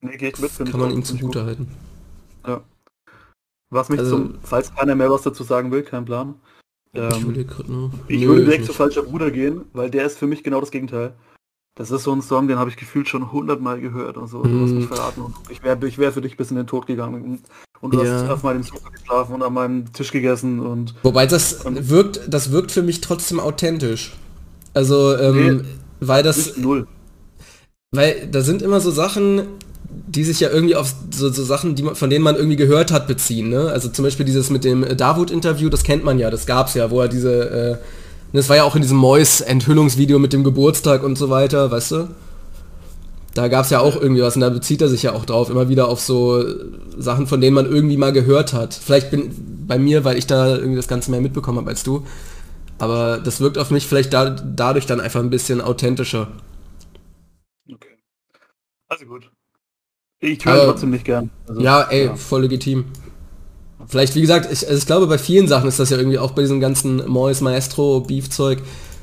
nee, 0.00 0.16
geht 0.16 0.38
mit, 0.38 0.54
kann 0.56 0.80
man 0.80 0.90
ihm 0.90 1.04
zugute 1.04 1.44
halten. 1.44 1.68
Ja. 2.46 2.62
Was 3.70 3.88
mich 3.88 4.00
also, 4.00 4.16
zum, 4.16 4.34
falls 4.42 4.74
keiner 4.74 4.94
mehr 4.94 5.10
was 5.10 5.22
dazu 5.22 5.42
sagen 5.42 5.70
will, 5.70 5.82
kein 5.82 6.04
Plan. 6.04 6.34
Ähm, 6.94 7.46
ich, 8.08 8.20
ich 8.20 8.26
würde 8.26 8.44
direkt 8.44 8.64
zu 8.64 8.72
falscher 8.72 9.02
Bruder 9.02 9.30
gehen, 9.30 9.62
weil 9.74 9.90
der 9.90 10.06
ist 10.06 10.18
für 10.18 10.26
mich 10.26 10.42
genau 10.42 10.60
das 10.60 10.70
Gegenteil. 10.70 11.14
Das 11.74 11.90
ist 11.90 12.02
so 12.02 12.12
ein 12.12 12.22
Song, 12.22 12.48
den 12.48 12.58
habe 12.58 12.70
ich 12.70 12.76
gefühlt 12.76 13.08
schon 13.08 13.30
hundertmal 13.30 13.80
gehört 13.80 14.16
und 14.16 14.26
so. 14.26 14.42
Du 14.42 14.62
hast 14.62 14.72
mich 14.72 14.88
hm. 14.88 14.88
verraten 14.88 15.20
und 15.20 15.34
ich 15.48 15.62
wäre 15.62 15.86
ich 15.86 15.98
wär 15.98 16.12
für 16.12 16.20
dich 16.20 16.36
bis 16.36 16.50
in 16.50 16.56
den 16.56 16.66
Tod 16.66 16.86
gegangen. 16.86 17.40
Und 17.80 17.94
du 17.94 18.02
ja. 18.02 18.22
hast 18.22 18.30
auf 18.30 18.42
meinem 18.42 18.64
Sofa 18.64 18.88
geschlafen 18.88 19.34
und 19.34 19.42
an 19.42 19.52
meinem 19.52 19.92
Tisch 19.92 20.10
gegessen 20.10 20.58
und. 20.58 20.94
Wobei 21.04 21.26
das 21.26 21.64
und 21.64 21.88
wirkt, 21.88 22.20
das 22.26 22.50
wirkt 22.50 22.72
für 22.72 22.82
mich 22.82 23.00
trotzdem 23.00 23.38
authentisch. 23.38 24.16
Also, 24.74 25.16
ähm, 25.16 25.56
nee, 25.58 25.64
weil 26.00 26.22
das. 26.22 26.56
Null. 26.56 26.86
Weil 27.90 28.28
da 28.30 28.42
sind 28.42 28.60
immer 28.60 28.80
so 28.80 28.90
Sachen, 28.90 29.42
die 30.06 30.24
sich 30.24 30.40
ja 30.40 30.50
irgendwie 30.50 30.76
auf 30.76 30.94
so, 31.10 31.30
so 31.30 31.42
Sachen, 31.42 31.74
die 31.74 31.82
man, 31.82 31.94
von 31.94 32.10
denen 32.10 32.22
man 32.22 32.36
irgendwie 32.36 32.56
gehört 32.56 32.92
hat, 32.92 33.06
beziehen. 33.06 33.48
Ne? 33.48 33.70
Also 33.70 33.88
zum 33.88 34.04
Beispiel 34.04 34.26
dieses 34.26 34.50
mit 34.50 34.64
dem 34.64 34.84
Davut-Interview, 34.96 35.70
das 35.70 35.84
kennt 35.84 36.04
man 36.04 36.18
ja, 36.18 36.30
das 36.30 36.44
gab's 36.44 36.74
ja, 36.74 36.90
wo 36.90 37.00
er 37.00 37.08
diese 37.08 37.50
äh, 37.50 37.76
das 38.32 38.48
war 38.48 38.56
ja 38.56 38.64
auch 38.64 38.76
in 38.76 38.82
diesem 38.82 38.98
Mois-Enthüllungsvideo 38.98 40.18
mit 40.18 40.32
dem 40.32 40.44
Geburtstag 40.44 41.02
und 41.02 41.16
so 41.16 41.30
weiter, 41.30 41.70
weißt 41.70 41.92
du? 41.92 42.08
Da 43.34 43.48
gab 43.48 43.64
es 43.64 43.70
ja 43.70 43.80
auch 43.80 43.96
irgendwie 43.96 44.22
was 44.22 44.34
und 44.34 44.42
da 44.42 44.50
bezieht 44.50 44.82
er 44.82 44.88
sich 44.88 45.02
ja 45.02 45.12
auch 45.12 45.24
drauf, 45.24 45.48
immer 45.48 45.68
wieder 45.68 45.88
auf 45.88 46.00
so 46.00 46.44
Sachen, 46.98 47.26
von 47.26 47.40
denen 47.40 47.54
man 47.54 47.66
irgendwie 47.66 47.96
mal 47.96 48.12
gehört 48.12 48.52
hat. 48.52 48.74
Vielleicht 48.74 49.10
bin 49.10 49.30
bei 49.66 49.78
mir, 49.78 50.04
weil 50.04 50.18
ich 50.18 50.26
da 50.26 50.56
irgendwie 50.56 50.76
das 50.76 50.88
Ganze 50.88 51.10
mehr 51.10 51.20
mitbekommen 51.20 51.58
habe 51.58 51.70
als 51.70 51.84
du. 51.84 52.04
Aber 52.78 53.18
das 53.18 53.40
wirkt 53.40 53.58
auf 53.58 53.70
mich 53.70 53.86
vielleicht 53.86 54.12
da, 54.12 54.30
dadurch 54.30 54.86
dann 54.86 55.00
einfach 55.00 55.20
ein 55.20 55.30
bisschen 55.30 55.60
authentischer. 55.60 56.28
Okay. 57.70 57.96
Also 58.88 59.04
gut. 59.06 59.30
Ich 60.20 60.44
höre 60.44 60.66
trotzdem 60.66 60.90
nicht 60.90 61.04
gern. 61.04 61.30
Also, 61.46 61.60
ja, 61.60 61.82
ey, 61.82 62.06
ja. 62.06 62.16
voll 62.16 62.42
legitim. 62.42 62.86
Vielleicht, 63.86 64.14
wie 64.14 64.20
gesagt, 64.20 64.50
ich, 64.52 64.66
also 64.66 64.78
ich 64.78 64.86
glaube, 64.86 65.06
bei 65.06 65.18
vielen 65.18 65.48
Sachen 65.48 65.68
ist 65.68 65.78
das 65.78 65.90
ja 65.90 65.96
irgendwie 65.96 66.18
auch 66.18 66.32
bei 66.32 66.42
diesem 66.42 66.60
ganzen 66.60 67.08
Mois 67.08 67.40
Maestro 67.40 68.00
Beef-Zeug, 68.00 68.58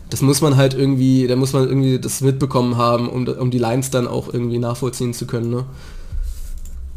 das 0.09 0.21
muss 0.21 0.41
man 0.41 0.55
halt 0.55 0.73
irgendwie, 0.73 1.25
da 1.27 1.35
muss 1.35 1.53
man 1.53 1.67
irgendwie 1.67 1.99
das 1.99 2.21
mitbekommen 2.21 2.77
haben, 2.77 3.09
um, 3.09 3.27
um 3.27 3.49
die 3.49 3.57
Lines 3.57 3.89
dann 3.89 4.07
auch 4.07 4.31
irgendwie 4.31 4.59
nachvollziehen 4.59 5.13
zu 5.13 5.25
können. 5.25 5.49
Ne? 5.49 5.65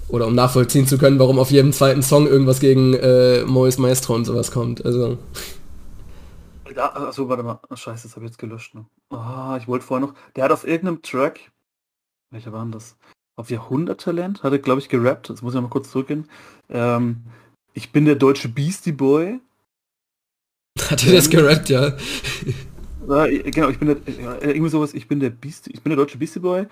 Oder 0.08 0.26
um 0.26 0.34
nachvollziehen 0.34 0.86
zu 0.86 0.98
können, 0.98 1.18
warum 1.18 1.38
auf 1.38 1.50
jedem 1.50 1.72
zweiten 1.72 2.02
Song 2.02 2.26
irgendwas 2.26 2.60
gegen 2.60 2.94
äh, 2.94 3.44
Mois 3.44 3.78
Maestro 3.78 4.14
und 4.14 4.24
sowas 4.24 4.50
kommt. 4.50 4.84
Also. 4.84 5.16
Ja, 6.74 6.94
achso, 6.94 7.28
warte 7.28 7.42
mal. 7.42 7.60
Oh, 7.70 7.76
scheiße, 7.76 8.08
das 8.08 8.16
habe 8.16 8.26
ich 8.26 8.32
jetzt 8.32 8.38
gelöscht. 8.38 8.74
Ne? 8.74 8.86
Oh, 9.10 9.56
ich 9.58 9.68
wollte 9.68 9.84
vorher 9.84 10.06
noch. 10.06 10.14
Der 10.36 10.44
hat 10.44 10.52
auf 10.52 10.66
irgendeinem 10.66 11.02
Track. 11.02 11.50
Welcher 12.30 12.52
war 12.52 12.62
denn 12.62 12.72
das? 12.72 12.96
Auf 13.36 13.50
Jahrhunderttalent 13.50 14.42
hat 14.42 14.52
er, 14.52 14.58
glaube 14.58 14.80
ich, 14.80 14.88
gerappt. 14.88 15.28
Jetzt 15.28 15.42
muss 15.42 15.54
ich 15.54 15.60
mal 15.60 15.68
kurz 15.68 15.90
zurückgehen. 15.90 16.28
Ähm, 16.68 17.24
ich 17.72 17.92
bin 17.92 18.04
der 18.04 18.16
deutsche 18.16 18.48
Beastie 18.48 18.92
Boy. 18.92 19.40
Hat 20.90 21.06
er 21.06 21.12
das 21.12 21.30
gerappt, 21.30 21.68
ja? 21.68 21.96
Ja, 23.08 23.26
genau, 23.26 23.70
ich 23.70 23.78
bin 23.78 23.88
der, 23.88 24.42
irgendwie 24.42 24.68
sowas, 24.68 24.92
ich 24.92 25.08
bin 25.08 25.18
der 25.18 25.30
Beastie, 25.30 25.70
ich 25.72 25.80
bin 25.80 25.90
der 25.90 25.96
deutsche 25.96 26.18
Beastie 26.18 26.40
Boy 26.40 26.66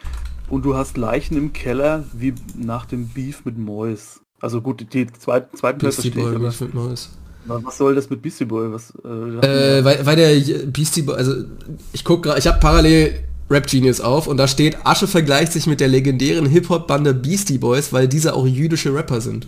und 0.51 0.67
du 0.67 0.77
hast 0.77 0.99
Leichen 0.99 1.35
im 1.35 1.55
Keller 1.55 2.05
wie 2.13 2.35
nach 2.55 2.85
dem 2.85 3.09
Beef 3.09 3.47
mit 3.47 3.57
Mois. 3.57 4.21
Also 4.41 4.61
gut, 4.61 4.93
die 4.93 5.07
zweiten, 5.07 5.57
zweiten 5.57 5.81
verstehe 5.81 6.11
Boy, 6.11 6.39
Beef 6.39 6.61
mit 6.61 6.75
Mois. 6.75 7.17
Was 7.47 7.79
soll 7.79 7.95
das 7.95 8.11
mit 8.11 8.23
Beastie 8.23 8.45
Boy? 8.45 8.73
Was, 8.73 8.93
äh, 9.05 9.79
äh, 9.79 9.85
weil, 9.85 10.05
weil 10.07 10.17
der 10.17 10.67
Beastie 10.67 11.03
Boy, 11.03 11.17
also 11.17 11.45
ich 11.93 12.05
guck 12.05 12.23
gerade, 12.23 12.39
ich 12.39 12.47
habe 12.47 12.59
parallel 12.61 13.25
Rap 13.49 13.67
Genius 13.67 14.01
auf 14.01 14.27
und 14.27 14.37
da 14.37 14.49
steht, 14.49 14.85
Asche 14.85 15.07
vergleicht 15.07 15.53
sich 15.53 15.67
mit 15.67 15.81
der 15.81 15.89
legendären 15.89 16.47
Hip-Hop-Bande 16.47 17.15
Beastie 17.15 17.59
Boys, 17.59 17.93
weil 17.93 18.09
diese 18.09 18.35
auch 18.35 18.47
jüdische 18.47 18.93
Rapper 18.93 19.21
sind. 19.21 19.47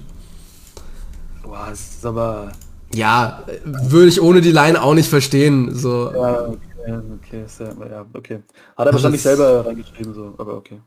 Boah, 1.42 1.66
das 1.70 1.80
ist 1.80 2.06
aber... 2.06 2.52
Ja, 2.94 3.44
würde 3.64 4.08
ich 4.08 4.22
ohne 4.22 4.40
die 4.40 4.52
Line 4.52 4.80
auch 4.80 4.94
nicht 4.94 5.10
verstehen. 5.10 5.74
So. 5.74 6.12
Ja, 6.14 6.48
okay. 6.48 6.58
Okay, 7.22 7.44
sehr, 7.46 7.74
ja, 7.90 8.06
okay. 8.14 8.42
Hat 8.76 8.86
er 8.86 8.92
wahrscheinlich 8.92 9.20
selber 9.20 9.66
reingeschrieben, 9.66 10.14
so, 10.14 10.34
aber 10.38 10.54
okay. 10.56 10.80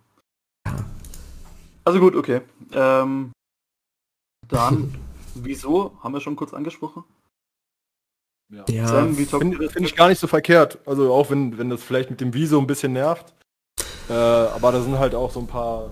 Also 1.84 1.99
gut, 1.99 2.16
okay. 2.16 2.41
Ähm, 2.74 3.32
dann, 4.47 4.95
wieso? 5.36 5.98
Haben 6.02 6.14
wir 6.14 6.22
schon 6.22 6.36
kurz 6.36 6.54
angesprochen? 6.54 7.04
Ja, 8.50 8.66
ja 8.70 8.88
finde 8.88 9.70
find 9.70 9.88
ich 9.88 9.96
gar 9.96 10.10
nicht 10.10 10.20
so 10.20 10.28
verkehrt. 10.28 10.80
Also 10.86 11.14
auch 11.14 11.30
wenn, 11.30 11.58
wenn 11.58 11.70
das 11.70 11.84
vielleicht 11.84 12.10
mit 12.10 12.22
dem 12.22 12.34
Wieso 12.34 12.60
ein 12.60 12.68
bisschen 12.68 12.94
nervt. 12.94 13.34
Äh, 14.10 14.14
aber 14.14 14.72
da 14.72 14.82
sind 14.82 15.00
halt 15.00 15.16
auch 15.16 15.32
so 15.32 15.40
ein 15.40 15.48
paar 15.48 15.92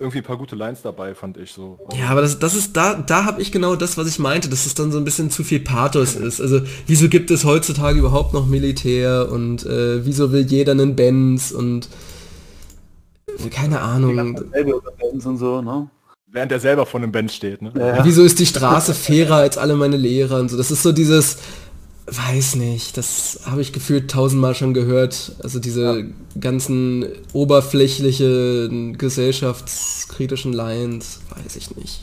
irgendwie 0.00 0.18
ein 0.18 0.24
paar 0.24 0.38
gute 0.38 0.56
Lines 0.56 0.80
dabei, 0.80 1.14
fand 1.14 1.36
ich 1.36 1.52
so. 1.52 1.78
Ja, 1.92 2.08
aber 2.08 2.22
das, 2.22 2.38
das 2.38 2.54
ist, 2.54 2.74
da, 2.74 2.94
da 2.94 3.26
habe 3.26 3.42
ich 3.42 3.52
genau 3.52 3.76
das, 3.76 3.98
was 3.98 4.08
ich 4.08 4.18
meinte, 4.18 4.48
dass 4.48 4.64
es 4.64 4.74
dann 4.74 4.90
so 4.90 4.98
ein 4.98 5.04
bisschen 5.04 5.30
zu 5.30 5.44
viel 5.44 5.60
Pathos 5.60 6.16
ist. 6.16 6.40
Also, 6.40 6.62
wieso 6.86 7.10
gibt 7.10 7.30
es 7.30 7.44
heutzutage 7.44 7.98
überhaupt 7.98 8.32
noch 8.32 8.46
Militär 8.46 9.28
und 9.30 9.66
äh, 9.66 10.04
wieso 10.04 10.32
will 10.32 10.46
jeder 10.46 10.72
einen 10.72 10.96
Benz 10.96 11.52
und 11.52 11.90
keine 13.50 13.80
Ahnung. 13.80 14.40
Benz 14.50 15.26
und 15.26 15.36
so, 15.36 15.60
ne? 15.60 15.90
Während 16.32 16.52
er 16.52 16.60
selber 16.60 16.86
von 16.86 17.02
einem 17.02 17.12
Benz 17.12 17.34
steht, 17.34 17.60
ne? 17.60 17.72
Ja. 17.76 18.04
Wieso 18.04 18.22
ist 18.22 18.38
die 18.38 18.46
Straße 18.46 18.94
fairer 18.94 19.36
als 19.36 19.58
alle 19.58 19.74
meine 19.74 19.96
Lehrer 19.96 20.38
und 20.38 20.48
so? 20.48 20.56
Das 20.56 20.70
ist 20.70 20.82
so 20.82 20.92
dieses, 20.92 21.38
Weiß 22.12 22.56
nicht, 22.56 22.96
das 22.96 23.40
habe 23.44 23.62
ich 23.62 23.72
gefühlt 23.72 24.10
tausendmal 24.10 24.56
schon 24.56 24.74
gehört. 24.74 25.32
Also 25.44 25.60
diese 25.60 26.00
ja. 26.00 26.06
ganzen 26.40 27.06
oberflächliche 27.32 28.68
gesellschaftskritischen 28.98 30.52
Lines, 30.52 31.20
weiß 31.30 31.54
ich 31.54 31.76
nicht. 31.76 32.00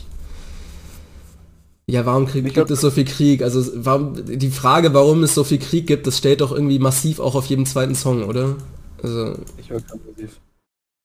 Ja, 1.90 2.06
warum 2.06 2.26
krieg, 2.26 2.42
gibt 2.42 2.54
glaub, 2.54 2.70
es 2.70 2.80
so 2.80 2.90
viel 2.90 3.04
Krieg? 3.04 3.42
Also 3.42 3.70
warum, 3.74 4.14
die 4.26 4.50
Frage, 4.50 4.94
warum 4.94 5.22
es 5.24 5.34
so 5.34 5.44
viel 5.44 5.58
Krieg 5.58 5.86
gibt, 5.86 6.06
das 6.06 6.16
stellt 6.16 6.40
doch 6.40 6.52
irgendwie 6.52 6.78
massiv 6.78 7.20
auch 7.20 7.34
auf 7.34 7.44
jedem 7.44 7.66
zweiten 7.66 7.94
Song, 7.94 8.24
oder? 8.24 8.56
Also, 9.02 9.34
ich 9.58 9.68
höre 9.68 9.82
kein 9.82 10.00
massiv. 10.08 10.40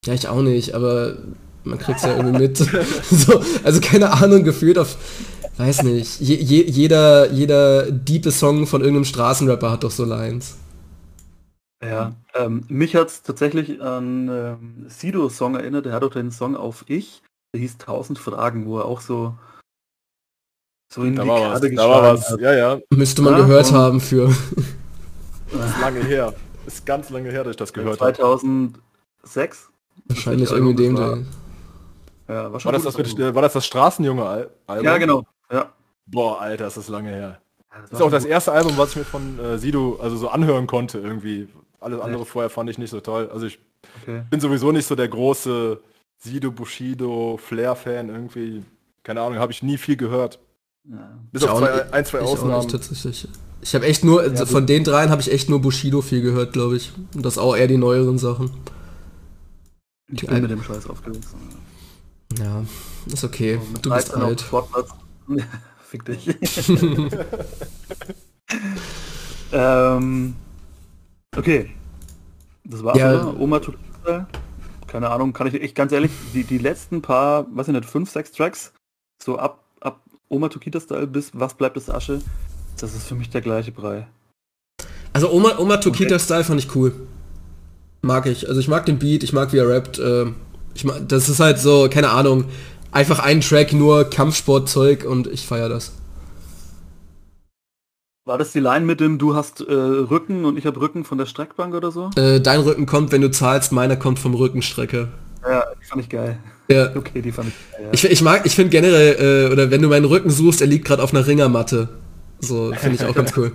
Ja, 0.05 0.13
ich 0.13 0.27
auch 0.29 0.41
nicht, 0.41 0.75
aber 0.75 1.17
man 1.63 1.79
kriegt 1.79 1.99
es 1.99 2.05
ja 2.05 2.15
irgendwie 2.15 2.39
mit. 2.39 2.57
so, 3.09 3.41
also 3.63 3.81
keine 3.81 4.11
Ahnung, 4.11 4.43
gefühlt 4.43 4.77
auf 4.77 4.97
weiß 5.57 5.83
nicht, 5.83 6.19
je, 6.19 6.35
je, 6.35 6.63
jeder, 6.63 7.31
jeder 7.31 7.91
diepe 7.91 8.31
Song 8.31 8.65
von 8.65 8.81
irgendeinem 8.81 9.05
Straßenrapper 9.05 9.71
hat 9.71 9.83
doch 9.83 9.91
so 9.91 10.05
Lines. 10.05 10.57
Ja, 11.83 12.13
ähm, 12.33 12.63
mich 12.69 12.95
hat 12.95 13.09
es 13.09 13.23
tatsächlich 13.23 13.81
an 13.81 14.29
ähm, 14.29 14.85
Sido-Song 14.87 15.55
erinnert, 15.55 15.85
der 15.85 15.93
hat 15.93 16.03
doch 16.03 16.13
den 16.13 16.31
Song 16.31 16.55
auf 16.55 16.85
Ich, 16.87 17.21
der 17.53 17.61
hieß 17.61 17.77
Tausend 17.77 18.17
Fragen, 18.19 18.65
wo 18.65 18.79
er 18.79 18.85
auch 18.85 19.01
so 19.01 19.35
so 20.93 21.03
in 21.03 21.15
da 21.15 21.23
die 21.23 21.29
war 21.29 21.39
Karte 21.39 21.69
was, 21.69 21.75
da 21.75 21.89
war 21.89 22.03
was. 22.03 22.29
Hat. 22.29 22.39
Ja, 22.39 22.53
ja. 22.53 22.79
Müsste 22.91 23.21
man 23.23 23.33
ja, 23.33 23.39
gehört 23.39 23.71
haben 23.71 23.99
für. 23.99 24.33
Das 25.51 25.71
ist 25.71 25.81
lange 25.81 26.03
her. 26.03 26.33
Das 26.65 26.75
ist 26.75 26.85
ganz 26.85 27.09
lange 27.09 27.31
her, 27.31 27.43
dass 27.43 27.51
ich 27.51 27.57
das 27.57 27.73
gehört 27.73 27.97
2006? 27.97 28.19
habe. 28.19 28.77
2006? 29.23 29.69
Wahrscheinlich 30.05 30.51
irgendwie 30.51 30.75
dem 30.75 30.97
war. 30.97 31.17
Ja, 32.27 32.51
war, 32.51 32.63
war, 32.63 32.71
das 32.71 32.83
das 32.83 32.95
war 32.95 33.41
das 33.41 33.53
das 33.53 33.65
Straßenjunge 33.65 34.49
Album? 34.67 34.85
Ja, 34.85 34.97
genau. 34.97 35.25
Ja. 35.51 35.73
Boah, 36.05 36.41
Alter, 36.41 36.67
ist 36.67 36.77
das 36.77 36.87
lange 36.87 37.09
her. 37.09 37.41
Ja, 37.71 37.81
das, 37.81 37.89
das 37.89 37.99
ist 37.99 38.05
auch 38.05 38.11
das 38.11 38.25
erste 38.25 38.51
Album, 38.51 38.77
was 38.77 38.91
ich 38.91 38.95
mir 38.97 39.03
von 39.03 39.39
äh, 39.39 39.57
Sido 39.57 39.99
also 40.01 40.15
so 40.15 40.29
anhören 40.29 40.67
konnte 40.67 40.99
irgendwie. 40.99 41.47
Alles 41.79 41.99
andere 41.99 42.21
Echt? 42.21 42.31
vorher 42.31 42.49
fand 42.49 42.69
ich 42.69 42.77
nicht 42.77 42.91
so 42.91 43.01
toll. 43.01 43.29
Also 43.33 43.45
ich 43.45 43.59
okay. 44.01 44.23
bin 44.29 44.39
sowieso 44.39 44.71
nicht 44.71 44.85
so 44.85 44.95
der 44.95 45.09
große 45.09 45.81
Sido, 46.17 46.51
Bushido, 46.51 47.37
Flair-Fan 47.37 48.09
irgendwie. 48.09 48.63
Keine 49.03 49.21
Ahnung, 49.21 49.39
habe 49.39 49.51
ich 49.51 49.63
nie 49.63 49.77
viel 49.77 49.97
gehört. 49.97 50.39
Ja. 50.89 51.19
Bis 51.31 51.43
auf 51.43 51.59
zwei, 51.59 51.91
ein, 51.91 52.05
zwei 52.05 52.19
Ausnahmen. 52.21 52.67
tatsächlich. 52.69 53.27
Ich 53.61 53.75
habe 53.75 53.85
echt 53.85 54.03
nur, 54.03 54.25
ja, 54.25 54.45
von 54.45 54.65
den 54.65 54.83
dreien 54.83 55.09
habe 55.09 55.21
ich 55.21 55.31
echt 55.31 55.49
nur 55.49 55.61
Bushido 55.61 56.01
viel 56.01 56.21
gehört, 56.21 56.53
glaube 56.53 56.77
ich. 56.77 56.91
Und 57.15 57.25
das 57.25 57.37
auch 57.37 57.55
eher 57.55 57.67
die 57.67 57.77
neueren 57.77 58.17
Sachen. 58.17 58.51
Ich 60.09 60.25
bin 60.25 60.41
mit 60.41 60.51
dem 60.51 60.63
Scheiß 60.63 60.89
aufgewachsen. 60.89 61.62
Ja, 62.39 62.63
ist 63.07 63.23
okay. 63.23 63.59
Du 63.81 63.89
bist 63.89 64.13
alt. 64.13 64.43
Fick 65.83 66.05
dich. 66.05 66.27
ähm, 69.51 70.35
okay. 71.35 71.71
Das 72.63 72.83
war's, 72.83 72.97
ja. 72.97 73.13
oder? 73.13 73.39
Oma 73.39 73.59
Tukita. 73.59 74.27
Keine 74.87 75.09
Ahnung, 75.09 75.33
kann 75.33 75.47
ich 75.47 75.55
echt 75.55 75.75
ganz 75.75 75.91
ehrlich, 75.91 76.11
die, 76.33 76.43
die 76.43 76.57
letzten 76.57 77.01
paar, 77.01 77.45
was 77.51 77.65
sind 77.65 77.75
das, 77.75 77.85
fünf, 77.85 78.09
sechs 78.09 78.31
Tracks, 78.31 78.73
so 79.21 79.37
ab, 79.37 79.63
ab 79.81 79.99
Oma 80.29 80.49
Tukita-Style 80.49 81.07
bis 81.07 81.31
Was 81.33 81.55
bleibt 81.55 81.77
das 81.77 81.89
Asche, 81.89 82.21
das 82.79 82.95
ist 82.95 83.07
für 83.07 83.15
mich 83.15 83.29
der 83.29 83.41
gleiche 83.41 83.71
Brei. 83.71 84.07
Also 85.13 85.31
Oma, 85.31 85.57
Oma 85.59 85.77
Tokita-Style 85.77 86.43
fand 86.43 86.59
ich 86.59 86.75
cool. 86.75 86.93
Mag 88.01 88.25
ich. 88.25 88.47
Also 88.49 88.59
ich 88.59 88.67
mag 88.67 88.85
den 88.85 88.99
Beat, 88.99 89.23
ich 89.23 89.31
mag 89.31 89.53
wie 89.53 89.57
er 89.57 89.69
rappt. 89.69 89.99
Äh, 89.99 90.33
ich 90.75 90.83
mag, 90.83 91.07
das 91.07 91.29
ist 91.29 91.39
halt 91.39 91.59
so, 91.59 91.87
keine 91.89 92.09
Ahnung, 92.09 92.45
einfach 92.91 93.19
ein 93.19 93.41
Track 93.41 93.73
nur 93.73 94.09
Kampfsportzeug 94.09 95.05
und 95.05 95.27
ich 95.27 95.45
feiere 95.45 95.69
das. 95.69 95.91
War 98.25 98.37
das 98.37 98.53
die 98.53 98.61
Line 98.61 98.85
mit 98.85 99.01
dem 99.01 99.17
du 99.17 99.35
hast 99.35 99.59
äh, 99.59 99.73
Rücken 99.73 100.45
und 100.45 100.57
ich 100.57 100.65
habe 100.65 100.79
Rücken 100.79 101.03
von 101.03 101.17
der 101.17 101.25
Streckbank 101.25 101.75
oder 101.75 101.91
so? 101.91 102.09
Äh, 102.15 102.39
dein 102.39 102.61
Rücken 102.61 102.85
kommt, 102.85 103.11
wenn 103.11 103.21
du 103.21 103.29
zahlst, 103.29 103.73
meiner 103.73 103.97
kommt 103.97 104.17
vom 104.17 104.33
Rückenstrecke. 104.33 105.09
Ja, 105.45 105.65
die 105.81 105.85
fand 105.85 106.01
ich 106.01 106.09
geil. 106.09 106.37
Ja. 106.69 106.91
Okay, 106.95 107.21
die 107.21 107.33
fand 107.33 107.49
ich 107.49 107.53
geil. 107.71 107.85
Ja. 107.85 107.89
Ich, 107.91 108.05
ich 108.05 108.21
mag, 108.21 108.45
ich 108.45 108.55
finde 108.55 108.69
generell, 108.69 109.49
äh, 109.49 109.51
oder 109.51 109.69
wenn 109.71 109.81
du 109.81 109.89
meinen 109.89 110.05
Rücken 110.05 110.29
suchst, 110.29 110.61
er 110.61 110.67
liegt 110.67 110.85
gerade 110.85 111.03
auf 111.03 111.13
einer 111.13 111.27
Ringermatte. 111.27 111.89
So, 112.39 112.71
finde 112.73 112.95
ich 112.95 113.05
auch 113.05 113.13
ganz 113.15 113.35
cool. 113.35 113.51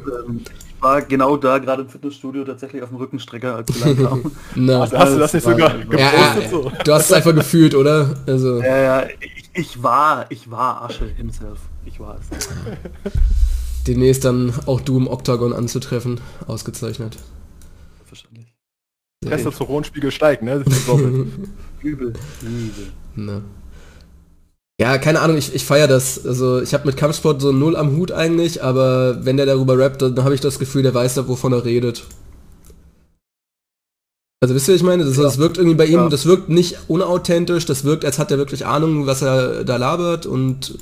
War 0.81 1.03
genau 1.03 1.37
da 1.37 1.59
gerade 1.59 1.83
im 1.83 1.89
Fitnessstudio 1.89 2.45
tatsächlich 2.45 2.83
auf 2.83 2.91
dem 2.91 2.99
Rückenstrecker, 2.99 3.57
als 3.57 3.75
wir 3.75 3.87
lang 3.87 3.97
kamen. 3.97 4.37
no. 4.55 4.81
hast, 4.81 4.93
du 4.93 5.19
das 5.19 5.33
nicht 5.35 5.45
sogar 5.45 5.77
gepostet? 5.77 6.01
Ja, 6.01 6.41
ja, 6.41 6.49
so? 6.49 6.73
Du 6.85 6.93
hast 6.93 7.07
es 7.07 7.13
einfach 7.13 7.35
gefühlt, 7.35 7.75
oder? 7.75 8.15
Also. 8.27 8.61
Ja, 8.63 8.77
ja, 8.77 9.09
ich, 9.21 9.51
ich, 9.55 9.83
war, 9.83 10.27
ich 10.31 10.51
war 10.51 10.83
Asche 10.83 11.07
himself. 11.07 11.59
Ich 11.85 11.99
war 11.99 12.19
es. 12.21 12.49
Demnächst 13.87 14.25
dann 14.25 14.53
auch 14.67 14.81
du 14.81 14.99
im 14.99 15.09
Oktagon 15.09 15.53
anzutreffen. 15.53 16.21
Ausgezeichnet. 16.47 17.17
Verständlich. 18.05 18.55
Testosteronspiegel 19.25 20.13
steigt, 20.13 20.43
ne? 20.43 20.63
Übel. 21.83 22.13
Übel. 22.43 22.93
Ne. 23.17 23.43
Ja, 24.81 24.97
keine 24.99 25.21
Ahnung, 25.21 25.37
ich, 25.37 25.55
ich 25.55 25.65
feiere 25.65 25.89
das. 25.89 26.25
Also 26.25 26.63
ich 26.63 26.73
habe 26.73 26.87
mit 26.87 26.97
Kampfsport 26.97 27.43
so 27.43 27.51
null 27.51 27.75
am 27.77 27.97
Hut 27.97 28.13
eigentlich, 28.13 28.63
aber 28.63 29.25
wenn 29.25 29.37
der 29.37 29.47
darüber 29.47 29.77
rappt, 29.77 30.03
dann 30.03 30.23
habe 30.23 30.35
ich 30.35 30.41
das 30.41 30.61
Gefühl, 30.61 30.85
der 30.85 30.95
weiß 30.95 31.15
da, 31.15 31.27
wovon 31.27 31.53
er 31.53 31.65
redet. 31.65 32.05
Also 34.41 34.55
wisst 34.55 34.69
ihr, 34.69 34.77
ich 34.77 34.85
meine, 34.85 35.05
das, 35.05 35.17
ja. 35.17 35.25
das 35.25 35.39
wirkt 35.39 35.59
irgendwie 35.59 35.77
bei 35.77 35.87
ihm, 35.87 35.95
ja. 35.95 36.09
das 36.09 36.27
wirkt 36.27 36.49
nicht 36.49 36.79
unauthentisch, 36.87 37.67
das 37.67 37.83
wirkt, 37.83 38.05
als 38.05 38.21
hat 38.21 38.31
er 38.31 38.39
wirklich 38.39 38.67
Ahnung, 38.67 39.07
was 39.07 39.21
er 39.21 39.65
da 39.65 39.77
labert 39.77 40.27
und 40.27 40.79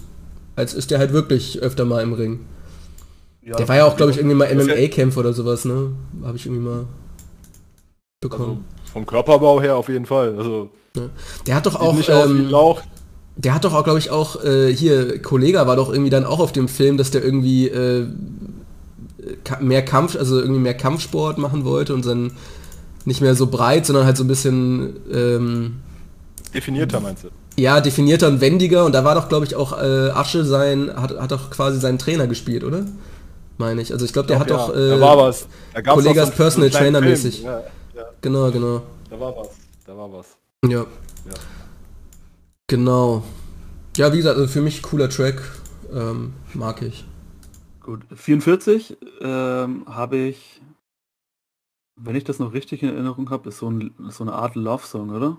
als 0.57 0.75
ist 0.75 0.93
er 0.93 0.99
halt 0.99 1.15
wirklich 1.15 1.63
öfter 1.63 1.87
mal 1.87 2.03
im 2.03 2.13
Ring. 2.13 2.41
Ja, 3.41 3.57
der 3.57 3.67
war 3.67 3.77
ja 3.77 3.87
auch, 3.87 3.97
glaube 3.97 4.13
ich, 4.13 4.19
irgendwie 4.19 4.37
mal 4.37 4.55
MMA-Kämpfer 4.55 5.21
oder 5.21 5.33
sowas, 5.33 5.65
ne? 5.65 5.93
Habe 6.23 6.37
ich 6.37 6.45
irgendwie 6.45 6.65
mal 6.65 6.85
bekommen. 8.21 8.45
Also 8.45 8.93
vom 8.93 9.07
Körperbau 9.07 9.61
her 9.63 9.77
auf 9.77 9.89
jeden 9.89 10.05
Fall. 10.05 10.35
Also 10.37 10.71
der 11.47 11.55
hat 11.55 11.65
doch 11.65 11.77
auch 11.77 11.97
ähm, 12.09 12.51
der 13.37 13.55
hat 13.55 13.65
doch 13.65 13.75
auch, 13.75 13.85
glaube 13.85 13.99
ich, 13.99 14.11
auch 14.11 14.43
äh, 14.45 14.75
hier, 14.75 15.21
Kollega 15.21 15.67
war 15.67 15.77
doch 15.77 15.91
irgendwie 15.91 16.11
dann 16.11 16.25
auch 16.25 16.41
auf 16.41 16.53
dem 16.53 16.69
Film, 16.69 16.97
dass 16.97 17.11
der 17.11 17.23
irgendwie 17.23 17.69
äh, 17.69 18.07
mehr 19.61 19.85
Kampf, 19.85 20.17
also 20.17 20.41
irgendwie 20.41 20.61
mehr 20.61 20.75
Kampfsport 20.75 21.39
machen 21.39 21.65
wollte 21.65 21.95
und 21.95 22.07
dann 22.07 22.33
nicht 23.05 23.21
mehr 23.21 23.35
so 23.35 23.47
breit, 23.47 23.87
sondern 23.87 24.07
halt 24.07 24.17
so 24.17 24.25
ein 24.25 24.29
bisschen 24.29 24.97
ähm, 25.13 25.77
definierter 26.55 27.01
meinst 27.01 27.25
du? 27.25 27.29
ja, 27.57 27.81
definierter 27.81 28.29
und 28.29 28.41
wendiger 28.41 28.85
und 28.85 28.93
da 28.93 29.05
war 29.05 29.15
doch, 29.15 29.29
glaube 29.29 29.47
ich, 29.47 29.57
auch 29.57 29.73
äh, 29.81 30.11
Asche 30.11 30.45
sein, 30.45 30.93
hat, 30.95 31.19
hat 31.19 31.31
doch 31.31 31.51
quasi 31.51 31.81
seinen 31.81 31.99
Trainer 31.99 32.27
gespielt, 32.27 32.65
oder? 32.65 32.85
Meine 33.59 33.81
ich. 33.81 33.93
Also 33.93 34.05
ich 34.05 34.13
glaube, 34.13 34.29
der 34.29 34.39
hat 34.39 34.51
ja, 34.51 34.57
doch 34.57 34.75
äh, 34.75 34.91
da 34.91 35.01
war 35.01 35.17
was. 35.17 35.47
Da 35.73 35.81
Kollegas 35.81 36.29
so 36.29 36.35
Personal 36.35 36.71
so 36.71 36.79
Trainer 36.79 37.01
mäßig. 37.01 37.43
Ja, 37.43 37.63
ja. 37.95 38.03
Genau, 38.21 38.51
genau. 38.51 38.83
Da 39.11 39.19
war 39.19 39.35
was. 39.35 39.49
Da 39.87 39.97
war 39.97 40.13
was. 40.13 40.27
Ja. 40.65 40.81
ja. 40.81 40.85
Genau. 42.69 43.23
Ja, 43.97 44.13
wie 44.13 44.19
gesagt, 44.19 44.37
also 44.37 44.49
für 44.49 44.61
mich 44.61 44.83
cooler 44.83 45.09
Track. 45.09 45.41
Ähm, 45.93 46.33
mag 46.53 46.83
ich. 46.83 47.05
Gut. 47.81 48.01
44 48.13 48.97
ähm, 49.21 49.85
habe 49.87 50.17
ich, 50.17 50.61
wenn 52.01 52.17
ich 52.17 52.25
das 52.25 52.41
noch 52.41 52.53
richtig 52.53 52.83
in 52.83 52.89
Erinnerung 52.89 53.31
habe, 53.31 53.49
ist 53.49 53.59
so, 53.59 53.71
ein, 53.71 53.95
so 54.09 54.25
eine 54.25 54.33
Art 54.33 54.57
Love-Song, 54.57 55.11
oder? 55.11 55.39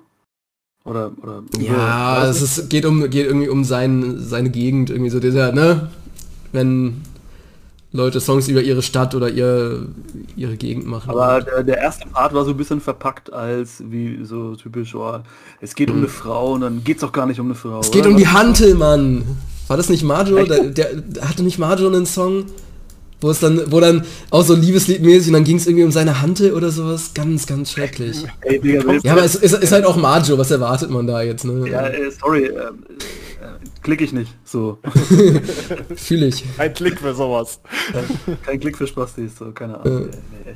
Oder, 0.86 1.11
oder 1.21 1.43
ja, 1.59 2.25
es 2.30 2.41
ist, 2.41 2.69
geht 2.69 2.86
um 2.86 3.09
geht 3.09 3.25
irgendwie 3.25 3.49
um 3.49 3.65
sein, 3.65 4.19
seine 4.19 4.49
Gegend, 4.49 4.89
irgendwie 4.89 5.09
so 5.09 5.19
dieser, 5.19 5.51
ne? 5.51 5.91
Wenn 6.53 7.01
Leute 7.93 8.19
Songs 8.19 8.49
über 8.49 8.61
ihre 8.61 8.81
Stadt 8.81 9.15
oder 9.15 9.29
ihr, 9.29 9.88
ihre 10.35 10.57
Gegend 10.57 10.88
machen. 10.88 11.09
Aber 11.09 11.41
der, 11.41 11.63
der, 11.63 11.77
erste 11.77 12.07
Part 12.07 12.33
war 12.33 12.43
so 12.43 12.51
ein 12.51 12.57
bisschen 12.57 12.81
verpackt 12.81 13.31
als 13.31 13.81
wie 13.89 14.25
so 14.25 14.55
typisch, 14.55 14.93
oh, 14.93 15.19
es 15.61 15.73
geht 15.73 15.88
mhm. 15.88 15.95
um 15.95 15.99
eine 16.01 16.09
Frau 16.09 16.53
und 16.53 16.61
dann 16.61 16.83
geht 16.83 16.97
es 16.97 17.03
auch 17.03 17.13
gar 17.13 17.25
nicht 17.25 17.39
um 17.39 17.47
eine 17.47 17.55
Frau. 17.55 17.79
Es 17.79 17.91
geht 17.91 18.01
oder? 18.01 18.11
um 18.11 18.17
die 18.17 18.27
Hantel, 18.27 18.75
Mann. 18.75 19.23
War 19.67 19.77
das 19.77 19.89
nicht 19.89 20.03
Majo? 20.03 20.43
Der, 20.43 20.65
der, 20.65 20.95
der, 20.95 21.29
hatte 21.29 21.43
nicht 21.43 21.59
Majo 21.59 21.88
einen 21.88 22.05
Song? 22.05 22.45
Wo 23.19 23.31
es 23.31 23.39
dann, 23.39 23.71
wo 23.71 23.79
dann 23.79 24.05
auch 24.29 24.43
so 24.43 24.53
Liebesliedmäßig 24.53 25.29
und 25.29 25.33
dann 25.33 25.43
ging 25.43 25.57
es 25.57 25.65
irgendwie 25.65 25.83
um 25.85 25.91
seine 25.91 26.21
Hantel 26.21 26.53
oder 26.53 26.69
sowas. 26.69 27.15
Ganz, 27.15 27.47
ganz 27.47 27.71
schrecklich. 27.71 28.23
Ey, 28.41 28.59
Digga, 28.59 28.93
ja, 29.01 29.13
aber 29.13 29.23
es 29.23 29.33
ist, 29.33 29.53
ist, 29.53 29.71
halt 29.71 29.85
auch 29.85 29.95
Majo, 29.95 30.38
was 30.38 30.51
erwartet 30.51 30.91
man 30.91 31.07
da 31.07 31.23
jetzt, 31.23 31.43
ne? 31.43 31.67
Ja, 31.67 31.88
äh, 31.88 32.11
sorry, 32.11 32.51
äh, 33.88 33.91
äh, 33.91 33.95
klick 33.95 34.01
ich 34.01 34.13
nicht, 34.13 34.35
so. 34.43 34.79
Fühle 35.95 36.27
ich. 36.27 36.43
Kein 36.57 36.73
Klick 36.73 36.99
für 36.99 37.15
sowas. 37.15 37.59
Kein, 37.91 38.38
kein 38.45 38.59
Klick 38.59 38.77
für 38.77 38.88
Spastis, 38.88 39.38
so, 39.38 39.51
keine 39.51 39.79
Ahnung. 39.79 40.09
Äh, 40.09 40.17
nee, 40.45 40.55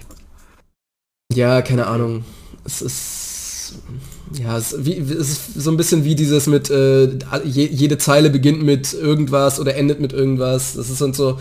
ja, 1.34 1.61
keine 1.61 1.88
Ahnung. 1.88 2.25
Es 2.65 2.82
ist 2.82 3.32
ja, 4.34 4.57
es, 4.57 4.75
wie, 4.86 4.97
es, 4.97 5.29
ist 5.29 5.53
so 5.55 5.71
ein 5.71 5.77
bisschen 5.77 6.03
wie 6.03 6.15
dieses 6.15 6.47
mit, 6.47 6.69
äh, 6.69 7.05
je, 7.43 7.67
jede 7.67 7.97
Zeile 7.97 8.29
beginnt 8.29 8.63
mit 8.63 8.93
irgendwas 8.93 9.59
oder 9.59 9.75
endet 9.75 9.99
mit 9.99 10.13
irgendwas. 10.13 10.73
Das 10.73 10.88
sind 10.88 11.15
so, 11.15 11.39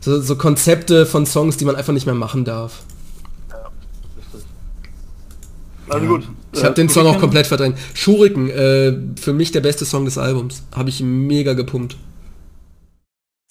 so, 0.00 0.20
so 0.20 0.36
Konzepte 0.36 1.06
von 1.06 1.26
Songs, 1.26 1.56
die 1.56 1.64
man 1.64 1.76
einfach 1.76 1.92
nicht 1.92 2.06
mehr 2.06 2.14
machen 2.14 2.44
darf. 2.44 2.82
Ja, 5.90 5.96
Also 5.96 6.06
gut. 6.06 6.28
Ich 6.52 6.60
habe 6.60 6.72
äh, 6.72 6.74
den 6.74 6.88
Song 6.88 7.06
auch 7.06 7.18
komplett 7.18 7.46
verdrängt. 7.46 7.76
Schuriken, 7.94 8.48
äh, 8.48 8.96
für 9.20 9.32
mich 9.32 9.52
der 9.52 9.60
beste 9.60 9.84
Song 9.84 10.04
des 10.04 10.18
Albums. 10.18 10.62
Habe 10.72 10.88
ich 10.88 11.02
mega 11.02 11.54
gepumpt. 11.54 11.96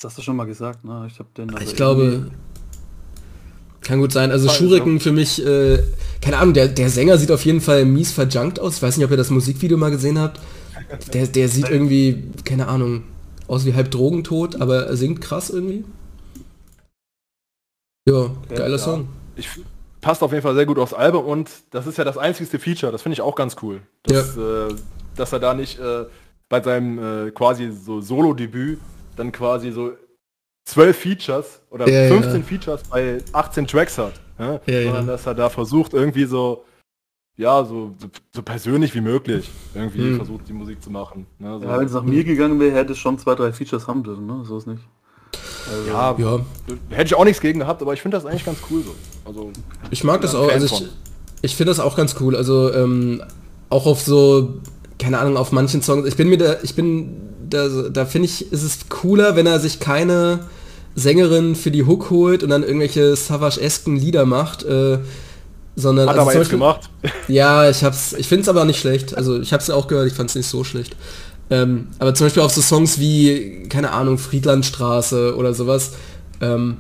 Das 0.01 0.11
hast 0.11 0.17
du 0.17 0.21
schon 0.21 0.37
mal 0.37 0.45
gesagt, 0.45 0.85
ne? 0.85 1.07
Ich 1.11 1.19
habe 1.19 1.29
den. 1.35 1.53
Also 1.53 1.65
ich 1.65 1.75
glaube, 1.75 2.31
kann 3.81 3.99
gut 3.99 4.13
sein. 4.13 4.31
Also 4.31 4.49
Schuriken 4.49 4.99
für 4.99 5.11
mich, 5.11 5.45
äh, 5.45 5.83
keine 6.21 6.37
Ahnung, 6.37 6.53
der, 6.53 6.69
der 6.69 6.89
Sänger 6.89 7.17
sieht 7.17 7.31
auf 7.31 7.43
jeden 7.45 7.59
Fall 7.59 7.85
mies 7.85 8.11
verjunkt 8.11 8.59
aus. 8.59 8.77
Ich 8.77 8.81
weiß 8.81 8.97
nicht, 8.97 9.05
ob 9.05 9.11
ihr 9.11 9.17
das 9.17 9.29
Musikvideo 9.29 9.77
mal 9.77 9.91
gesehen 9.91 10.19
habt. 10.19 10.39
Der, 11.13 11.27
der 11.27 11.49
sieht 11.49 11.69
irgendwie, 11.69 12.23
keine 12.45 12.67
Ahnung, 12.67 13.03
aus 13.47 13.65
wie 13.65 13.73
halb 13.73 13.91
drogentot, 13.91 14.61
aber 14.61 14.85
er 14.85 14.95
singt 14.95 15.21
krass 15.21 15.49
irgendwie. 15.49 15.83
Ja, 18.07 18.31
geiler 18.49 18.71
ja, 18.71 18.77
Song. 18.77 19.09
Ich, 19.35 19.49
passt 20.01 20.23
auf 20.23 20.31
jeden 20.31 20.43
Fall 20.43 20.55
sehr 20.55 20.65
gut 20.65 20.79
aufs 20.79 20.93
Album 20.93 21.25
und 21.25 21.49
das 21.71 21.87
ist 21.87 21.97
ja 21.97 22.03
das 22.03 22.17
einzigste 22.17 22.59
Feature, 22.59 22.91
das 22.91 23.01
finde 23.01 23.13
ich 23.13 23.21
auch 23.21 23.35
ganz 23.35 23.55
cool. 23.61 23.81
Dass, 24.03 24.35
ja. 24.35 24.67
äh, 24.67 24.75
dass 25.15 25.33
er 25.33 25.39
da 25.39 25.53
nicht 25.53 25.79
äh, 25.79 26.05
bei 26.47 26.61
seinem 26.61 27.27
äh, 27.27 27.31
quasi 27.31 27.71
so 27.71 28.01
Solo-Debüt 28.01 28.79
dann 29.15 29.31
quasi 29.31 29.71
so 29.71 29.93
zwölf 30.65 30.97
Features 30.97 31.61
oder 31.69 31.87
ja, 31.87 32.07
15 32.07 32.35
ja. 32.35 32.41
Features 32.41 32.83
bei 32.83 33.17
18 33.33 33.67
Tracks 33.67 33.97
hat. 33.97 34.13
Ja? 34.37 34.59
Sondern 34.65 35.07
dass 35.07 35.25
er 35.25 35.35
da 35.35 35.49
versucht, 35.49 35.93
irgendwie 35.93 36.25
so, 36.25 36.63
ja, 37.35 37.63
so, 37.63 37.95
so, 37.97 38.07
so 38.33 38.41
persönlich 38.41 38.93
wie 38.95 39.01
möglich 39.01 39.49
irgendwie 39.73 39.99
hm. 39.99 40.15
versucht, 40.15 40.47
die 40.47 40.53
Musik 40.53 40.81
zu 40.81 40.89
machen. 40.89 41.25
Ne? 41.37 41.59
So. 41.59 41.65
Ja, 41.65 41.77
wenn 41.79 41.85
es 41.85 41.93
nach 41.93 42.03
mir 42.03 42.23
gegangen 42.23 42.59
wäre, 42.59 42.75
hätte 42.75 42.93
es 42.93 42.97
schon 42.97 43.17
zwei, 43.19 43.35
drei 43.35 43.51
Features 43.51 43.87
haben 43.87 44.03
dürfen, 44.03 44.25
ne? 44.25 44.43
So 44.45 44.57
ist 44.57 44.67
nicht. 44.67 44.83
Also, 45.70 45.89
ja, 45.89 46.15
ja, 46.17 46.39
hätte 46.89 47.07
ich 47.07 47.15
auch 47.15 47.26
nichts 47.26 47.41
gegen 47.41 47.59
gehabt, 47.59 47.82
aber 47.82 47.93
ich 47.93 48.01
finde 48.01 48.17
das 48.17 48.26
eigentlich 48.26 48.45
ganz 48.45 48.59
cool 48.70 48.84
so. 48.84 48.95
Also, 49.26 49.51
ich 49.91 50.03
mag 50.03 50.22
das 50.22 50.36
auch, 50.36 50.51
also 50.51 50.65
ich, 50.65 50.88
ich 51.41 51.55
finde 51.55 51.72
das 51.72 51.80
auch 51.80 51.95
ganz 51.95 52.15
cool. 52.20 52.36
Also 52.36 52.74
ähm, 52.74 53.22
auch 53.70 53.86
auf 53.86 54.01
so, 54.01 54.55
keine 54.97 55.20
Ahnung, 55.20 55.38
auf 55.38 55.51
manchen 55.51 55.82
Songs. 55.82 56.07
Ich 56.07 56.15
bin 56.15 56.30
mir 56.30 56.38
da, 56.38 56.57
ich 56.63 56.76
bin 56.76 57.30
da, 57.49 57.67
da 57.89 58.05
finde 58.05 58.28
ich, 58.28 58.51
ist 58.51 58.63
es 58.63 58.89
cooler, 58.89 59.36
wenn 59.36 59.47
er 59.47 59.59
sich 59.59 59.80
keine 59.80 60.39
Sängerin 60.95 61.55
für 61.55 61.72
die 61.72 61.86
Hook 61.86 62.09
holt 62.09 62.43
und 62.43 62.49
dann 62.49 62.63
irgendwelche 62.63 63.15
Savage-esken 63.15 63.95
Lieder 63.95 64.26
macht, 64.26 64.63
äh, 64.63 64.99
sondern... 65.76 66.09
Hat 66.09 66.17
also 66.17 66.30
aber 66.30 66.39
jetzt 66.39 66.49
gemacht. 66.49 66.89
Ja, 67.28 67.70
ich 67.70 67.84
hab's, 67.84 68.13
ich 68.13 68.28
finde 68.28 68.43
es 68.43 68.49
aber 68.49 68.65
nicht 68.65 68.80
schlecht. 68.80 69.15
Also 69.15 69.39
ich 69.39 69.53
habe 69.53 69.63
es 69.63 69.70
auch 69.70 69.88
gehört, 69.88 70.07
ich 70.07 70.13
fand 70.13 70.30
es 70.30 70.36
nicht 70.36 70.47
so 70.47 70.63
schlecht. 70.63 70.95
Ähm, 71.49 71.87
aber 71.97 72.13
zum 72.13 72.25
Beispiel 72.25 72.43
auf 72.43 72.53
so 72.53 72.61
Songs 72.61 72.99
wie, 72.99 73.63
keine 73.69 73.91
Ahnung, 73.91 74.17
Friedlandstraße 74.17 75.35
oder 75.35 75.53
sowas, 75.53 75.93
ähm, 76.41 76.77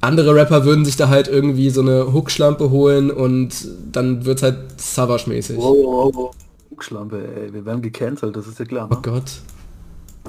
andere 0.00 0.34
Rapper 0.34 0.64
würden 0.64 0.84
sich 0.84 0.96
da 0.96 1.08
halt 1.08 1.28
irgendwie 1.28 1.70
so 1.70 1.80
eine 1.80 2.12
Hookschlampe 2.12 2.70
holen 2.70 3.10
und 3.10 3.68
dann 3.92 4.24
wird 4.24 4.42
halt 4.42 4.80
Savage-mäßig. 4.80 5.58
Oh, 5.58 5.74
oh, 5.84 6.12
oh. 6.14 6.30
Hookschlampe, 6.70 7.18
ey, 7.36 7.52
wir 7.52 7.66
werden 7.66 7.82
gecancelt, 7.82 8.36
das 8.36 8.46
ist 8.46 8.58
ja 8.58 8.64
klar. 8.64 8.88
Ne? 8.88 8.96
Oh 8.96 9.02
Gott. 9.02 9.24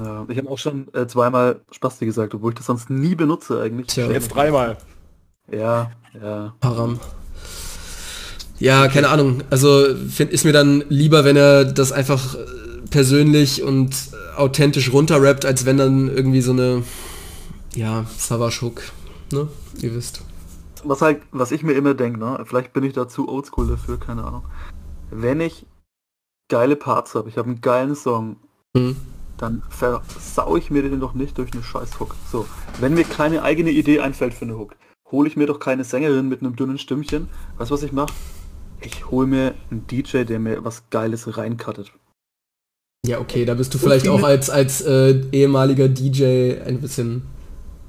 Äh, 0.00 0.32
ich 0.32 0.38
habe 0.38 0.50
auch 0.50 0.58
schon 0.58 0.88
äh, 0.92 1.06
zweimal 1.06 1.60
Spasti 1.70 2.04
gesagt, 2.04 2.34
obwohl 2.34 2.52
ich 2.52 2.58
das 2.58 2.66
sonst 2.66 2.90
nie 2.90 3.14
benutze 3.14 3.60
eigentlich. 3.60 3.86
Tja. 3.86 4.10
Jetzt 4.10 4.34
dreimal. 4.34 4.76
Ja, 5.50 5.92
ja. 6.20 6.54
Param. 6.60 6.98
Ja, 8.58 8.88
keine 8.88 9.08
Ahnung. 9.08 9.42
Also 9.48 9.86
find, 10.10 10.32
ist 10.32 10.44
mir 10.44 10.52
dann 10.52 10.84
lieber, 10.88 11.24
wenn 11.24 11.36
er 11.36 11.64
das 11.64 11.92
einfach 11.92 12.36
persönlich 12.90 13.62
und 13.62 13.94
authentisch 14.36 14.92
runterrappt, 14.92 15.44
als 15.44 15.66
wenn 15.66 15.78
dann 15.78 16.08
irgendwie 16.08 16.40
so 16.40 16.52
eine, 16.52 16.82
ja, 17.74 18.04
Savage 18.16 18.60
Hook, 18.62 18.82
ne? 19.32 19.48
Ihr 19.80 19.94
wisst. 19.94 20.22
Was 20.84 21.02
halt, 21.02 21.22
was 21.30 21.52
ich 21.52 21.62
mir 21.62 21.72
immer 21.72 21.94
denke, 21.94 22.18
ne? 22.18 22.42
Vielleicht 22.46 22.72
bin 22.72 22.84
ich 22.84 22.92
da 22.92 23.08
zu 23.08 23.28
oldschool 23.28 23.68
dafür, 23.68 23.98
keine 23.98 24.24
Ahnung. 24.24 24.44
Wenn 25.10 25.40
ich 25.40 25.66
geile 26.48 26.76
Parts 26.76 27.14
habe, 27.14 27.28
ich 27.28 27.38
habe 27.38 27.48
einen 27.48 27.60
geilen 27.60 27.94
Song, 27.94 28.36
hm 28.76 28.96
dann 29.40 29.62
versau 29.70 30.56
ich 30.56 30.70
mir 30.70 30.82
den 30.82 31.00
doch 31.00 31.14
nicht 31.14 31.38
durch 31.38 31.52
eine 31.52 31.62
scheiß 31.62 31.98
Hook. 31.98 32.14
So, 32.30 32.46
wenn 32.78 32.94
mir 32.94 33.04
keine 33.04 33.42
eigene 33.42 33.70
Idee 33.70 34.00
einfällt 34.00 34.34
für 34.34 34.44
eine 34.44 34.58
Hook, 34.58 34.76
hole 35.10 35.28
ich 35.28 35.36
mir 35.36 35.46
doch 35.46 35.58
keine 35.58 35.84
Sängerin 35.84 36.28
mit 36.28 36.40
einem 36.40 36.56
dünnen 36.56 36.78
Stimmchen. 36.78 37.28
Weißt 37.56 37.70
du, 37.70 37.74
was 37.74 37.82
ich 37.82 37.92
mache? 37.92 38.12
Ich 38.80 39.10
hole 39.10 39.26
mir 39.26 39.54
einen 39.70 39.86
DJ, 39.86 40.24
der 40.24 40.38
mir 40.38 40.64
was 40.64 40.88
Geiles 40.90 41.36
reinkattet. 41.36 41.92
Ja, 43.06 43.18
okay, 43.18 43.44
da 43.44 43.54
bist 43.54 43.72
du 43.72 43.78
vielleicht 43.78 44.08
auch 44.08 44.22
als, 44.22 44.50
als 44.50 44.82
äh, 44.82 45.22
ehemaliger 45.32 45.88
DJ 45.88 46.60
ein 46.60 46.80
bisschen 46.80 47.22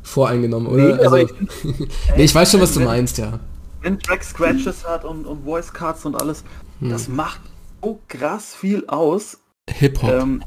voreingenommen, 0.03 0.67
oder? 0.67 0.95
Nee, 0.95 1.03
also, 1.03 1.17
ich, 1.17 1.29
nee, 2.15 2.23
ich 2.23 2.33
weiß 2.33 2.51
schon, 2.51 2.61
was 2.61 2.73
du 2.73 2.79
meinst, 2.79 3.17
ja. 3.17 3.39
Wenn 3.81 3.99
Track 3.99 4.23
Scratches 4.23 4.87
hat 4.87 5.03
und, 5.03 5.25
und 5.25 5.43
Voice 5.43 5.73
Cards 5.73 6.05
und 6.05 6.15
alles, 6.15 6.43
hm. 6.79 6.89
das 6.89 7.07
macht 7.07 7.41
so 7.81 7.99
krass 8.07 8.55
viel 8.55 8.85
aus. 8.87 9.39
Hip-Hop. 9.69 10.09
Ähm, 10.09 10.43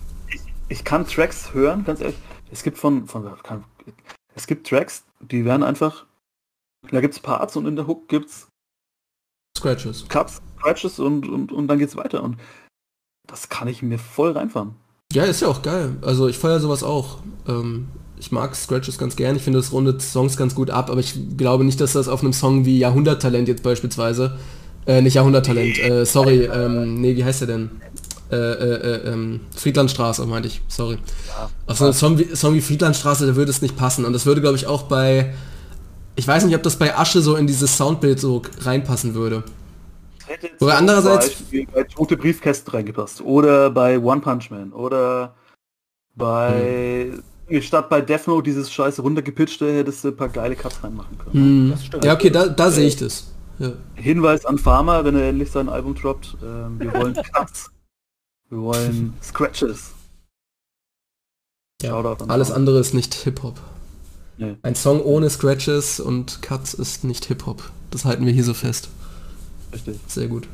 ich 0.68 0.84
kann 0.84 1.06
Tracks 1.06 1.52
hören, 1.52 1.84
ganz 1.84 2.00
ehrlich. 2.00 2.16
Es 2.50 2.62
gibt 2.62 2.78
von, 2.78 3.06
von 3.06 3.24
kann, 3.42 3.64
es 4.34 4.46
gibt 4.46 4.66
Tracks, 4.66 5.04
die 5.20 5.44
werden 5.44 5.62
einfach, 5.62 6.06
da 6.90 7.00
gibt 7.00 7.14
es 7.14 7.20
Parts 7.20 7.56
und 7.56 7.66
in 7.66 7.76
der 7.76 7.86
Hook 7.86 8.08
gibt 8.08 8.30
es 8.30 8.48
Scratches. 9.56 10.08
Cuts, 10.08 10.42
Scratches 10.58 10.98
und, 10.98 11.28
und, 11.28 11.52
und 11.52 11.68
dann 11.68 11.80
es 11.80 11.96
weiter. 11.96 12.22
Und 12.22 12.36
das 13.26 13.48
kann 13.48 13.68
ich 13.68 13.82
mir 13.82 13.98
voll 13.98 14.32
reinfahren. 14.32 14.74
Ja, 15.12 15.24
ist 15.24 15.42
ja 15.42 15.48
auch 15.48 15.62
geil. 15.62 15.96
Also 16.02 16.28
ich 16.28 16.38
feiere 16.38 16.60
sowas 16.60 16.82
auch. 16.82 17.18
Ähm, 17.46 17.88
ich 18.18 18.32
mag 18.32 18.54
Scratches 18.56 18.98
ganz 18.98 19.16
gern. 19.16 19.36
Ich 19.36 19.42
finde, 19.42 19.58
das 19.58 19.72
rundet 19.72 20.02
Songs 20.02 20.36
ganz 20.36 20.54
gut 20.54 20.70
ab, 20.70 20.90
aber 20.90 21.00
ich 21.00 21.14
glaube 21.36 21.64
nicht, 21.64 21.80
dass 21.80 21.92
das 21.92 22.08
auf 22.08 22.22
einem 22.22 22.32
Song 22.32 22.64
wie 22.64 22.78
Jahrhunderttalent 22.78 23.48
jetzt 23.48 23.62
beispielsweise, 23.62 24.38
äh, 24.86 25.02
nicht 25.02 25.14
Jahrhunderttalent, 25.14 25.78
äh, 25.78 26.04
sorry, 26.04 26.44
ähm, 26.44 27.00
nee, 27.00 27.16
wie 27.16 27.24
heißt 27.24 27.42
der 27.42 27.48
denn? 27.48 27.70
Äh, 28.30 28.36
äh, 28.36 28.74
äh, 28.74 29.12
ähm, 29.12 29.40
Friedlandstraße, 29.54 30.26
meinte 30.26 30.48
ich, 30.48 30.62
sorry. 30.68 30.98
Ja, 31.28 31.50
Auf 31.66 31.78
so 31.78 31.84
einen 31.84 31.94
Song 31.94 32.18
wie, 32.18 32.34
Song 32.34 32.54
wie 32.54 32.60
Friedlandstraße, 32.60 33.26
da 33.26 33.36
würde 33.36 33.50
es 33.50 33.62
nicht 33.62 33.76
passen. 33.76 34.04
Und 34.04 34.12
das 34.12 34.26
würde, 34.26 34.40
glaube 34.40 34.56
ich, 34.56 34.66
auch 34.66 34.84
bei, 34.84 35.34
ich 36.16 36.26
weiß 36.26 36.44
nicht, 36.44 36.56
ob 36.56 36.62
das 36.62 36.76
bei 36.76 36.96
Asche 36.96 37.20
so 37.20 37.36
in 37.36 37.46
dieses 37.46 37.76
Soundbild 37.76 38.18
so 38.18 38.42
reinpassen 38.60 39.14
würde. 39.14 39.44
Oder 40.60 40.76
andererseits... 40.78 41.42
bei 41.72 41.84
Tote 41.84 42.16
Briefkästen 42.16 42.70
reingepasst. 42.70 43.20
Oder 43.20 43.70
bei 43.70 43.98
One 43.98 44.20
Punch 44.20 44.50
Man. 44.50 44.72
Oder 44.72 45.34
bei... 46.14 47.12
Hm. 47.12 47.22
Statt 47.60 47.90
bei 47.90 48.00
Death 48.00 48.26
Note 48.26 48.42
dieses 48.42 48.72
scheiße 48.72 49.02
runtergepitchte 49.02 49.70
hättest 49.74 50.02
du 50.02 50.08
ein 50.08 50.16
paar 50.16 50.30
geile 50.30 50.56
Cuts 50.56 50.82
reinmachen 50.82 51.18
können. 51.18 51.74
Hm. 51.92 52.00
Ja, 52.02 52.14
okay, 52.14 52.30
da, 52.30 52.46
da 52.48 52.70
sehe 52.70 52.86
ich 52.86 52.96
das. 52.96 53.34
Ja. 53.58 53.72
Hinweis 53.94 54.46
an 54.46 54.58
Pharma, 54.58 55.04
wenn 55.04 55.14
er 55.14 55.28
endlich 55.28 55.50
sein 55.50 55.68
Album 55.68 55.94
droppt. 55.94 56.38
Ähm, 56.42 56.80
wir 56.80 56.92
wollen 57.00 57.14
Cuts. 57.14 57.70
Wir 58.48 58.58
wollen 58.58 59.14
Scratches. 59.22 59.92
Ja, 61.82 62.00
alles 62.28 62.50
andere 62.50 62.78
ist 62.78 62.94
nicht 62.94 63.14
Hip-Hop. 63.14 63.60
Nee. 64.38 64.56
Ein 64.62 64.74
Song 64.74 65.02
ohne 65.02 65.28
Scratches 65.28 66.00
und 66.00 66.40
Cuts 66.40 66.74
ist 66.74 67.04
nicht 67.04 67.26
Hip-Hop. 67.26 67.62
Das 67.90 68.04
halten 68.04 68.26
wir 68.26 68.32
hier 68.32 68.44
so 68.44 68.54
fest. 68.54 68.88
Richtig. 69.74 69.96
Sehr 70.08 70.28
gut. 70.28 70.48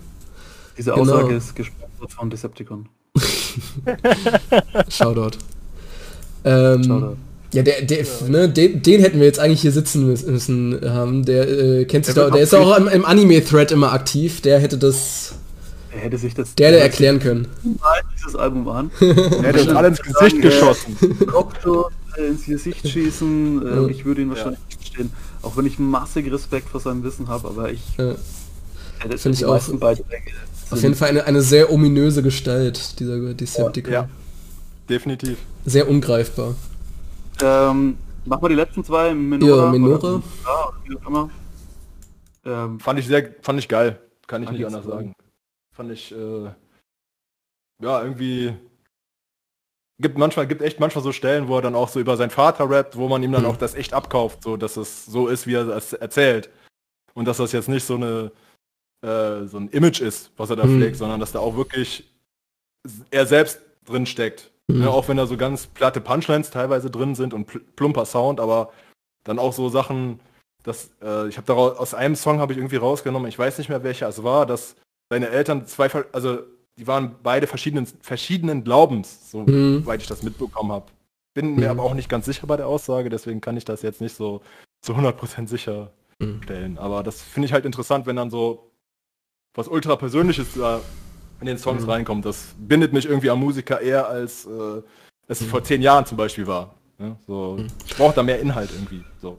Diese 0.77 0.93
genau. 0.93 1.03
Aussage 1.03 1.35
ist 1.35 1.55
gesponsert 1.55 2.13
von 2.13 2.31
Decepticon. 2.31 2.89
Shoutout. 4.89 5.39
Ähm, 6.45 6.85
Shoutout. 6.85 7.17
Ja, 7.53 7.63
der, 7.63 7.83
der, 7.83 8.07
ne, 8.29 8.49
den, 8.49 8.81
den, 8.81 9.01
hätten 9.01 9.19
wir 9.19 9.27
jetzt 9.27 9.41
eigentlich 9.41 9.61
hier 9.61 9.73
sitzen 9.73 10.07
müssen 10.07 10.81
haben. 10.89 11.25
Der 11.25 11.49
äh, 11.49 11.85
kennt 11.85 12.07
sich 12.07 12.15
der, 12.15 12.27
da, 12.27 12.31
der 12.31 12.43
ist 12.43 12.55
auch 12.55 12.79
im, 12.79 12.87
im 12.87 13.05
Anime-Thread 13.05 13.73
immer 13.73 13.93
aktiv. 13.93 14.41
Der 14.41 14.61
hätte 14.61 14.79
das. 14.79 15.35
Er 15.93 16.01
hätte 16.01 16.17
sich 16.17 16.33
das. 16.33 16.55
Der, 16.55 16.71
der 16.71 16.83
erklären 16.83 17.19
können. 17.19 17.49
Dieses 18.17 18.37
Album 18.37 18.69
an. 18.69 18.91
er 19.01 19.43
hätte 19.43 19.63
uns 19.63 19.71
alle 19.71 19.89
ins 19.89 20.01
Gesicht 20.01 20.37
sagen, 20.37 20.41
geschossen. 20.41 20.97
Äh, 22.17 22.27
ins 22.29 22.45
Gesicht 22.47 22.89
schießen. 22.89 23.67
Äh, 23.67 23.71
ja. 23.71 23.87
Ich 23.89 24.05
würde 24.05 24.23
ihn 24.23 24.29
wahrscheinlich 24.29 24.61
ja. 24.71 24.77
verstehen. 24.77 25.11
Auch 25.43 25.57
wenn 25.57 25.67
ich 25.67 25.81
massig 25.81 26.31
Respekt 26.33 26.69
vor 26.69 26.81
seinem 26.81 27.03
Wissen 27.03 27.27
habe, 27.27 27.49
aber 27.49 27.73
ich. 27.73 27.83
Ja. 29.09 29.17
Finde 29.17 29.37
ich 29.37 29.45
auch. 29.45 29.61
Auf 30.71 30.83
jeden 30.83 30.95
Fall 30.95 31.09
eine, 31.09 31.25
eine 31.25 31.43
sehr 31.43 31.73
ominöse 31.73 32.23
Gestalt, 32.23 33.01
dieser 33.01 33.35
Decepticon. 33.35 33.93
Ja, 33.93 34.09
definitiv. 34.89 35.39
Sehr 35.65 35.89
ungreifbar. 35.89 36.55
Ähm, 37.43 37.99
machen 38.25 38.43
wir 38.43 38.49
die 38.51 38.55
letzten 38.55 38.85
zwei. 38.85 39.15
Minora. 39.15 39.65
Ja, 39.65 39.71
Minora. 39.71 40.23
Ja, 40.45 41.31
ähm, 42.45 42.81
fand 42.81 42.99
ich 42.99 43.07
sehr, 43.07 43.35
fand 43.43 43.59
ich 43.59 43.69
geil. 43.69 44.01
Kann 44.27 44.43
ich 44.43 44.51
nicht 44.51 44.65
anders 44.65 44.85
sagen. 44.85 45.13
Fand 45.75 45.93
ich, 45.93 46.13
äh, 46.13 46.51
ja, 47.83 48.03
irgendwie 48.03 48.55
gibt 49.99 50.19
manchmal, 50.19 50.47
gibt 50.47 50.63
echt 50.63 50.81
manchmal 50.81 51.05
so 51.05 51.13
Stellen, 51.13 51.49
wo 51.49 51.57
er 51.57 51.63
dann 51.63 51.75
auch 51.75 51.89
so 51.89 52.01
über 52.01 52.17
seinen 52.17 52.31
Vater 52.31 52.71
rappt, 52.71 52.97
wo 52.97 53.09
man 53.09 53.23
ihm 53.23 53.33
dann 53.33 53.43
mhm. 53.43 53.49
auch 53.49 53.57
das 53.57 53.75
echt 53.75 53.93
abkauft, 53.93 54.43
so 54.43 54.57
dass 54.57 54.77
es 54.77 55.07
so 55.07 55.29
ist, 55.29 55.47
wie 55.47 55.55
er 55.55 55.69
es 55.69 55.93
erzählt. 55.93 56.51
Und 57.15 57.27
dass 57.27 57.39
das 57.39 57.53
jetzt 57.53 57.69
nicht 57.69 57.85
so 57.85 57.97
eine 57.97 58.31
äh, 59.03 59.47
so 59.47 59.59
ein 59.59 59.69
Image 59.69 60.01
ist, 60.01 60.31
was 60.37 60.51
er 60.51 60.57
da 60.57 60.65
mhm. 60.65 60.79
pflegt, 60.79 60.97
sondern 60.97 61.21
dass 61.21 61.33
da 61.33 61.39
auch 61.39 61.57
wirklich 61.57 62.05
er 63.11 63.27
selbst 63.27 63.61
drin 63.85 64.07
steckt. 64.07 64.51
Mhm. 64.69 64.83
Ja, 64.83 64.89
auch 64.89 65.09
wenn 65.09 65.17
da 65.17 65.27
so 65.27 65.37
ganz 65.37 65.67
platte 65.67 66.01
Punchlines 66.01 66.51
teilweise 66.51 66.91
drin 66.91 67.15
sind 67.15 67.35
und 67.35 67.47
pl 67.47 67.61
plumper 67.77 68.05
Sound, 68.05 68.41
aber 68.41 68.73
dann 69.25 69.39
auch 69.39 69.53
so 69.53 69.69
Sachen, 69.69 70.21
dass 70.63 70.91
äh, 71.03 71.29
ich 71.29 71.37
habe 71.37 71.47
daraus 71.47 71.79
aus 71.79 71.95
einem 71.95 72.17
Song 72.17 72.41
habe 72.41 72.53
ich 72.53 72.59
irgendwie 72.59 72.77
rausgenommen, 72.77 73.29
ich 73.29 73.39
weiß 73.39 73.59
nicht 73.59 73.69
mehr 73.69 73.83
welcher 73.83 74.09
es 74.09 74.23
war, 74.23 74.47
dass 74.47 74.77
seine 75.09 75.29
Eltern 75.29 75.67
zwei, 75.67 75.91
also 76.13 76.41
die 76.79 76.87
waren 76.87 77.17
beide 77.23 77.47
verschiedenen 77.47 77.87
verschiedenen 77.87 78.65
Glaubens, 78.65 79.31
so 79.31 79.41
mhm. 79.41 79.85
weit 79.87 80.03
ich 80.03 80.09
das 80.09 80.23
mitbekommen 80.23 80.73
habe. 80.73 80.87
Bin 81.35 81.55
mir 81.55 81.73
mhm. 81.73 81.79
aber 81.79 81.83
auch 81.85 81.95
nicht 81.95 82.09
ganz 82.09 82.27
sicher 82.27 82.47
bei 82.47 82.57
der 82.57 82.67
Aussage, 82.67 83.09
deswegen 83.09 83.41
kann 83.41 83.57
ich 83.57 83.65
das 83.65 83.83
jetzt 83.83 84.01
nicht 84.01 84.17
so 84.17 84.43
zu 84.83 84.95
100% 84.95 85.47
sicher 85.47 85.91
mhm. 86.19 86.43
stellen. 86.43 86.79
Aber 86.79 87.03
das 87.03 87.23
finde 87.23 87.47
ich 87.47 87.53
halt 87.53 87.65
interessant, 87.65 88.07
wenn 88.07 88.17
dann 88.17 88.31
so 88.31 88.70
was 89.55 89.69
ultra 89.69 89.97
persönliches 89.97 90.49
da 90.55 90.81
in 91.41 91.47
den 91.47 91.59
Songs 91.59 91.83
mhm. 91.83 91.91
reinkommt. 91.91 92.25
Das 92.25 92.55
bindet 92.59 92.93
mich 92.93 93.07
irgendwie 93.07 93.31
am 93.31 93.41
Musiker 93.41 93.81
eher 93.81 94.09
als 94.09 94.47
äh, 94.47 94.83
es 95.27 95.41
mhm. 95.41 95.47
vor 95.47 95.65
zehn 95.65 95.83
Jahren 95.83 96.07
zum 96.07 96.17
Beispiel 96.17 96.47
war. 96.47 96.75
Ja, 96.99 97.17
so, 97.27 97.57
mhm. 97.59 97.69
Ich 97.87 97.97
brauche 97.97 98.15
da 98.15 98.23
mehr 98.23 98.41
Inhalt 98.41 98.71
irgendwie. 98.73 99.03
So. 99.23 99.39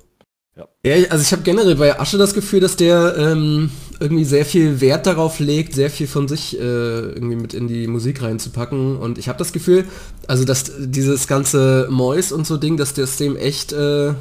Ja. 0.55 0.67
ja 0.83 1.09
also 1.09 1.21
ich 1.21 1.31
habe 1.31 1.43
generell 1.43 1.75
bei 1.75 1.99
Asche 1.99 2.17
das 2.17 2.33
Gefühl, 2.33 2.59
dass 2.59 2.75
der 2.75 3.15
ähm, 3.17 3.71
irgendwie 3.99 4.25
sehr 4.25 4.45
viel 4.45 4.81
Wert 4.81 5.05
darauf 5.05 5.39
legt, 5.39 5.73
sehr 5.73 5.89
viel 5.89 6.07
von 6.07 6.27
sich 6.27 6.57
äh, 6.57 6.61
irgendwie 6.61 7.35
mit 7.35 7.53
in 7.53 7.67
die 7.67 7.87
Musik 7.87 8.21
reinzupacken. 8.21 8.97
Und 8.97 9.17
ich 9.17 9.29
habe 9.29 9.37
das 9.37 9.53
Gefühl, 9.53 9.85
also 10.27 10.43
dass 10.43 10.71
dieses 10.77 11.27
ganze 11.27 11.87
Mois 11.89 12.31
und 12.31 12.47
so 12.47 12.57
Ding, 12.57 12.77
dass 12.77 12.93
das 12.93 13.17
dem 13.17 13.37
echt 13.37 13.73
äh, 13.73 14.13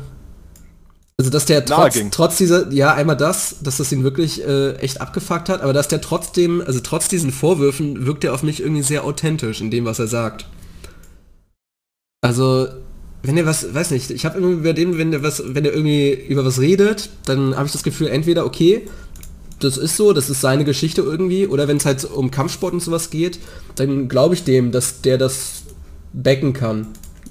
also 1.20 1.28
dass 1.28 1.44
der 1.44 1.66
trotz, 1.66 2.00
trotz 2.12 2.38
dieser, 2.38 2.72
ja 2.72 2.94
einmal 2.94 3.14
das, 3.14 3.56
dass 3.62 3.76
das 3.76 3.92
ihn 3.92 4.04
wirklich 4.04 4.42
äh, 4.42 4.76
echt 4.76 5.02
abgefuckt 5.02 5.50
hat, 5.50 5.60
aber 5.60 5.74
dass 5.74 5.86
der 5.86 6.00
trotzdem, 6.00 6.62
also 6.66 6.80
trotz 6.80 7.08
diesen 7.08 7.30
Vorwürfen 7.30 8.06
wirkt 8.06 8.24
er 8.24 8.32
auf 8.32 8.42
mich 8.42 8.60
irgendwie 8.62 8.82
sehr 8.82 9.04
authentisch 9.04 9.60
in 9.60 9.70
dem, 9.70 9.84
was 9.84 9.98
er 9.98 10.06
sagt. 10.06 10.46
Also 12.22 12.68
wenn 13.22 13.36
er 13.36 13.44
was, 13.44 13.74
weiß 13.74 13.90
nicht, 13.90 14.10
ich 14.10 14.24
habe 14.24 14.38
irgendwie 14.38 14.62
bei 14.62 14.72
dem, 14.72 14.96
wenn 14.96 15.10
der 15.10 15.22
was, 15.22 15.42
wenn 15.46 15.66
er 15.66 15.74
irgendwie 15.74 16.14
über 16.14 16.42
was 16.42 16.58
redet, 16.58 17.10
dann 17.26 17.54
habe 17.54 17.66
ich 17.66 17.72
das 17.72 17.82
Gefühl, 17.82 18.06
entweder 18.06 18.46
okay, 18.46 18.88
das 19.58 19.76
ist 19.76 19.98
so, 19.98 20.14
das 20.14 20.30
ist 20.30 20.40
seine 20.40 20.64
Geschichte 20.64 21.02
irgendwie, 21.02 21.46
oder 21.46 21.68
wenn 21.68 21.76
es 21.76 21.84
halt 21.84 22.02
um 22.06 22.30
Kampfsport 22.30 22.72
und 22.72 22.80
sowas 22.80 23.10
geht, 23.10 23.40
dann 23.74 24.08
glaube 24.08 24.36
ich 24.36 24.44
dem, 24.44 24.72
dass 24.72 25.02
der 25.02 25.18
das 25.18 25.64
backen 26.14 26.54
kann. 26.54 26.86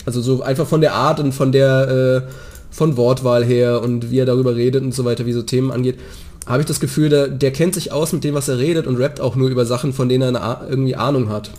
Also 0.06 0.22
so 0.22 0.44
einfach 0.44 0.68
von 0.68 0.80
der 0.80 0.94
Art 0.94 1.20
und 1.20 1.34
von 1.34 1.52
der 1.52 2.28
äh, 2.28 2.32
von 2.72 2.98
Wortwahl 2.98 3.44
her 3.44 3.82
und 3.82 4.12
wie 4.12 4.20
er 4.20 4.26
darüber 4.26 4.56
redet 4.56 4.84
und 4.84 4.94
so 4.94 5.06
weiter, 5.06 5.26
wie 5.26 5.34
so 5.34 5.42
Themen 5.42 5.72
angeht, 5.72 6.00
habe 6.46 6.62
ich 6.62 6.68
das 6.68 6.80
Gefühl, 6.80 7.10
der, 7.10 7.28
der 7.28 7.52
kennt 7.52 7.76
sich 7.76 7.92
aus 7.92 8.14
mit 8.14 8.24
dem, 8.24 8.34
was 8.34 8.48
er 8.48 8.58
redet 8.58 8.88
und 8.88 8.98
rappt 8.98 9.22
auch 9.22 9.36
nur 9.36 9.50
über 9.50 9.66
Sachen, 9.66 9.94
von 9.94 10.10
denen 10.10 10.36
er 10.36 10.62
eine, 10.62 10.70
irgendwie 10.70 10.96
Ahnung 10.96 11.30
hat. 11.30 11.52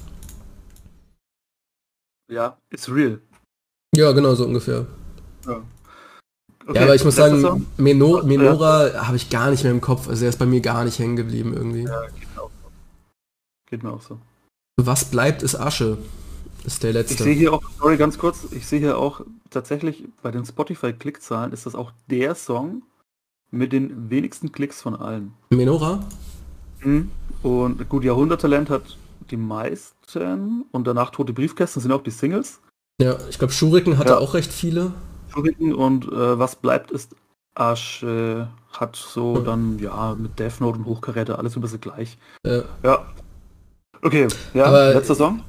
Ja, 2.31 2.57
it's 2.71 2.89
real. 2.89 3.21
Ja, 3.95 4.13
genau, 4.13 4.35
so 4.35 4.45
ungefähr. 4.45 4.87
Ja. 5.47 5.63
Okay, 6.67 6.79
ja, 6.79 6.83
aber 6.85 6.95
ich 6.95 7.05
muss 7.05 7.17
sagen, 7.17 7.67
Menor 7.77 8.23
Menora 8.25 8.89
ja. 8.89 9.07
habe 9.09 9.17
ich 9.17 9.31
gar 9.31 9.51
nicht 9.51 9.65
mehr 9.65 9.73
im 9.73 9.81
Kopf. 9.81 10.09
Also 10.09 10.25
er 10.25 10.29
ist 10.29 10.39
bei 10.39 10.47
mir 10.47 10.61
gar 10.61 10.85
nicht 10.85 10.99
hängen 10.99 11.17
geblieben 11.17 11.53
irgendwie. 11.55 11.85
Ja, 11.85 12.03
geht 12.07 12.35
mir 12.35 12.43
auch 12.43 12.51
so. 12.63 12.71
Geht 13.69 13.83
mir 13.83 13.93
auch 13.93 14.03
so. 14.03 14.19
Was 14.81 15.07
bleibt, 15.07 15.43
ist 15.43 15.57
Asche. 15.57 15.99
Ist 16.65 16.83
der 16.83 16.93
letzte. 16.93 17.15
Ich 17.15 17.21
sehe 17.21 17.35
hier 17.35 17.53
auch, 17.53 17.63
sorry, 17.79 17.97
ganz 17.97 18.19
kurz, 18.19 18.47
ich 18.53 18.67
sehe 18.67 18.81
hier 18.81 18.99
auch 18.99 19.23
tatsächlich 19.49 20.05
bei 20.23 20.31
den 20.31 20.45
Spotify-Klickzahlen 20.45 21.53
ist 21.53 21.67
das 21.67 21.75
auch 21.75 21.93
der 22.09 22.35
Song 22.35 22.83
mit 23.51 23.73
den 23.73 24.11
wenigsten 24.11 24.53
Klicks 24.53 24.81
von 24.81 24.95
allen. 24.95 25.35
Menora? 25.51 26.01
Mhm. 26.83 27.11
Und 27.43 27.89
gut, 27.89 28.05
Jahrhunderttalent 28.05 28.71
hat 28.71 28.97
die 29.31 29.37
meisten 29.37 30.67
und 30.73 30.87
danach 30.87 31.11
Tote 31.11 31.33
Briefkästen 31.33 31.81
sind 31.81 31.93
auch 31.93 32.03
die 32.03 32.11
Singles. 32.11 32.61
Ja, 33.01 33.17
ich 33.31 33.39
glaube 33.39 33.53
Schuriken 33.53 33.97
hatte 33.97 34.11
ja. 34.11 34.19
auch 34.19 34.35
recht 34.35 34.53
viele. 34.53 34.93
Schuriken 35.33 35.75
und 35.75 36.07
äh, 36.07 36.39
was 36.39 36.57
bleibt 36.57 36.91
ist 36.91 37.15
Asch 37.55 38.03
äh, 38.03 38.45
hat 38.73 38.97
so 38.97 39.37
mhm. 39.37 39.45
dann 39.45 39.79
ja 39.79 40.15
mit 40.19 40.39
Death 40.39 40.61
Note 40.61 40.79
und 40.79 40.85
Hochkaräter 40.87 41.39
alles 41.39 41.57
ein 41.57 41.63
bisschen 41.63 41.81
gleich. 41.81 42.19
Ja. 42.45 42.63
ja. 42.83 43.07
Okay, 44.03 44.29
ja, 44.55 44.67
Aber 44.67 44.95
letzter 44.95 45.15
Song 45.15 45.43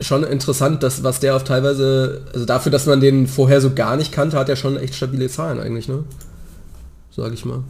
schon 0.00 0.24
interessant, 0.24 0.82
dass 0.82 1.02
was 1.02 1.20
der 1.20 1.36
auf 1.36 1.44
teilweise, 1.44 2.24
also 2.32 2.46
dafür, 2.46 2.70
dass 2.70 2.86
man 2.86 3.00
den 3.00 3.26
vorher 3.26 3.60
so 3.60 3.74
gar 3.74 3.96
nicht 3.96 4.12
kannte, 4.12 4.38
hat 4.38 4.48
er 4.48 4.56
schon 4.56 4.76
echt 4.76 4.94
stabile 4.94 5.28
Zahlen 5.28 5.58
eigentlich, 5.60 5.88
ne? 5.88 6.04
Sag 7.10 7.32
ich 7.32 7.44
mal. 7.44 7.64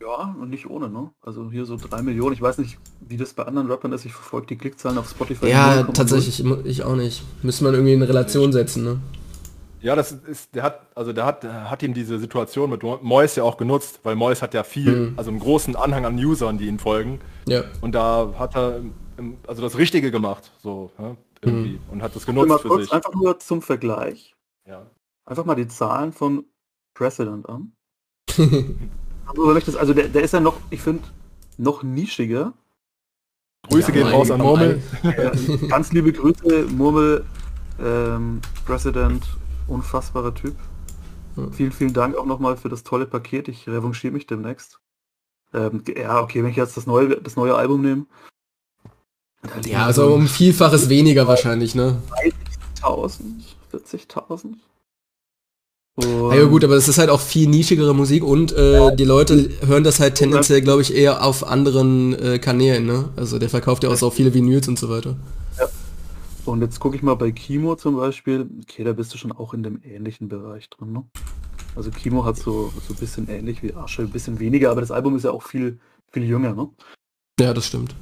Ja, 0.00 0.34
und 0.40 0.50
nicht 0.50 0.68
ohne, 0.68 0.88
ne? 0.88 1.10
Also 1.22 1.50
hier 1.50 1.66
so 1.66 1.76
drei 1.76 2.02
Millionen. 2.02 2.34
Ich 2.34 2.42
weiß 2.42 2.58
nicht, 2.58 2.78
wie 3.00 3.16
das 3.16 3.34
bei 3.34 3.44
anderen 3.44 3.70
Rappern 3.70 3.92
ist. 3.92 4.04
Ich 4.04 4.12
verfolge 4.12 4.46
die 4.48 4.56
Klickzahlen 4.56 4.98
auf 4.98 5.08
Spotify. 5.08 5.48
Ja, 5.48 5.82
tatsächlich, 5.82 6.44
ich 6.64 6.82
auch 6.82 6.96
nicht. 6.96 7.22
Müsste 7.42 7.64
man 7.64 7.74
irgendwie 7.74 7.94
in 7.94 8.02
Relation 8.02 8.52
setzen, 8.52 8.84
ne? 8.84 8.98
Ja, 9.80 9.94
das 9.94 10.12
ist, 10.12 10.54
der 10.54 10.62
hat, 10.62 10.80
also 10.94 11.12
der 11.12 11.26
hat, 11.26 11.44
hat 11.44 11.82
ihm 11.82 11.92
diese 11.92 12.18
Situation 12.18 12.70
mit 12.70 12.82
Mois 12.82 13.34
ja 13.36 13.42
auch 13.42 13.58
genutzt, 13.58 14.00
weil 14.02 14.14
Mois 14.14 14.40
hat 14.40 14.54
ja 14.54 14.62
viel, 14.62 15.10
mhm. 15.10 15.14
also 15.18 15.30
einen 15.30 15.40
großen 15.40 15.76
Anhang 15.76 16.06
an 16.06 16.16
Usern, 16.16 16.56
die 16.56 16.68
ihn 16.68 16.78
folgen. 16.78 17.20
Ja. 17.46 17.64
Und 17.82 17.94
da 17.94 18.32
hat 18.38 18.56
er 18.56 18.80
also 19.46 19.62
das 19.62 19.76
Richtige 19.76 20.10
gemacht, 20.10 20.50
so 20.62 20.90
ja, 20.98 21.16
irgendwie 21.44 21.72
mhm. 21.72 21.90
und 21.90 22.02
hat 22.02 22.14
das 22.14 22.26
genutzt 22.26 22.48
mal 22.48 22.58
für 22.58 22.68
kurz, 22.68 22.82
sich. 22.82 22.92
Einfach 22.92 23.14
nur 23.14 23.38
zum 23.38 23.62
Vergleich. 23.62 24.34
Ja. 24.66 24.86
Einfach 25.24 25.44
mal 25.44 25.54
die 25.54 25.68
Zahlen 25.68 26.12
von 26.12 26.44
President 26.94 27.48
an. 27.48 27.72
also, 29.26 29.78
also 29.78 29.94
der, 29.94 30.08
der 30.08 30.22
ist 30.22 30.32
ja 30.32 30.40
noch, 30.40 30.56
ich 30.70 30.80
finde, 30.80 31.04
noch 31.56 31.82
nischiger. 31.82 32.52
Grüße 33.68 33.88
ja, 33.88 33.94
gehen 33.94 34.08
raus 34.08 34.30
an 34.30 34.40
Murmel. 34.40 34.82
Äh, 35.02 35.68
ganz 35.68 35.92
liebe 35.92 36.12
Grüße, 36.12 36.66
Murmel, 36.66 37.24
ähm, 37.80 38.40
President, 38.66 39.26
unfassbarer 39.68 40.34
Typ. 40.34 40.54
Hm. 41.36 41.52
Vielen, 41.52 41.72
vielen 41.72 41.92
Dank 41.94 42.16
auch 42.16 42.26
nochmal 42.26 42.56
für 42.56 42.68
das 42.68 42.84
tolle 42.84 43.06
Paket. 43.06 43.48
Ich 43.48 43.66
revanchiere 43.68 44.12
mich 44.12 44.26
demnächst. 44.26 44.80
Ähm, 45.52 45.82
ja, 45.96 46.20
okay, 46.20 46.42
wenn 46.42 46.50
ich 46.50 46.56
jetzt 46.56 46.76
das 46.76 46.86
neue, 46.86 47.20
das 47.20 47.36
neue 47.36 47.54
Album 47.54 47.82
nehme, 47.82 48.06
ja, 49.66 49.86
also 49.86 50.14
um 50.14 50.26
Vielfaches 50.26 50.88
weniger 50.88 51.26
wahrscheinlich, 51.26 51.74
ne? 51.74 51.96
30.000, 52.82 53.20
40.000. 53.72 54.54
Ja, 56.00 56.34
ja 56.34 56.44
gut, 56.46 56.64
aber 56.64 56.74
es 56.74 56.88
ist 56.88 56.98
halt 56.98 57.08
auch 57.08 57.20
viel 57.20 57.48
nischigere 57.48 57.94
Musik 57.94 58.24
und 58.24 58.52
äh, 58.52 58.94
die 58.96 59.04
Leute 59.04 59.50
hören 59.64 59.84
das 59.84 60.00
halt 60.00 60.16
tendenziell, 60.16 60.60
glaube 60.60 60.82
ich, 60.82 60.92
eher 60.92 61.24
auf 61.24 61.46
anderen 61.46 62.14
äh, 62.18 62.38
Kanälen, 62.40 62.84
ne? 62.84 63.10
Also 63.14 63.38
der 63.38 63.48
verkauft 63.48 63.84
ja 63.84 63.90
auch 63.90 63.96
so 63.96 64.10
viele 64.10 64.34
Vinyls 64.34 64.66
und 64.66 64.76
so 64.76 64.88
weiter. 64.88 65.16
Ja. 65.56 65.68
Und 66.46 66.62
jetzt 66.62 66.80
gucke 66.80 66.96
ich 66.96 67.02
mal 67.02 67.14
bei 67.14 67.30
Kimo 67.30 67.76
zum 67.76 67.96
Beispiel. 67.96 68.48
Okay, 68.62 68.82
da 68.82 68.92
bist 68.92 69.14
du 69.14 69.18
schon 69.18 69.30
auch 69.30 69.54
in 69.54 69.62
dem 69.62 69.80
ähnlichen 69.84 70.28
Bereich 70.28 70.68
drin, 70.68 70.92
ne? 70.92 71.04
Also 71.76 71.90
Kimo 71.90 72.24
hat 72.24 72.36
so, 72.38 72.72
so 72.86 72.94
ein 72.94 72.96
bisschen 72.96 73.28
ähnlich 73.28 73.62
wie 73.62 73.74
Asche, 73.74 74.02
ein 74.02 74.10
bisschen 74.10 74.40
weniger, 74.40 74.72
aber 74.72 74.80
das 74.80 74.90
Album 74.90 75.16
ist 75.16 75.24
ja 75.24 75.30
auch 75.30 75.42
viel, 75.44 75.78
viel 76.10 76.24
jünger, 76.24 76.54
ne? 76.54 76.68
Ja, 77.38 77.54
das 77.54 77.66
stimmt. 77.66 77.94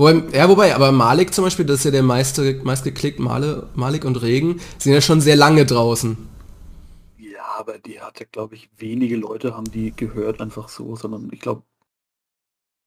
Wobei, 0.00 0.22
ja, 0.32 0.48
wobei, 0.48 0.74
aber 0.74 0.92
Malik 0.92 1.34
zum 1.34 1.44
Beispiel, 1.44 1.66
das 1.66 1.80
ist 1.80 1.84
ja 1.84 1.90
der 1.90 2.02
meiste, 2.02 2.54
meistgeklickt, 2.64 3.18
Male, 3.18 3.68
Malik 3.74 4.06
und 4.06 4.22
Regen, 4.22 4.58
sind 4.78 4.94
ja 4.94 5.02
schon 5.02 5.20
sehr 5.20 5.36
lange 5.36 5.66
draußen. 5.66 6.16
Ja, 7.18 7.42
aber 7.58 7.78
die 7.78 8.00
hatte, 8.00 8.24
glaube 8.24 8.54
ich, 8.54 8.70
wenige 8.78 9.16
Leute 9.16 9.54
haben 9.54 9.70
die 9.70 9.92
gehört 9.94 10.40
einfach 10.40 10.70
so, 10.70 10.96
sondern 10.96 11.28
ich 11.30 11.40
glaube 11.40 11.64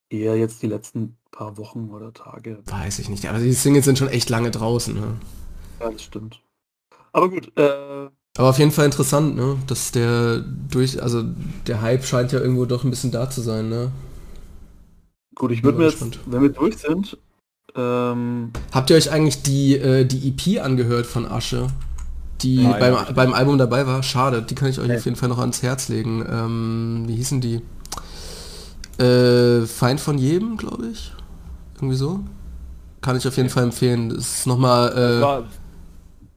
eher 0.09 0.35
jetzt 0.37 0.63
die 0.63 0.67
letzten 0.67 1.15
paar 1.29 1.57
Wochen 1.57 1.91
oder 1.91 2.13
Tage. 2.13 2.63
Weiß 2.65 2.97
ich 2.97 3.09
nicht, 3.09 3.27
aber 3.27 3.37
die 3.37 3.53
Singles 3.53 3.85
sind 3.85 3.99
schon 3.99 4.09
echt 4.09 4.31
lange 4.31 4.49
draußen. 4.49 4.95
Ne? 4.95 5.13
Ja, 5.81 5.91
das 5.91 6.01
stimmt. 6.01 6.41
Aber 7.11 7.29
gut, 7.29 7.55
äh, 7.59 8.09
aber 8.35 8.49
auf 8.49 8.57
jeden 8.57 8.71
Fall 8.71 8.85
interessant, 8.85 9.35
ne? 9.35 9.57
Dass 9.67 9.91
der 9.91 10.39
durch, 10.39 11.03
also 11.03 11.23
der 11.67 11.83
Hype 11.83 12.05
scheint 12.05 12.31
ja 12.31 12.39
irgendwo 12.39 12.65
doch 12.65 12.83
ein 12.83 12.89
bisschen 12.89 13.11
da 13.11 13.29
zu 13.29 13.41
sein, 13.41 13.69
ne? 13.69 13.91
Gut, 15.35 15.51
ich 15.51 15.63
würde 15.63 15.79
mir 15.79 15.85
jetzt, 15.85 16.01
wenn 16.25 16.41
wir 16.41 16.49
durch 16.49 16.77
sind, 16.77 17.17
ähm 17.75 18.51
Habt 18.71 18.89
ihr 18.89 18.95
euch 18.95 19.11
eigentlich 19.11 19.41
die, 19.41 19.75
äh, 19.75 20.05
die 20.05 20.29
EP 20.29 20.63
angehört 20.63 21.05
von 21.05 21.25
Asche? 21.25 21.67
Die 22.41 22.63
Nein, 22.63 22.79
beim, 22.79 23.15
beim 23.15 23.33
Album 23.33 23.57
dabei 23.57 23.87
war? 23.87 24.03
Schade, 24.03 24.41
die 24.41 24.55
kann 24.55 24.69
ich 24.69 24.79
euch 24.79 24.85
okay. 24.85 24.97
auf 24.97 25.05
jeden 25.05 25.17
Fall 25.17 25.29
noch 25.29 25.39
ans 25.39 25.63
Herz 25.63 25.87
legen. 25.87 26.25
Ähm, 26.29 27.03
wie 27.07 27.15
hießen 27.15 27.41
die? 27.41 27.61
Äh, 29.01 29.65
Feind 29.65 29.99
von 29.99 30.17
jedem, 30.17 30.57
glaube 30.57 30.87
ich. 30.87 31.13
Irgendwie 31.75 31.95
so. 31.95 32.19
Kann 33.01 33.17
ich 33.17 33.27
auf 33.27 33.37
jeden 33.37 33.49
Fall 33.49 33.63
empfehlen. 33.63 34.09
Das 34.09 34.39
ist 34.39 34.47
nochmal... 34.47 34.91
Äh, 34.91 35.21
war, 35.21 35.43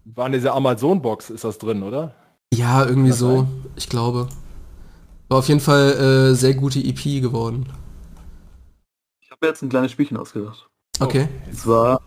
war 0.04 0.26
in 0.26 0.32
dieser 0.32 0.54
Amazon-Box, 0.54 1.30
ist 1.30 1.44
das 1.44 1.58
drin, 1.58 1.82
oder? 1.82 2.14
Ja, 2.54 2.84
irgendwie 2.84 3.12
so. 3.12 3.38
Sein? 3.38 3.48
Ich 3.76 3.88
glaube. 3.88 4.28
War 5.28 5.38
auf 5.38 5.48
jeden 5.48 5.60
Fall 5.60 5.92
äh, 5.92 6.34
sehr 6.34 6.54
gute 6.54 6.78
EP 6.78 7.20
geworden. 7.20 7.66
Ich 9.36 9.42
habe 9.42 9.48
jetzt 9.48 9.62
ein 9.62 9.68
kleines 9.68 9.92
Spielchen 9.92 10.16
ausgedacht. 10.16 10.66
Okay. 10.98 11.28
Und 11.46 11.58
zwar 11.58 12.00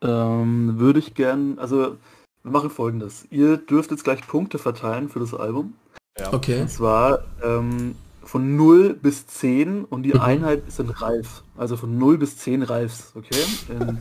ähm, 0.00 0.78
würde 0.78 1.00
ich 1.00 1.14
gern, 1.14 1.58
also 1.58 1.96
wir 2.44 2.52
machen 2.52 2.70
folgendes. 2.70 3.26
Ihr 3.30 3.56
dürft 3.56 3.90
jetzt 3.90 4.04
gleich 4.04 4.24
Punkte 4.24 4.58
verteilen 4.58 5.08
für 5.08 5.18
das 5.18 5.34
Album. 5.34 5.74
Ja. 6.16 6.32
Okay. 6.32 6.62
Und 6.62 6.70
zwar 6.70 7.24
ähm, 7.42 7.96
von 8.22 8.54
0 8.54 8.94
bis 8.94 9.26
10 9.26 9.86
und 9.86 10.04
die 10.04 10.14
mhm. 10.14 10.20
Einheit 10.20 10.68
ist 10.68 10.78
in 10.78 10.88
Reif. 10.88 11.42
Also 11.56 11.76
von 11.76 11.98
0 11.98 12.18
bis 12.18 12.36
10 12.36 12.62
Reifs, 12.62 13.12
okay? 13.16 13.42
In 13.70 13.98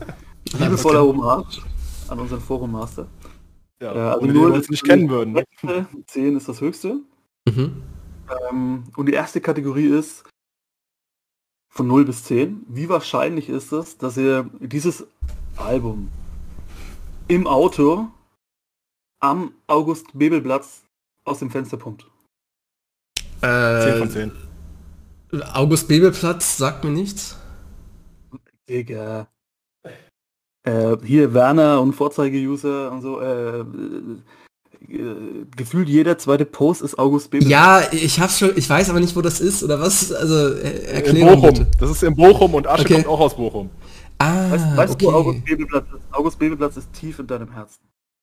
liebevoller. 0.59 1.01
Hommage 1.01 1.61
an 2.07 2.19
unseren 2.19 2.41
Forum 2.41 2.73
Master. 2.73 3.07
Ja, 3.81 3.95
äh, 3.95 3.99
also 4.13 4.25
0 4.27 4.55
ist 4.55 4.69
nicht 4.69 4.83
kennen 4.83 5.09
würden. 5.09 5.33
Ne? 5.33 5.87
10 6.05 6.37
ist 6.37 6.47
das 6.47 6.61
höchste. 6.61 6.99
Mhm. 7.47 7.81
Ähm, 8.51 8.83
und 8.95 9.07
die 9.07 9.13
erste 9.13 9.41
Kategorie 9.41 9.87
ist 9.87 10.23
von 11.77 11.87
0 11.87 12.05
bis 12.05 12.23
10. 12.23 12.65
Wie 12.67 12.89
wahrscheinlich 12.89 13.49
ist 13.49 13.71
es, 13.71 13.97
dass 13.97 14.17
ihr 14.17 14.49
dieses 14.59 15.05
Album 15.57 16.09
im 17.27 17.45
Auto 17.45 18.07
am 19.19 19.53
August-Bebelplatz 19.67 20.81
aus 21.23 21.39
dem 21.39 21.51
Fenster 21.51 21.77
pumpt? 21.77 22.07
Äh, 23.41 23.91
10 23.91 23.97
von 23.99 24.09
10. 24.09 24.31
August-Bebelplatz 25.53 26.57
sagt 26.57 26.83
mir 26.83 26.89
nichts. 26.89 27.37
Digga. 28.67 29.27
Äh, 30.63 30.97
hier 31.03 31.33
Werner 31.33 31.79
und 31.79 31.93
Vorzeige-User 31.93 32.91
und 32.91 33.01
so. 33.01 33.21
Äh, 33.21 33.63
äh, 34.89 35.45
gefühlt 35.55 35.89
jeder 35.89 36.17
zweite 36.17 36.45
Post 36.45 36.81
ist 36.81 36.97
August 36.97 37.31
Bebel. 37.31 37.47
Ja, 37.47 37.81
ich 37.91 38.19
hab's 38.19 38.39
schon, 38.39 38.51
ich 38.55 38.69
weiß 38.69 38.89
aber 38.89 38.99
nicht, 38.99 39.15
wo 39.15 39.21
das 39.21 39.39
ist 39.39 39.63
oder 39.63 39.79
was. 39.79 40.11
Also 40.11 40.53
äh, 40.53 40.83
erklären. 40.85 41.39
Bochum. 41.39 41.53
Bitte. 41.53 41.67
Das 41.79 41.89
ist 41.89 42.03
in 42.03 42.15
Bochum 42.15 42.53
und 42.53 42.67
Asche 42.67 42.83
okay. 42.83 42.93
kommt 42.95 43.07
auch 43.07 43.19
aus 43.19 43.35
Bochum. 43.35 43.69
Ah, 44.19 44.49
weißt, 44.49 44.77
weißt 44.77 44.93
okay. 44.93 45.05
du, 45.05 45.11
August 45.11 45.45
Bebelplatz 45.45 45.85
ist? 45.93 46.01
August 46.11 46.39
Bebelplatz 46.39 46.77
ist 46.77 46.93
tief 46.93 47.19
in 47.19 47.27
deinem 47.27 47.51
Herzen. 47.51 47.81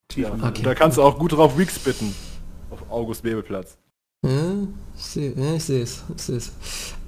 Tief 0.08 0.24
ja. 0.24 0.34
in 0.34 0.42
okay. 0.42 0.62
Da 0.62 0.74
kannst 0.74 0.98
du 0.98 1.02
auch 1.02 1.18
gut 1.18 1.32
drauf 1.32 1.56
Weeks 1.58 1.78
bitten. 1.78 2.14
Auf 2.70 2.80
August 2.90 3.22
Bebelplatz. 3.22 3.76
Ja, 4.22 4.30
ich 4.96 5.04
sehe 5.04 5.32
ja, 5.36 5.54
ich 5.54 5.68
es. 5.68 6.02
Ich 6.16 6.22
sehe 6.22 6.36
es. 6.36 6.52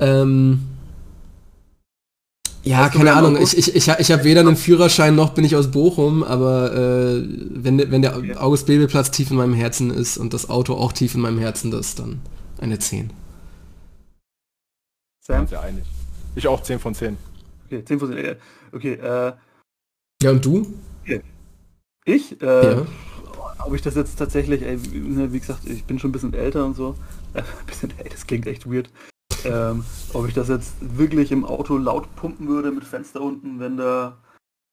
Ähm, 0.00 0.61
ja, 2.67 2.89
keine 2.89 3.12
Ahnung. 3.12 3.41
Ich, 3.41 3.57
ich, 3.57 3.77
ich, 3.77 3.89
ich 3.89 4.11
habe 4.11 4.25
weder 4.25 4.41
einen 4.41 4.57
Führerschein 4.57 5.14
noch 5.14 5.31
bin 5.31 5.45
ich 5.45 5.55
aus 5.55 5.71
Bochum, 5.71 6.25
aber 6.25 6.73
äh, 6.75 7.25
wenn, 7.51 7.79
wenn 7.91 8.03
der 8.03 8.17
okay. 8.17 8.35
August 8.35 8.67
Bebel-Platz 8.67 9.12
tief 9.12 9.31
in 9.31 9.37
meinem 9.37 9.55
Herzen 9.55 9.91
ist 9.91 10.19
und 10.19 10.35
das 10.35 10.51
Auto 10.51 10.75
auch 10.75 10.93
tief 10.93 11.14
in 11.14 11.21
meinem 11.21 11.39
Herzen, 11.39 11.71
das 11.71 11.89
ist 11.89 12.01
dann 12.01 12.21
eine 12.59 12.79
10. 12.79 13.11
Sam? 15.25 15.47
Ja 15.51 15.61
einig. 15.61 15.85
Ich 16.35 16.49
auch 16.49 16.61
10 16.61 16.81
von 16.81 16.95
10. 16.95 17.17
Okay, 17.67 17.85
10 17.85 18.01
von 18.01 18.12
10. 18.12 18.37
Okay, 18.73 18.95
äh... 18.95 19.33
Ja, 20.23 20.31
und 20.31 20.45
du? 20.45 20.67
Okay. 21.03 21.23
Ich? 22.05 22.41
Äh, 22.43 22.73
ja. 22.73 22.87
Ob 23.64 23.75
ich 23.75 23.83
das 23.83 23.95
jetzt 23.95 24.17
tatsächlich, 24.17 24.62
ey, 24.62 24.79
wie 24.83 25.39
gesagt, 25.39 25.67
ich 25.67 25.85
bin 25.85 25.99
schon 25.99 26.11
ein 26.11 26.12
bisschen 26.12 26.35
älter 26.35 26.64
und 26.64 26.75
so. 26.75 26.97
Äh, 27.33 27.39
ein 27.61 27.67
bisschen, 27.67 27.93
ey, 27.99 28.09
das 28.11 28.27
klingt 28.27 28.47
echt 28.49 28.69
weird. 28.69 28.91
Ähm, 29.45 29.84
ob 30.12 30.26
ich 30.28 30.34
das 30.34 30.49
jetzt 30.49 30.74
wirklich 30.80 31.32
im 31.32 31.45
Auto 31.45 31.76
laut 31.76 32.14
pumpen 32.16 32.49
würde 32.49 32.70
mit 32.70 32.84
Fenster 32.84 33.20
unten, 33.20 33.61
wenn 33.61 33.76
da 33.76 34.16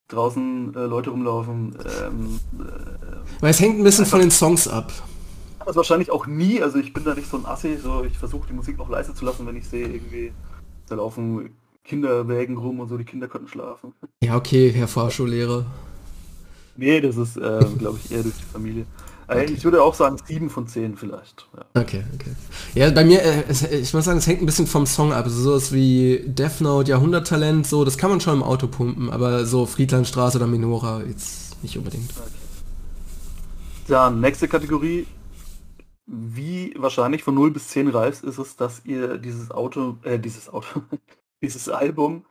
draußen 0.08 0.74
äh, 0.76 0.86
Leute 0.86 1.10
rumlaufen. 1.10 1.76
Ähm, 2.02 2.40
äh, 2.60 3.42
Weil 3.42 3.52
es 3.52 3.60
hängt 3.60 3.80
ein 3.80 3.84
bisschen 3.84 4.06
von 4.06 4.20
den 4.20 4.32
Songs 4.32 4.68
ab. 4.68 4.92
Das 5.66 5.76
wahrscheinlich 5.76 6.12
auch 6.12 6.28
nie, 6.28 6.62
also 6.62 6.78
ich 6.78 6.94
bin 6.94 7.04
da 7.06 7.14
nicht 7.14 7.30
so 7.30 7.38
ein 7.38 7.46
Assi, 7.46 7.78
so 7.78 8.04
ich 8.04 8.18
versuche 8.18 8.48
die 8.48 8.54
Musik 8.54 8.80
auch 8.80 8.90
leise 8.90 9.14
zu 9.14 9.24
lassen, 9.24 9.48
wenn 9.48 9.56
ich 9.56 9.68
sehe, 9.68 9.88
irgendwie, 9.88 10.34
da 10.90 10.96
laufen 10.96 11.56
Kinderwägen 11.86 12.58
rum 12.58 12.80
und 12.80 12.90
so, 12.90 12.98
die 12.98 13.06
Kinder 13.06 13.28
könnten 13.28 13.48
schlafen. 13.48 13.94
Ja, 14.22 14.36
okay, 14.36 14.72
Herr 14.72 14.88
Fahrschullehrer. 14.88 15.66
Nee, 16.76 17.02
das 17.02 17.18
ist, 17.18 17.38
äh, 17.38 17.66
glaube 17.78 18.00
ich, 18.04 18.12
eher 18.12 18.24
durch 18.24 18.36
die 18.36 18.44
Familie. 18.44 18.86
Okay. 19.42 19.54
Ich 19.54 19.64
würde 19.64 19.82
auch 19.82 19.94
sagen 19.94 20.18
7 20.24 20.50
von 20.50 20.68
10 20.68 20.98
vielleicht. 20.98 21.48
Ja. 21.56 21.82
Okay, 21.82 22.04
okay. 22.14 22.36
Ja, 22.74 22.90
bei 22.92 23.04
mir, 23.04 23.22
äh, 23.22 23.44
es, 23.48 23.64
ich 23.64 23.94
muss 23.94 24.06
sagen, 24.06 24.18
es 24.20 24.28
hängt 24.28 24.42
ein 24.42 24.46
bisschen 24.46 24.68
vom 24.68 24.86
Song 24.86 25.14
ab. 25.14 25.26
Also 25.26 25.42
sowas 25.42 25.72
wie 25.74 26.24
Death 26.26 26.62
Note, 26.62 26.90
Jahrhunderttalent, 26.90 27.68
so, 27.68 27.86
das 27.86 27.98
kann 27.98 28.10
man 28.10 28.22
schon 28.22 28.36
im 28.36 28.44
Auto 28.44 28.68
pumpen, 28.68 29.10
aber 29.10 29.46
so 29.46 29.66
Friedlandstraße 29.66 30.38
oder 30.38 30.48
Minora 30.48 31.02
jetzt 31.04 31.62
nicht 31.64 31.78
unbedingt. 31.78 32.12
Okay. 32.12 32.30
Dann, 33.88 34.22
nächste 34.22 34.48
Kategorie. 34.48 35.08
Wie 36.06 36.74
wahrscheinlich 36.78 37.24
von 37.24 37.34
0 37.34 37.52
bis 37.52 37.70
10 37.70 37.88
reifst 37.90 38.24
ist 38.24 38.38
es, 38.38 38.56
dass 38.58 38.86
ihr 38.86 39.18
dieses 39.18 39.52
Auto, 39.52 39.98
äh, 40.04 40.20
dieses 40.20 40.50
Auto, 40.50 40.82
dieses 41.42 41.70
Album 41.70 42.26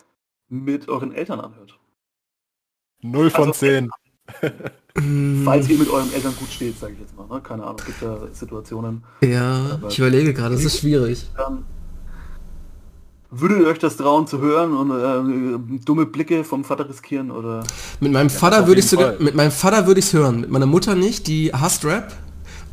mit 0.49 0.89
euren 0.89 1.13
Eltern 1.13 1.41
anhört? 1.41 1.79
0 3.01 3.31
von 3.31 3.49
also, 3.49 3.53
10. 3.53 3.91
Falls 5.45 5.69
ihr 5.69 5.79
mit 5.79 5.89
euren 5.89 6.13
Eltern 6.13 6.35
gut 6.39 6.51
steht, 6.51 6.79
sage 6.79 6.93
ich 6.93 7.01
jetzt 7.01 7.17
mal. 7.17 7.27
Ne? 7.27 7.41
Keine 7.43 7.65
Ahnung, 7.65 7.81
gibt 7.85 8.03
ja 8.03 8.19
Situationen. 8.33 9.03
Ja, 9.23 9.79
ich 9.89 9.99
überlege 9.99 10.35
gerade, 10.35 10.55
das 10.55 10.65
ist 10.65 10.81
schwierig. 10.81 11.31
Dann 11.37 11.65
würdet 13.31 13.61
ihr 13.61 13.67
euch 13.67 13.79
das 13.79 13.97
trauen 13.97 14.27
zu 14.27 14.39
hören 14.41 14.77
und 14.77 14.91
äh, 14.91 15.79
dumme 15.85 16.05
Blicke 16.05 16.45
vom 16.45 16.65
Vater 16.65 16.89
riskieren 16.89 17.31
oder? 17.31 17.65
Mit 18.01 18.13
meinem 18.13 18.29
ja, 18.29 18.35
Vater 18.35 18.67
würde 18.67 18.81
ich 18.81 18.87
sogar, 18.87 19.15
mit 19.19 19.35
meinem 19.35 19.51
Vater 19.51 19.87
würde 19.87 20.01
ich 20.01 20.07
es 20.07 20.13
hören, 20.13 20.43
mit 20.43 20.51
meiner 20.51 20.67
Mutter 20.67 20.95
nicht, 20.95 21.27
die 21.27 21.53
hasst 21.53 21.85
Rap. 21.87 22.13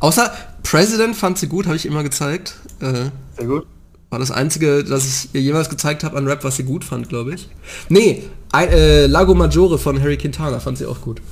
Außer 0.00 0.30
President 0.62 1.16
fand 1.16 1.38
sie 1.38 1.46
gut, 1.46 1.66
habe 1.66 1.76
ich 1.76 1.86
immer 1.86 2.02
gezeigt. 2.02 2.56
Äh, 2.80 3.10
Sehr 3.38 3.46
gut. 3.46 3.66
War 4.10 4.18
das 4.18 4.30
einzige, 4.30 4.84
das 4.84 5.06
ich 5.06 5.34
ihr 5.34 5.40
jemals 5.40 5.70
gezeigt 5.70 6.04
habe 6.04 6.18
an 6.18 6.26
Rap, 6.26 6.44
was 6.44 6.56
sie 6.56 6.64
gut 6.64 6.84
fand, 6.84 7.08
glaube 7.08 7.34
ich. 7.34 7.48
Nee, 7.88 8.24
ein, 8.52 8.68
äh, 8.68 9.06
Lago 9.06 9.34
Maggiore 9.34 9.78
von 9.78 10.00
Harry 10.00 10.18
Quintana 10.18 10.60
fand 10.60 10.76
sie 10.76 10.86
auch 10.86 11.00
gut. 11.00 11.22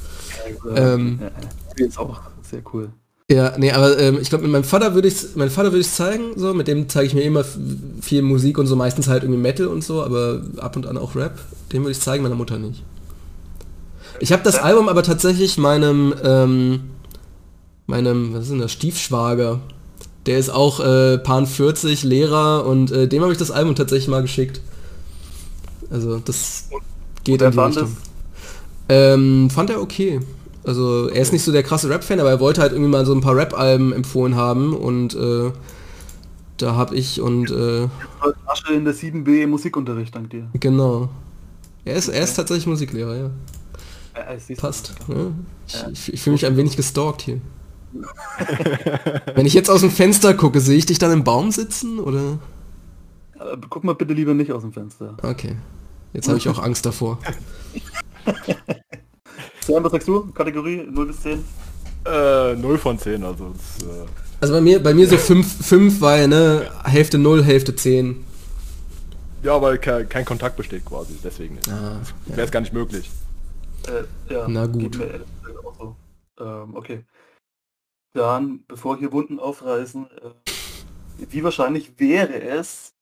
Ja, 0.75 0.95
ähm, 0.95 1.21
ja, 1.21 1.87
ist 1.87 1.99
auch 1.99 2.21
sehr 2.43 2.63
cool. 2.73 2.91
Ja, 3.31 3.53
nee, 3.59 3.71
aber 3.71 3.99
ähm, 3.99 4.19
ich 4.21 4.31
glaube, 4.31 4.45
mit 4.45 4.53
meinem 4.53 4.65
Vater 4.65 4.95
würde 4.95 5.09
ich 5.09 5.15
mein 5.35 5.51
Vater 5.51 5.71
würde 5.71 5.81
ich 5.81 5.91
zeigen, 5.91 6.33
so, 6.37 6.55
mit 6.55 6.67
dem 6.67 6.89
zeige 6.89 7.09
ich 7.09 7.15
mir 7.15 7.23
immer 7.23 7.45
viel 8.01 8.23
Musik 8.23 8.57
und 8.57 8.67
so, 8.67 8.75
meistens 8.75 9.07
halt 9.07 9.23
irgendwie 9.23 9.41
Metal 9.41 9.67
und 9.67 9.85
so, 9.85 10.03
aber 10.03 10.43
ab 10.59 10.77
und 10.77 10.87
an 10.87 10.97
auch 10.97 11.15
Rap. 11.15 11.39
Dem 11.73 11.83
würde 11.83 11.93
ich 11.93 12.01
zeigen, 12.01 12.23
meiner 12.23 12.35
Mutter 12.35 12.59
nicht. 12.59 12.83
Ich 14.21 14.33
habe 14.33 14.43
das 14.43 14.57
Album 14.57 14.89
aber 14.89 15.03
tatsächlich 15.03 15.59
meinem, 15.59 16.15
ähm, 16.25 16.81
meinem, 17.87 18.33
was 18.33 18.45
ist 18.45 18.51
denn 18.53 18.61
das, 18.61 18.73
Stiefschwager 18.73 19.61
der 20.29 20.39
ist 20.39 20.51
auch 20.51 20.81
äh, 20.81 21.17
Pan 21.17 21.47
40, 21.47 22.03
Lehrer 22.05 22.67
und 22.67 22.91
äh, 22.91 23.09
dem 23.09 23.23
habe 23.23 23.33
ich 23.33 23.39
das 23.39 23.51
Album 23.51 23.75
tatsächlich 23.75 24.09
mal 24.09 24.21
geschickt. 24.21 24.61
Also 25.91 26.19
das 26.19 26.69
geht 27.25 27.41
in 27.41 27.51
die 27.51 27.59
Richtung. 27.59 27.97
Ähm, 28.91 29.49
fand 29.49 29.71
er 29.71 29.81
okay. 29.81 30.21
Also 30.69 31.09
er 31.09 31.23
ist 31.23 31.33
nicht 31.33 31.45
so 31.45 31.51
der 31.51 31.63
krasse 31.63 31.89
Rap-Fan, 31.89 32.21
aber 32.21 32.29
er 32.29 32.41
wollte 32.41 32.61
halt 32.61 32.73
irgendwie 32.73 32.91
mal 32.91 33.07
so 33.07 33.15
ein 33.15 33.23
paar 33.23 33.35
Rap-Alben 33.35 33.95
empfohlen 33.95 34.37
haben 34.37 34.77
und 34.77 35.15
äh, 35.15 35.51
da 36.59 36.75
habe 36.75 36.95
ich 36.95 37.23
und 37.23 37.51
äh, 37.51 37.89
Asche 38.45 38.75
in 38.75 38.85
der 38.85 38.95
7b 38.95 39.47
Musikunterricht, 39.47 40.15
dank 40.15 40.29
dir. 40.29 40.47
Genau. 40.53 41.09
Er 41.87 41.95
ist, 41.95 42.09
er 42.09 42.23
ist 42.23 42.35
tatsächlich 42.35 42.67
Musiklehrer, 42.67 43.17
ja. 43.17 43.31
Passt. 44.59 44.95
Ja. 45.09 45.33
Ich, 45.67 45.87
ich, 45.91 46.13
ich 46.13 46.21
fühle 46.21 46.35
mich 46.35 46.45
ein 46.45 46.59
wenig 46.59 46.77
gestalkt 46.77 47.23
hier. 47.23 47.41
Wenn 49.35 49.47
ich 49.47 49.55
jetzt 49.55 49.71
aus 49.71 49.81
dem 49.81 49.91
Fenster 49.91 50.35
gucke, 50.35 50.61
sehe 50.61 50.77
ich 50.77 50.85
dich 50.85 50.99
dann 50.99 51.13
im 51.13 51.25
Baum 51.25 51.51
sitzen 51.51 51.99
oder? 51.99 52.41
Guck 53.71 53.85
mal 53.85 53.95
bitte 53.95 54.13
lieber 54.13 54.35
nicht 54.35 54.53
aus 54.53 54.61
dem 54.61 54.75
Fenster. 54.75 55.17
Okay. 55.23 55.57
Jetzt 56.13 56.29
habe 56.29 56.37
ich 56.37 56.47
auch 56.47 56.59
Angst 56.59 56.85
davor. 56.85 57.19
Sam, 59.69 59.85
was 59.85 59.93
sagst 59.93 60.09
du? 60.09 60.33
Kategorie 60.33 60.79
0 60.91 61.07
bis 61.07 61.21
10? 61.21 61.45
Äh, 62.07 62.57
0 62.57 62.79
von 62.79 62.99
10, 62.99 63.23
also 63.23 63.51
das, 63.51 63.87
äh 63.87 64.07
Also 64.41 64.55
bei 64.55 64.63
mir, 64.63 64.83
bei 64.83 64.95
mir 64.95 65.07
so 65.07 65.19
5, 65.19 65.67
5 65.67 66.01
weil, 66.01 66.27
ne, 66.27 66.71
Hälfte 66.85 67.19
0, 67.19 67.45
Hälfte 67.45 67.77
10. 67.77 68.25
Ja, 69.43 69.61
weil 69.61 69.77
kein, 69.77 70.09
kein 70.09 70.25
Kontakt 70.25 70.57
besteht 70.57 70.87
quasi, 70.87 71.19
deswegen 71.23 71.59
Ah, 71.71 72.01
wäre 72.27 72.47
es 72.47 72.51
gar 72.51 72.61
nicht 72.61 72.73
möglich. 72.73 73.11
Äh, 73.87 74.33
ja, 74.33 74.49
Na 74.49 74.65
gut. 74.65 74.81
geht 74.81 74.99
mir 74.99 75.27
so. 75.79 75.97
Ähm, 76.41 76.75
okay. 76.75 77.05
Dann, 78.15 78.65
bevor 78.69 78.97
hier 78.97 79.13
Wunden 79.13 79.39
aufreißen, 79.39 80.07
äh, 80.07 81.27
wie 81.29 81.45
wahrscheinlich 81.45 81.93
wäre 82.01 82.41
es, 82.41 82.95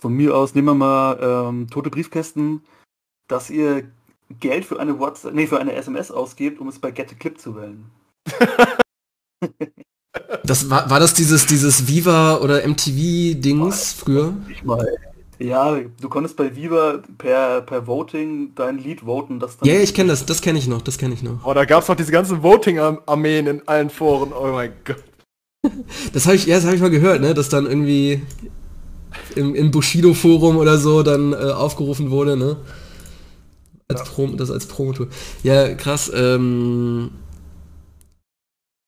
von 0.00 0.12
mir 0.12 0.36
aus 0.36 0.56
nehmen 0.56 0.66
wir 0.66 0.74
mal 0.74 1.18
ähm, 1.48 1.70
tote 1.70 1.90
Briefkästen, 1.90 2.64
dass 3.28 3.48
ihr 3.48 3.88
Geld 4.40 4.64
für 4.64 4.80
eine 4.80 4.98
WhatsApp, 4.98 5.34
nee, 5.34 5.46
für 5.46 5.58
eine 5.58 5.74
SMS 5.74 6.10
ausgebt, 6.10 6.60
um 6.60 6.68
es 6.68 6.78
bei 6.78 6.90
Get 6.90 7.12
a 7.12 7.14
Clip 7.14 7.38
zu 7.38 7.56
wählen. 7.56 7.90
Das 10.44 10.70
war, 10.70 10.88
war 10.90 11.00
das 11.00 11.14
dieses, 11.14 11.46
dieses 11.46 11.88
Viva 11.88 12.36
oder 12.36 12.66
MTV-Dings 12.66 13.94
früher? 13.94 14.34
Ich 14.48 14.62
mal. 14.62 14.86
Ja, 15.38 15.76
du 16.00 16.08
konntest 16.08 16.36
bei 16.36 16.54
Viva 16.54 17.02
per, 17.18 17.62
per 17.62 17.86
Voting 17.86 18.52
dein 18.54 18.78
Lied 18.78 19.04
voten, 19.04 19.40
das 19.40 19.56
dann 19.56 19.66
Ja, 19.66 19.74
yeah, 19.74 19.82
ich 19.82 19.92
kenne 19.92 20.10
das, 20.10 20.24
das 20.24 20.40
kenne 20.40 20.58
ich 20.58 20.68
noch, 20.68 20.82
das 20.82 20.98
kenne 20.98 21.14
ich 21.14 21.22
noch. 21.22 21.44
Oh, 21.44 21.52
da 21.54 21.64
gab 21.64 21.82
es 21.82 21.88
noch 21.88 21.96
diese 21.96 22.12
ganzen 22.12 22.42
Voting-Armeen 22.42 23.46
in 23.46 23.68
allen 23.68 23.90
Foren. 23.90 24.32
Oh 24.32 24.52
mein 24.52 24.72
Gott. 24.84 25.02
Das 26.12 26.26
habe 26.26 26.36
ich, 26.36 26.46
ja, 26.46 26.56
das 26.56 26.66
habe 26.66 26.76
ich 26.76 26.82
mal 26.82 26.90
gehört, 26.90 27.22
ne, 27.22 27.32
dass 27.32 27.48
dann 27.48 27.64
irgendwie 27.66 28.22
im, 29.34 29.54
im 29.54 29.70
Bushido-Forum 29.70 30.56
oder 30.58 30.78
so 30.78 31.02
dann 31.02 31.32
äh, 31.32 31.36
aufgerufen 31.36 32.10
wurde, 32.10 32.36
ne? 32.36 32.58
Als 33.88 34.00
ja. 34.00 34.06
Prom 34.06 34.36
das 34.36 34.50
als 34.50 34.66
Promotool. 34.66 35.08
Ja, 35.42 35.74
krass. 35.74 36.10
Ähm, 36.14 37.10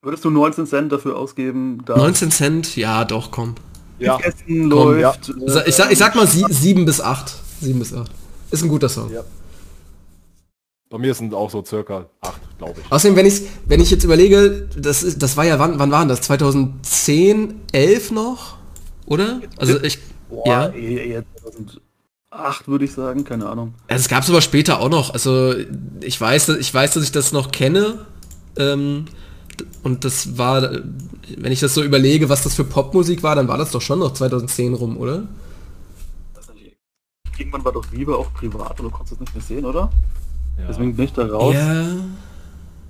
Würdest 0.02 0.24
du 0.24 0.30
19 0.30 0.66
Cent 0.66 0.92
dafür 0.92 1.16
ausgeben? 1.18 1.82
19 1.86 2.30
Cent? 2.30 2.76
Ja, 2.76 3.04
doch, 3.04 3.30
komm. 3.30 3.56
Ja. 3.98 4.18
Komm. 4.46 4.70
Läuft, 4.70 5.28
ja. 5.28 5.60
Äh, 5.60 5.68
ich, 5.68 5.74
sag, 5.74 5.90
ich 5.90 5.98
sag 5.98 6.14
mal 6.14 6.26
7 6.26 6.78
ähm, 6.78 6.84
bis 6.84 7.00
8. 7.00 7.34
7 7.60 7.78
bis 7.78 7.92
8. 7.92 8.10
Ist 8.50 8.62
ein 8.62 8.68
guter 8.68 8.88
Song. 8.88 9.12
Ja. 9.12 9.22
Bei 10.88 10.98
mir 10.98 11.12
sind 11.14 11.34
auch 11.34 11.50
so 11.50 11.64
circa 11.64 12.06
8, 12.20 12.40
glaube 12.58 12.80
ich. 12.80 12.92
Außerdem, 12.92 13.16
wenn 13.16 13.26
ich, 13.26 13.42
wenn 13.66 13.80
ich 13.80 13.90
jetzt 13.90 14.04
überlege, 14.04 14.68
das, 14.76 15.02
ist, 15.02 15.20
das 15.20 15.36
war 15.36 15.44
ja, 15.44 15.58
wann, 15.58 15.78
wann 15.78 15.90
waren 15.90 16.08
das? 16.08 16.20
2010, 16.22 17.62
11 17.72 18.12
noch? 18.12 18.58
Oder? 19.06 19.40
Also 19.56 19.82
ich... 19.82 19.98
Boah, 20.28 20.46
ja. 20.46 20.68
Eh, 20.68 20.96
eh, 20.96 21.08
jetzt, 21.10 21.80
8, 22.38 22.68
würde 22.68 22.84
ich 22.84 22.92
sagen, 22.92 23.24
keine 23.24 23.48
Ahnung. 23.48 23.74
Es 23.88 24.08
gab 24.08 24.22
es 24.22 24.30
aber 24.30 24.40
später 24.40 24.80
auch 24.80 24.88
noch. 24.88 25.12
Also 25.12 25.54
ich 26.00 26.20
weiß, 26.20 26.50
ich 26.50 26.72
weiß, 26.72 26.94
dass 26.94 27.04
ich 27.04 27.12
das 27.12 27.32
noch 27.32 27.50
kenne. 27.50 28.06
Ähm, 28.56 29.06
und 29.82 30.04
das 30.04 30.36
war, 30.36 30.70
wenn 31.36 31.52
ich 31.52 31.60
das 31.60 31.74
so 31.74 31.82
überlege, 31.82 32.28
was 32.28 32.42
das 32.42 32.54
für 32.54 32.64
Popmusik 32.64 33.22
war, 33.22 33.36
dann 33.36 33.48
war 33.48 33.58
das 33.58 33.70
doch 33.70 33.80
schon 33.80 33.98
noch 33.98 34.12
2010 34.12 34.74
rum, 34.74 34.96
oder? 34.96 35.26
Irgendwann 37.38 37.64
war 37.64 37.72
doch 37.72 37.90
Viva 37.92 38.14
auch 38.14 38.32
privat, 38.32 38.80
oder 38.80 38.90
konntest 38.90 39.12
du 39.12 39.14
es 39.14 39.20
nicht 39.20 39.34
mehr 39.34 39.42
sehen, 39.42 39.64
oder? 39.64 39.90
Ja. 40.58 40.66
Deswegen 40.68 40.96
bin 40.96 41.04
ich 41.04 41.12
da 41.12 41.26
raus. 41.26 41.54
Ja. 41.54 41.86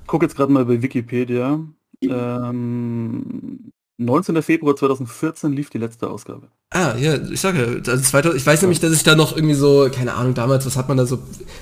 Guck 0.07 0.23
jetzt 0.23 0.37
gerade 0.37 0.53
mal 0.53 0.65
bei 0.65 0.81
Wikipedia. 0.81 1.59
Hm. 2.03 2.11
Ähm, 2.11 3.73
19. 3.99 4.43
Februar 4.43 4.77
2014 4.77 5.53
lief 5.53 5.71
die 5.71 5.79
letzte 5.79 6.11
Ausgabe. 6.11 6.49
Ah, 6.71 6.95
ja, 6.99 7.15
ich 7.15 7.41
sage, 7.41 7.81
also 7.87 8.03
2000, 8.03 8.35
ich 8.41 8.47
weiß 8.47 8.61
nämlich, 8.63 8.81
dass 8.81 8.93
ich 8.93 9.03
da 9.05 9.15
noch 9.15 9.35
irgendwie 9.37 9.55
so, 9.55 9.89
keine 9.91 10.15
Ahnung, 10.15 10.35
damals, 10.35 10.67
was 10.67 10.77
hat 10.77 10.89
man 10.89 10.99
da 10.99 11.07
so, 11.07 11.19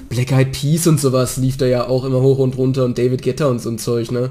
Black 0.08 0.32
Eyed 0.32 0.52
Peas 0.52 0.86
und 0.86 1.00
sowas 1.00 1.36
lief 1.36 1.56
da 1.56 1.66
ja 1.66 1.86
auch 1.86 2.04
immer 2.04 2.20
hoch 2.20 2.38
und 2.38 2.56
runter 2.56 2.84
und 2.84 2.98
David 2.98 3.22
Guetta 3.22 3.46
und 3.46 3.60
so 3.60 3.70
ein 3.70 3.78
Zeug, 3.78 4.10
ne? 4.10 4.30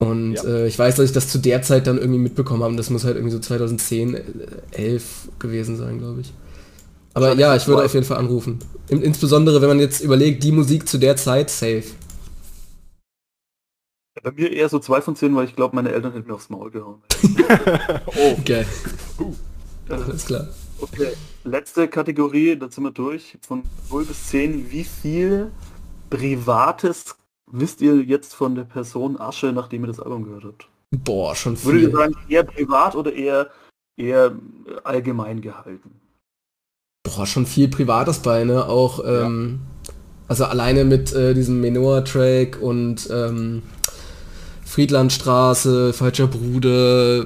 Und 0.00 0.34
Ja. 0.34 0.44
äh, 0.44 0.66
ich 0.68 0.78
weiß, 0.78 0.96
dass 0.96 1.06
ich 1.06 1.12
das 1.12 1.28
zu 1.28 1.38
der 1.38 1.62
Zeit 1.62 1.86
dann 1.86 1.98
irgendwie 1.98 2.20
mitbekommen 2.20 2.62
habe. 2.62 2.76
Das 2.76 2.90
muss 2.90 3.04
halt 3.04 3.16
irgendwie 3.16 3.34
so 3.34 3.40
2010, 3.40 4.14
äh, 4.14 4.22
11 4.72 5.28
gewesen 5.38 5.76
sein, 5.76 5.98
glaube 5.98 6.20
ich. 6.22 6.32
Aber 7.14 7.34
ja, 7.34 7.56
ich 7.56 7.66
würde 7.66 7.84
auf 7.84 7.94
jeden 7.94 8.06
Fall 8.06 8.18
anrufen. 8.18 8.60
In, 8.88 9.02
insbesondere, 9.02 9.60
wenn 9.60 9.68
man 9.68 9.80
jetzt 9.80 10.00
überlegt, 10.00 10.44
die 10.44 10.52
Musik 10.52 10.88
zu 10.88 10.98
der 10.98 11.16
Zeit, 11.16 11.50
safe. 11.50 11.82
Bei 14.22 14.32
mir 14.32 14.52
eher 14.52 14.68
so 14.68 14.78
2 14.78 15.00
von 15.02 15.16
10, 15.16 15.34
weil 15.36 15.44
ich 15.46 15.54
glaube, 15.56 15.76
meine 15.76 15.92
Eltern 15.92 16.12
hätten 16.12 16.28
mir 16.28 16.34
aufs 16.34 16.50
Maul 16.50 16.70
gehauen. 16.70 17.00
oh, 18.06 18.36
Geil, 18.44 18.66
Äh, 19.88 19.92
alles 19.92 20.26
klar. 20.26 20.48
okay, 20.80 21.08
letzte 21.44 21.88
Kategorie, 21.88 22.56
da 22.56 22.68
sind 22.70 22.84
wir 22.84 22.90
durch. 22.90 23.38
Von 23.46 23.62
0 23.90 24.04
bis 24.04 24.28
10, 24.28 24.70
wie 24.70 24.84
viel 24.84 25.50
Privates 26.10 27.16
wisst 27.50 27.80
ihr 27.80 27.96
jetzt 28.02 28.34
von 28.34 28.54
der 28.54 28.64
Person 28.64 29.18
Asche, 29.20 29.52
nachdem 29.52 29.84
ihr 29.84 29.88
das 29.88 30.00
Album 30.00 30.24
gehört 30.24 30.44
habt? 30.44 30.68
Boah, 31.04 31.34
schon 31.34 31.62
Würdet 31.64 31.82
ihr 31.82 31.88
viel. 31.88 31.96
sagen, 31.96 32.14
eher 32.28 32.42
privat 32.44 32.94
oder 32.96 33.12
eher, 33.12 33.50
eher 33.96 34.32
allgemein 34.84 35.40
gehalten? 35.40 36.00
Boah, 37.04 37.26
schon 37.26 37.46
viel 37.46 37.68
Privates 37.68 38.18
bei, 38.20 38.44
ne? 38.44 38.66
Auch, 38.66 39.02
ähm, 39.04 39.60
also 40.28 40.44
alleine 40.44 40.84
mit 40.84 41.12
äh, 41.14 41.32
diesem 41.34 41.60
Menor-Track 41.60 42.58
und 42.60 43.08
ähm, 43.10 43.62
Friedlandstraße, 44.68 45.92
Falscher 45.92 46.26
Bruder, 46.26 47.24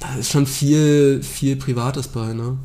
da 0.00 0.14
ist 0.18 0.30
schon 0.30 0.46
viel, 0.46 1.22
viel 1.22 1.56
Privates 1.56 2.08
bei, 2.08 2.32
ne? 2.32 2.56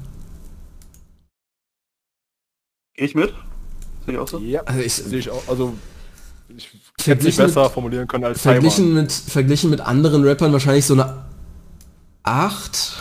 Gehe 2.95 3.07
ich 3.07 3.15
mit? 3.15 3.33
Sehe 4.05 4.13
ich 4.15 4.19
auch 4.19 4.27
so? 4.27 4.39
ja, 4.39 4.61
Also 4.65 4.81
ich, 4.81 4.93
sehe 4.93 5.19
ich 5.19 5.29
auch. 5.29 5.43
Also, 5.47 5.73
ich 6.55 6.65
hätte 7.05 7.19
es 7.19 7.25
nicht 7.25 7.35
Verglichen 7.35 7.45
besser 7.45 7.63
mit- 7.63 7.71
formulieren 7.71 8.07
können 8.07 8.23
als 8.25 8.41
verglichen 8.41 8.85
Taiwan. 8.89 9.01
mit, 9.03 9.11
verglichen 9.11 9.69
mit 9.69 9.81
anderen 9.81 10.23
Rappern 10.23 10.53
wahrscheinlich 10.53 10.85
so 10.85 10.93
eine 10.93 11.25
8. 12.23 12.93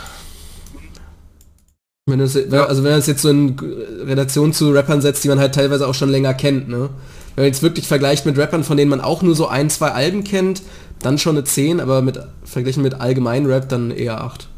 Wenn 2.09 2.19
es, 2.21 2.35
also 2.35 2.83
wenn 2.83 2.91
man 2.91 2.99
es 2.99 3.07
jetzt 3.07 3.21
so 3.21 3.29
in 3.29 3.57
Relation 3.59 4.53
zu 4.53 4.71
Rappern 4.71 5.01
setzt, 5.01 5.23
die 5.23 5.27
man 5.27 5.39
halt 5.39 5.53
teilweise 5.55 5.87
auch 5.87 5.93
schon 5.93 6.09
länger 6.09 6.33
kennt, 6.33 6.69
ne? 6.69 6.89
Wenn 7.35 7.43
man 7.43 7.51
jetzt 7.51 7.61
wirklich 7.61 7.87
vergleicht 7.87 8.25
mit 8.25 8.37
Rappern, 8.37 8.63
von 8.63 8.77
denen 8.77 8.89
man 8.89 9.01
auch 9.01 9.21
nur 9.21 9.35
so 9.35 9.47
ein, 9.47 9.69
zwei 9.69 9.91
Alben 9.91 10.23
kennt, 10.23 10.61
dann 10.99 11.17
schon 11.17 11.35
eine 11.35 11.43
10, 11.43 11.79
aber 11.79 12.01
mit 12.01 12.19
verglichen 12.43 12.83
mit 12.83 12.95
allgemein 12.95 13.45
Rap 13.45 13.69
dann 13.69 13.91
eher 13.91 14.21
8. 14.21 14.49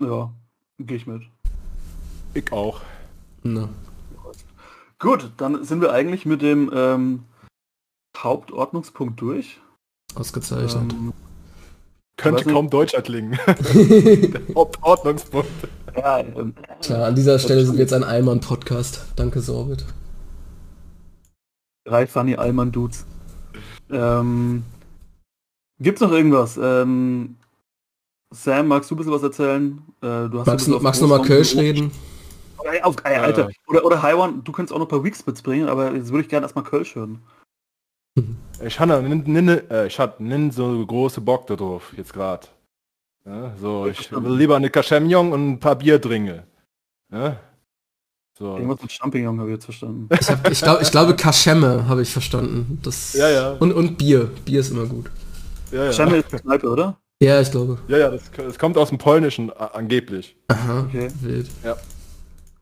Ja, 0.00 0.32
gehe 0.78 0.96
ich 0.96 1.06
mit. 1.06 1.22
Ich 2.34 2.52
auch. 2.52 2.80
Ne. 3.42 3.68
Gut, 4.98 5.30
dann 5.36 5.64
sind 5.64 5.80
wir 5.80 5.92
eigentlich 5.92 6.26
mit 6.26 6.42
dem 6.42 6.70
ähm, 6.74 7.24
Hauptordnungspunkt 8.16 9.20
durch. 9.20 9.60
Ausgezeichnet. 10.14 10.92
Ähm, 10.92 11.12
Könnte 12.16 12.44
kaum 12.44 12.68
deutscher 12.68 13.02
klingen. 13.02 13.38
Hauptordnungspunkt. 14.54 15.48
ja, 15.96 16.18
ähm, 16.18 16.54
Klar, 16.82 17.06
an 17.06 17.14
dieser 17.14 17.38
Stelle 17.38 17.64
sind 17.64 17.74
wir 17.74 17.82
jetzt 17.82 17.92
ein 17.92 18.02
Allmann-Podcast. 18.02 19.04
Danke, 19.14 19.40
Sorbit. 19.40 19.84
drei 21.84 22.06
Funny 22.06 22.34
Allmann 22.34 22.72
Dudes. 22.72 23.06
Ähm, 23.90 24.64
gibt's 25.80 26.00
noch 26.00 26.12
irgendwas? 26.12 26.58
Ähm, 26.60 27.36
Sam, 28.30 28.68
magst 28.68 28.90
du 28.90 28.94
ein 28.94 28.98
bisschen 28.98 29.12
was 29.12 29.22
erzählen? 29.22 29.78
Äh, 30.02 30.28
du 30.28 30.40
hast 30.40 30.46
Magst, 30.46 30.66
du- 30.68 30.78
magst 30.80 31.00
du 31.02 31.06
mal 31.06 31.16
Großraum- 31.18 31.26
Kölsch 31.26 31.56
reden? 31.56 31.90
Ey, 32.64 32.82
auf, 32.82 32.96
ey, 33.04 33.16
Alter. 33.16 33.48
Oder, 33.68 33.84
oder 33.84 34.02
Haiwan, 34.02 34.44
du 34.44 34.52
könntest 34.52 34.74
auch 34.74 34.78
noch 34.78 34.86
ein 34.86 34.90
paar 34.90 35.04
Weeks 35.04 35.24
mitbringen, 35.26 35.68
aber 35.68 35.92
jetzt 35.94 36.10
würde 36.10 36.22
ich 36.24 36.28
gerne 36.28 36.44
erstmal 36.44 36.64
Kölsch 36.64 36.94
hören. 36.94 37.22
Ich 38.60 38.80
hatte 38.80 39.00
nin, 39.00 39.22
nin, 39.24 39.48
äh, 39.48 39.86
ich 39.86 39.96
hatte 40.00 40.20
nin 40.20 40.50
so 40.50 40.84
große 40.84 41.20
Bock 41.20 41.46
da 41.46 41.54
drauf, 41.54 41.92
jetzt 41.96 42.12
gerade. 42.12 42.48
Ja, 43.24 43.54
so, 43.56 43.86
ich 43.86 44.10
will 44.10 44.34
lieber 44.36 44.56
eine 44.56 44.68
Kaschemjong 44.68 45.30
und 45.30 45.48
ein 45.52 45.60
paar 45.60 45.76
Bier 45.76 46.00
trinken. 46.02 46.42
Ja? 47.12 47.36
So. 48.38 48.54
Irgendwas 48.56 48.80
mit 48.82 48.92
Champignon 48.92 49.40
habe 49.40 49.50
ich 49.50 49.54
jetzt 49.56 49.64
verstanden. 49.64 50.08
Ich, 50.20 50.28
hab, 50.30 50.48
ich, 50.50 50.60
glaub, 50.60 50.80
ich 50.80 50.90
glaube, 50.92 51.16
Kaschemme 51.16 51.88
habe 51.88 52.02
ich 52.02 52.12
verstanden. 52.12 52.78
Das, 52.82 53.12
Ja, 53.14 53.28
ja. 53.28 53.52
Und, 53.54 53.72
und 53.72 53.98
Bier. 53.98 54.30
Bier 54.44 54.60
ist 54.60 54.70
immer 54.70 54.86
gut. 54.86 55.10
Ja, 55.72 55.86
ja. 55.86 55.92
Scheinbar 55.92 56.18
ist 56.18 56.30
Kneipe, 56.30 56.68
oder? 56.68 56.96
Ja, 57.20 57.40
ich 57.40 57.50
glaube. 57.50 57.78
Ja, 57.88 57.98
ja, 57.98 58.10
das, 58.10 58.30
das 58.30 58.58
kommt 58.58 58.78
aus 58.78 58.90
dem 58.90 58.98
Polnischen 58.98 59.50
a- 59.50 59.72
angeblich. 59.74 60.36
Aha, 60.46 60.82
Okay. 60.82 61.08
wild. 61.20 61.48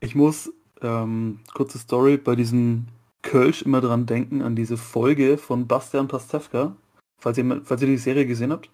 Ich 0.01 0.15
muss, 0.15 0.51
ähm, 0.81 1.41
kurze 1.53 1.79
Story, 1.79 2.17
bei 2.17 2.35
diesem 2.37 2.87
Kölsch 3.23 3.61
immer 3.63 3.83
dran 3.83 4.07
denken, 4.07 4.41
an 4.41 4.57
diese 4.57 4.79
Folge 4.79 5.37
von 5.37 5.67
Bastian 5.67 6.09
Pastewka. 6.09 6.75
Falls 7.21 7.37
ihr, 7.37 7.61
falls 7.65 7.83
ihr 7.83 7.89
die 7.89 7.99
Serie 7.99 8.25
gesehen 8.27 8.51
habt. 8.53 8.71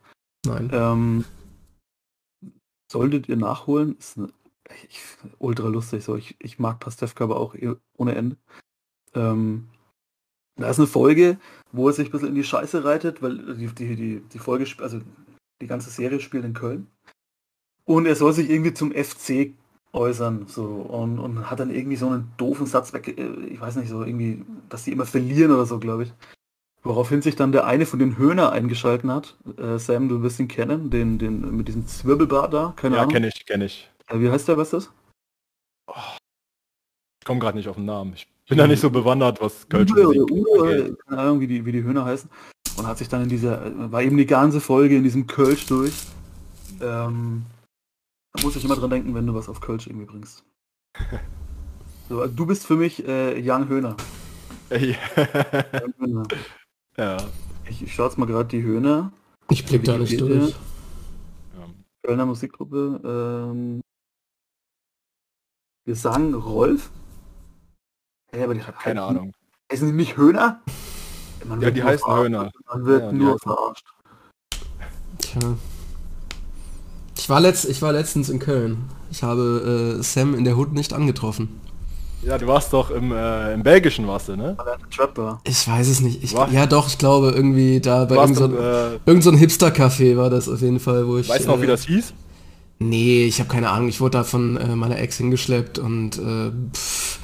Nein. 0.47 0.71
Ähm, 0.73 1.25
solltet 2.91 3.29
ihr 3.29 3.37
nachholen. 3.37 3.97
Ist 3.99 4.19
eine, 4.19 4.29
ich, 4.89 5.01
ultra 5.39 5.69
lustig. 5.69 6.05
So. 6.05 6.17
Ich, 6.17 6.37
ich 6.39 6.59
mag 6.59 6.81
Pastewka 6.81 7.25
aber 7.25 7.39
auch 7.39 7.55
eh 7.55 7.75
ohne 7.97 8.15
Ende. 8.15 8.37
Ähm, 9.15 9.69
da 10.57 10.69
ist 10.69 10.79
eine 10.79 10.87
Folge, 10.87 11.39
wo 11.73 11.89
er 11.89 11.95
sich 11.95 12.09
ein 12.09 12.13
bisschen 12.13 12.29
in 12.29 12.35
die 12.35 12.45
Scheiße 12.45 12.85
reitet, 12.85 13.23
weil 13.23 13.57
die, 13.57 13.67
die, 13.69 13.97
die, 13.97 14.21
die 14.21 14.39
Folge, 14.39 14.67
also 14.83 15.01
die 15.61 15.67
ganze 15.67 15.91
Serie 15.91 16.21
spielt 16.21 16.45
in 16.45 16.55
Köln. 16.55 16.87
Und 17.85 18.07
er 18.07 18.17
soll 18.17 18.33
sich 18.33 18.51
irgendwie 18.51 18.75
zum 18.75 18.93
FC 18.93 19.55
äußern 19.93 20.47
so 20.47 20.65
und, 20.65 21.19
und 21.19 21.51
hat 21.51 21.61
dann 21.61 21.71
irgendwie 21.71 21.97
so 21.97 22.09
einen 22.09 22.33
doofen 22.37 22.67
Satz 22.67 22.93
weg, 22.93 23.09
äh, 23.19 23.47
ich 23.47 23.61
weiß 23.61 23.77
nicht, 23.77 23.89
so 23.89 24.05
irgendwie, 24.05 24.45
dass 24.69 24.85
die 24.85 24.93
immer 24.93 25.07
verlieren 25.07 25.53
oder 25.53 25.67
so, 25.67 25.79
glaube 25.79 26.05
ich. 26.05 26.13
Woraufhin 26.85 27.23
sich 27.23 27.37
dann 27.37 27.53
der 27.53 27.67
eine 27.67 27.87
von 27.87 28.01
den 28.01 28.19
Höhner 28.19 28.51
eingeschalten 28.51 29.13
hat. 29.13 29.37
Äh, 29.57 29.79
Sam, 29.79 30.09
du 30.09 30.23
wirst 30.23 30.41
ihn 30.41 30.49
kennen, 30.49 30.91
den, 30.91 31.19
den 31.19 31.57
mit 31.57 31.69
diesem 31.69 31.87
Zwirbelbart 31.87 32.53
da, 32.53 32.73
keine 32.77 32.97
ja, 32.97 33.03
Ahnung. 33.03 33.13
Ja, 33.13 33.17
kenne 33.17 33.29
ich, 33.29 33.47
kenne 33.47 33.65
ich. 33.67 33.91
Äh, 34.13 34.21
wie 34.21 34.31
heißt 34.31 34.49
der, 34.49 34.57
was 34.57 34.73
ist 34.73 34.89
das? 34.89 34.93
Oh, 35.89 36.17
ich 37.21 37.27
komme 37.27 37.41
gerade 37.41 37.57
nicht 37.57 37.69
auf 37.69 37.77
den 37.77 37.85
Namen. 37.85 38.15
Ich 38.15 38.29
bin 38.49 38.59
da 38.59 38.67
nicht 38.67 38.81
so 38.81 38.91
bewandert, 38.91 39.41
was 39.41 39.69
Kölsch 39.69 39.93
Uwe, 39.93 40.05
Musik 40.05 40.31
Uwe, 40.31 40.97
keine 41.07 41.21
Ahnung, 41.21 41.41
wie 41.41 41.47
die, 41.47 41.65
wie 41.65 41.73
die 41.73 41.83
Höhner 41.83 42.05
heißen. 42.05 42.29
Und 42.77 42.87
hat 42.87 42.99
sich 42.99 43.09
dann 43.09 43.23
in 43.23 43.29
dieser, 43.29 43.93
war 43.93 44.03
eben 44.03 44.17
die 44.17 44.27
ganze 44.27 44.61
Folge 44.61 44.97
in 44.97 45.03
diesem 45.03 45.27
Kölsch 45.27 45.67
durch. 45.67 45.93
Ähm, 46.81 47.45
da 48.33 48.43
muss 48.43 48.57
ich 48.57 48.65
immer 48.65 48.77
dran 48.77 48.91
denken, 48.91 49.15
wenn 49.15 49.27
du 49.27 49.35
was 49.35 49.49
auf 49.49 49.61
Kölsch 49.61 49.87
irgendwie 49.87 50.07
bringst. 50.07 50.45
So, 52.09 52.21
also 52.21 52.35
du 52.35 52.45
bist 52.45 52.67
für 52.67 52.77
mich 52.77 53.07
äh, 53.07 53.39
Jan 53.41 53.69
Höhner. 53.69 53.97
Jan 54.71 55.95
Höhner. 55.99 56.25
Ja. 56.99 57.17
Ich, 57.71 57.83
ich 57.83 57.95
schaue 57.95 58.09
jetzt 58.09 58.19
mal 58.19 58.27
gerade 58.27 58.49
die 58.49 58.63
Höhner. 58.63 59.13
Ich 59.49 59.65
blick 59.65 59.85
da 59.85 59.97
nicht 59.97 60.21
durch. 60.21 60.55
Kölner 62.03 62.27
Musikgruppe. 62.27 63.01
Ähm, 63.03 63.83
Gesang 65.85 66.33
Rolf? 66.35 66.91
Hey, 68.31 68.45
aber 68.45 68.55
die 68.55 68.63
hat 68.63 68.79
keine 68.79 69.01
halt, 69.01 69.11
Ahnung. 69.11 69.33
Heißen 69.71 69.89
die 69.89 69.93
nicht 69.93 70.17
Höhner? 70.17 70.61
Man 71.45 71.61
ja, 71.61 71.73
die 71.73 71.83
heißen 71.83 72.07
Höhner. 72.15 72.53
Man 72.69 72.87
wird 72.87 73.03
ja, 73.03 73.13
nur 73.13 73.39
verarscht. 73.41 73.85
Tja. 75.19 75.41
Ich 77.19 77.29
war, 77.29 77.41
letzt, 77.41 77.65
ich 77.65 77.83
war 77.83 77.93
letztens 77.93 78.29
in 78.29 78.39
Köln. 78.39 78.85
Ich 79.11 79.25
habe 79.25 79.97
äh, 79.99 80.03
Sam 80.03 80.37
in 80.37 80.45
der 80.45 80.57
Hut 80.57 80.73
nicht 80.73 80.93
angetroffen. 80.93 81.61
Ja, 82.23 82.39
du 82.39 82.47
warst 82.47 82.73
doch 82.73 82.93
im, 82.93 83.11
äh, 83.11 83.53
im 83.53 83.65
Belgischen, 83.65 84.07
warst 84.07 84.29
du, 84.29 84.37
ne? 84.37 84.57
Ich 85.43 85.69
weiß 85.69 85.89
es 85.89 86.01
nicht. 86.01 86.23
Ich, 86.23 86.31
ja 86.33 86.67
doch, 86.67 86.87
ich 86.87 86.99
glaube 86.99 87.33
irgendwie 87.33 87.81
da 87.81 88.05
bei 88.05 88.15
irgendeinem 88.15 88.53
so, 88.53 88.59
äh, 88.59 88.99
irgend 89.05 89.25
so 89.25 89.33
Hipster-Café 89.33 90.17
war 90.17 90.31
das 90.31 90.49
auf 90.49 90.61
jeden 90.61 90.79
Fall, 90.79 91.09
wo 91.09 91.19
ich... 91.19 91.29
Weißt 91.29 91.47
du 91.47 91.49
noch, 91.49 91.61
wie 91.61 91.65
äh, 91.65 91.69
das 91.69 91.83
hieß? 91.87 92.15
Nee, 92.89 93.27
ich 93.27 93.39
habe 93.41 93.49
keine 93.49 93.71
Ahnung. 93.71 93.89
Ich 93.89 94.01
wurde 94.01 94.19
da 94.19 94.25
von 94.25 94.57
äh, 94.57 94.77
meiner 94.77 94.99
Ex 94.99 95.17
hingeschleppt 95.19 95.79
und 95.79 96.19
äh, 96.19 96.51
pff, 96.73 97.19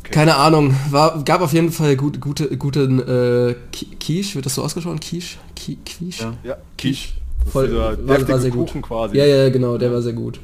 okay. 0.00 0.10
keine 0.12 0.36
Ahnung. 0.36 0.74
War, 0.90 1.22
gab 1.24 1.40
auf 1.40 1.52
jeden 1.52 1.72
Fall 1.72 1.96
gut, 1.96 2.20
gute, 2.20 2.56
guten 2.56 3.00
äh, 3.00 3.54
Quiche, 3.72 4.34
wird 4.34 4.46
das 4.46 4.54
so 4.54 4.62
ausgesprochen? 4.62 5.00
Quiche? 5.00 5.38
Quiche? 5.54 6.22
Ja, 6.22 6.34
ja 6.42 6.56
Quiche. 6.76 7.14
Voll, 7.50 7.74
war, 7.76 7.96
war 8.06 8.38
sehr 8.38 8.50
gut. 8.50 8.72
Quasi. 8.82 9.16
Ja, 9.16 9.24
ja, 9.24 9.50
genau, 9.50 9.78
der 9.78 9.92
war 9.92 10.02
sehr 10.02 10.12
gut. 10.12 10.40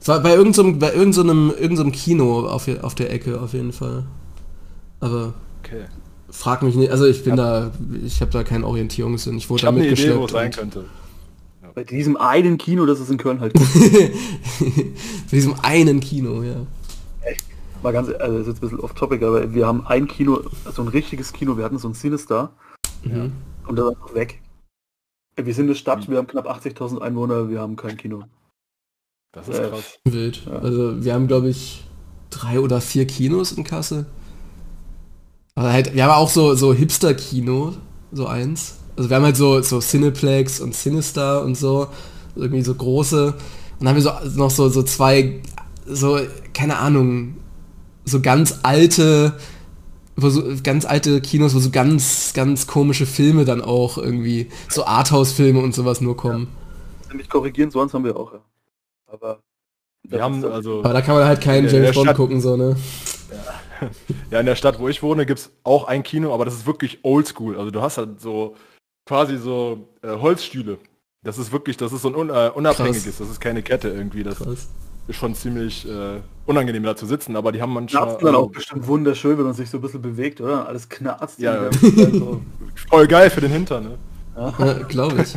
Es 0.00 0.06
war 0.08 0.20
bei 0.20 0.34
irgendeinem 0.34 0.78
bei 0.78 0.92
irgendeinem 0.92 1.52
irgendeinem 1.58 1.92
Kino 1.92 2.46
auf, 2.46 2.68
auf 2.82 2.94
der 2.94 3.12
Ecke 3.12 3.40
auf 3.40 3.52
jeden 3.52 3.72
Fall. 3.72 4.04
Aber 5.00 5.34
okay. 5.64 5.84
frag 6.30 6.62
mich 6.62 6.76
nicht, 6.76 6.90
also 6.90 7.04
ich 7.04 7.24
bin 7.24 7.36
ja. 7.36 7.60
da, 7.60 7.72
ich 8.04 8.20
habe 8.20 8.30
da 8.30 8.44
keinen 8.44 8.64
Orientierungssinn. 8.64 9.36
Ich 9.36 9.50
wurde 9.50 9.58
ich 9.58 9.64
da 9.64 9.72
mitgeschleppt. 9.72 10.12
Idee, 10.12 10.20
wo 10.20 10.26
es 10.26 10.32
sein 10.32 10.50
könnte. 10.52 10.84
Bei 11.78 11.84
diesem 11.84 12.16
einen 12.16 12.58
Kino, 12.58 12.86
das 12.86 12.98
es 12.98 13.08
in 13.08 13.18
Köln 13.18 13.38
halt 13.38 13.54
gibt. 13.54 13.72
Bei 14.60 15.30
diesem 15.30 15.54
einen 15.62 16.00
Kino, 16.00 16.42
ja. 16.42 16.66
Echt? 17.20 17.44
Mal 17.84 17.92
ganz, 17.92 18.08
also 18.08 18.38
das 18.38 18.40
ist 18.40 18.46
jetzt 18.48 18.56
ein 18.56 18.60
bisschen 18.62 18.80
off 18.80 18.94
topic, 18.94 19.24
aber 19.24 19.54
wir 19.54 19.64
haben 19.64 19.86
ein 19.86 20.08
Kino, 20.08 20.40
so 20.74 20.82
ein 20.82 20.88
richtiges 20.88 21.32
Kino, 21.32 21.56
wir 21.56 21.64
hatten 21.64 21.78
so 21.78 21.88
ein 21.88 21.94
Sinister. 21.94 22.50
Mhm. 23.04 23.30
Und 23.68 23.76
das 23.76 23.92
ist 23.92 24.14
weg. 24.16 24.42
Wir 25.36 25.54
sind 25.54 25.66
eine 25.66 25.76
Stadt, 25.76 26.10
wir 26.10 26.18
haben 26.18 26.26
knapp 26.26 26.48
80.000 26.48 26.98
Einwohner, 26.98 27.48
wir 27.48 27.60
haben 27.60 27.76
kein 27.76 27.96
Kino. 27.96 28.24
Das 29.30 29.48
ist 29.48 29.60
äh, 29.60 29.68
krass. 29.68 30.00
Wild. 30.04 30.46
Ja. 30.46 30.58
Also 30.58 31.04
wir 31.04 31.14
haben, 31.14 31.28
glaube 31.28 31.48
ich, 31.48 31.84
drei 32.30 32.58
oder 32.58 32.80
vier 32.80 33.06
Kinos 33.06 33.52
in 33.52 33.62
Kasse. 33.62 34.06
Aber 35.54 35.72
halt, 35.72 35.94
wir 35.94 36.02
haben 36.02 36.10
auch 36.10 36.28
so, 36.28 36.56
so 36.56 36.74
Hipster-Kino, 36.74 37.74
so 38.10 38.26
eins. 38.26 38.77
Also 38.98 39.08
wir 39.08 39.16
haben 39.16 39.24
halt 39.24 39.36
so, 39.36 39.62
so 39.62 39.78
Cineplex 39.78 40.60
und 40.60 40.74
Sinister 40.74 41.42
und 41.44 41.56
so, 41.56 41.86
irgendwie 42.34 42.62
so 42.62 42.74
große. 42.74 43.26
Und 43.28 43.34
dann 43.78 43.88
haben 43.88 43.96
wir 43.96 44.02
so 44.02 44.10
noch 44.36 44.50
so, 44.50 44.68
so 44.68 44.82
zwei, 44.82 45.40
so, 45.86 46.18
keine 46.52 46.78
Ahnung, 46.78 47.36
so 48.04 48.20
ganz 48.20 48.58
alte 48.64 49.34
wo 50.20 50.30
so 50.30 50.42
ganz 50.64 50.84
alte 50.84 51.20
Kinos, 51.20 51.54
wo 51.54 51.60
so 51.60 51.70
ganz, 51.70 52.32
ganz 52.34 52.66
komische 52.66 53.06
Filme 53.06 53.44
dann 53.44 53.62
auch 53.62 53.98
irgendwie, 53.98 54.50
so 54.68 54.84
Arthouse-Filme 54.84 55.60
und 55.60 55.76
sowas 55.76 56.00
nur 56.00 56.16
kommen. 56.16 56.48
Ja. 57.08 57.14
Mich 57.14 57.28
korrigieren, 57.30 57.70
sonst 57.70 57.94
haben 57.94 58.02
wir 58.02 58.16
auch, 58.16 58.32
ja. 58.32 58.40
Aber 59.06 59.38
wir 60.02 60.20
haben 60.20 60.44
also. 60.44 60.80
Aber 60.80 60.92
da 60.92 61.02
kann 61.02 61.14
man 61.14 61.24
halt 61.24 61.40
keinen 61.40 61.68
James 61.68 61.92
Bond 61.92 62.06
Stadt, 62.06 62.16
gucken, 62.16 62.40
so, 62.40 62.56
ne? 62.56 62.74
Ja. 63.30 63.90
ja, 64.32 64.40
in 64.40 64.46
der 64.46 64.56
Stadt, 64.56 64.80
wo 64.80 64.88
ich 64.88 65.04
wohne, 65.04 65.24
gibt 65.24 65.38
es 65.38 65.52
auch 65.62 65.86
ein 65.86 66.02
Kino, 66.02 66.34
aber 66.34 66.44
das 66.44 66.54
ist 66.54 66.66
wirklich 66.66 66.98
oldschool. 67.04 67.56
Also 67.56 67.70
du 67.70 67.80
hast 67.80 67.98
halt 67.98 68.20
so 68.20 68.56
quasi 69.08 69.38
so 69.38 69.88
äh, 70.02 70.08
Holzstühle. 70.08 70.78
Das 71.24 71.38
ist 71.38 71.50
wirklich, 71.50 71.76
das 71.76 71.92
ist 71.92 72.02
so 72.02 72.08
ein 72.08 72.14
un, 72.14 72.30
äh, 72.30 72.50
unabhängiges, 72.54 73.04
Krass. 73.04 73.18
das 73.18 73.30
ist 73.30 73.40
keine 73.40 73.62
Kette 73.62 73.88
irgendwie. 73.88 74.22
Das 74.22 74.38
Krass 74.38 74.68
ist 75.08 75.16
schon 75.16 75.34
ziemlich 75.34 75.88
äh, 75.88 76.20
unangenehm 76.46 76.82
da 76.82 76.94
zu 76.94 77.06
sitzen, 77.06 77.34
aber 77.34 77.50
die 77.50 77.62
haben 77.62 77.72
manchmal... 77.72 78.04
Knarzt 78.04 78.22
dann 78.22 78.34
auch 78.34 78.50
bestimmt 78.50 78.86
wunderschön, 78.86 79.38
wenn 79.38 79.46
man 79.46 79.54
sich 79.54 79.70
so 79.70 79.78
ein 79.78 79.80
bisschen 79.80 80.02
bewegt, 80.02 80.40
oder? 80.40 80.68
Alles 80.68 80.88
knarzt. 80.88 81.38
Ja, 81.38 81.64
ja. 81.64 81.70
so. 81.72 82.42
voll 82.90 83.08
geil 83.08 83.30
für 83.30 83.40
den 83.40 83.50
Hintern, 83.50 83.84
ne? 83.84 83.98
Ja, 84.36 84.82
glaube 84.86 85.22
ich. 85.22 85.34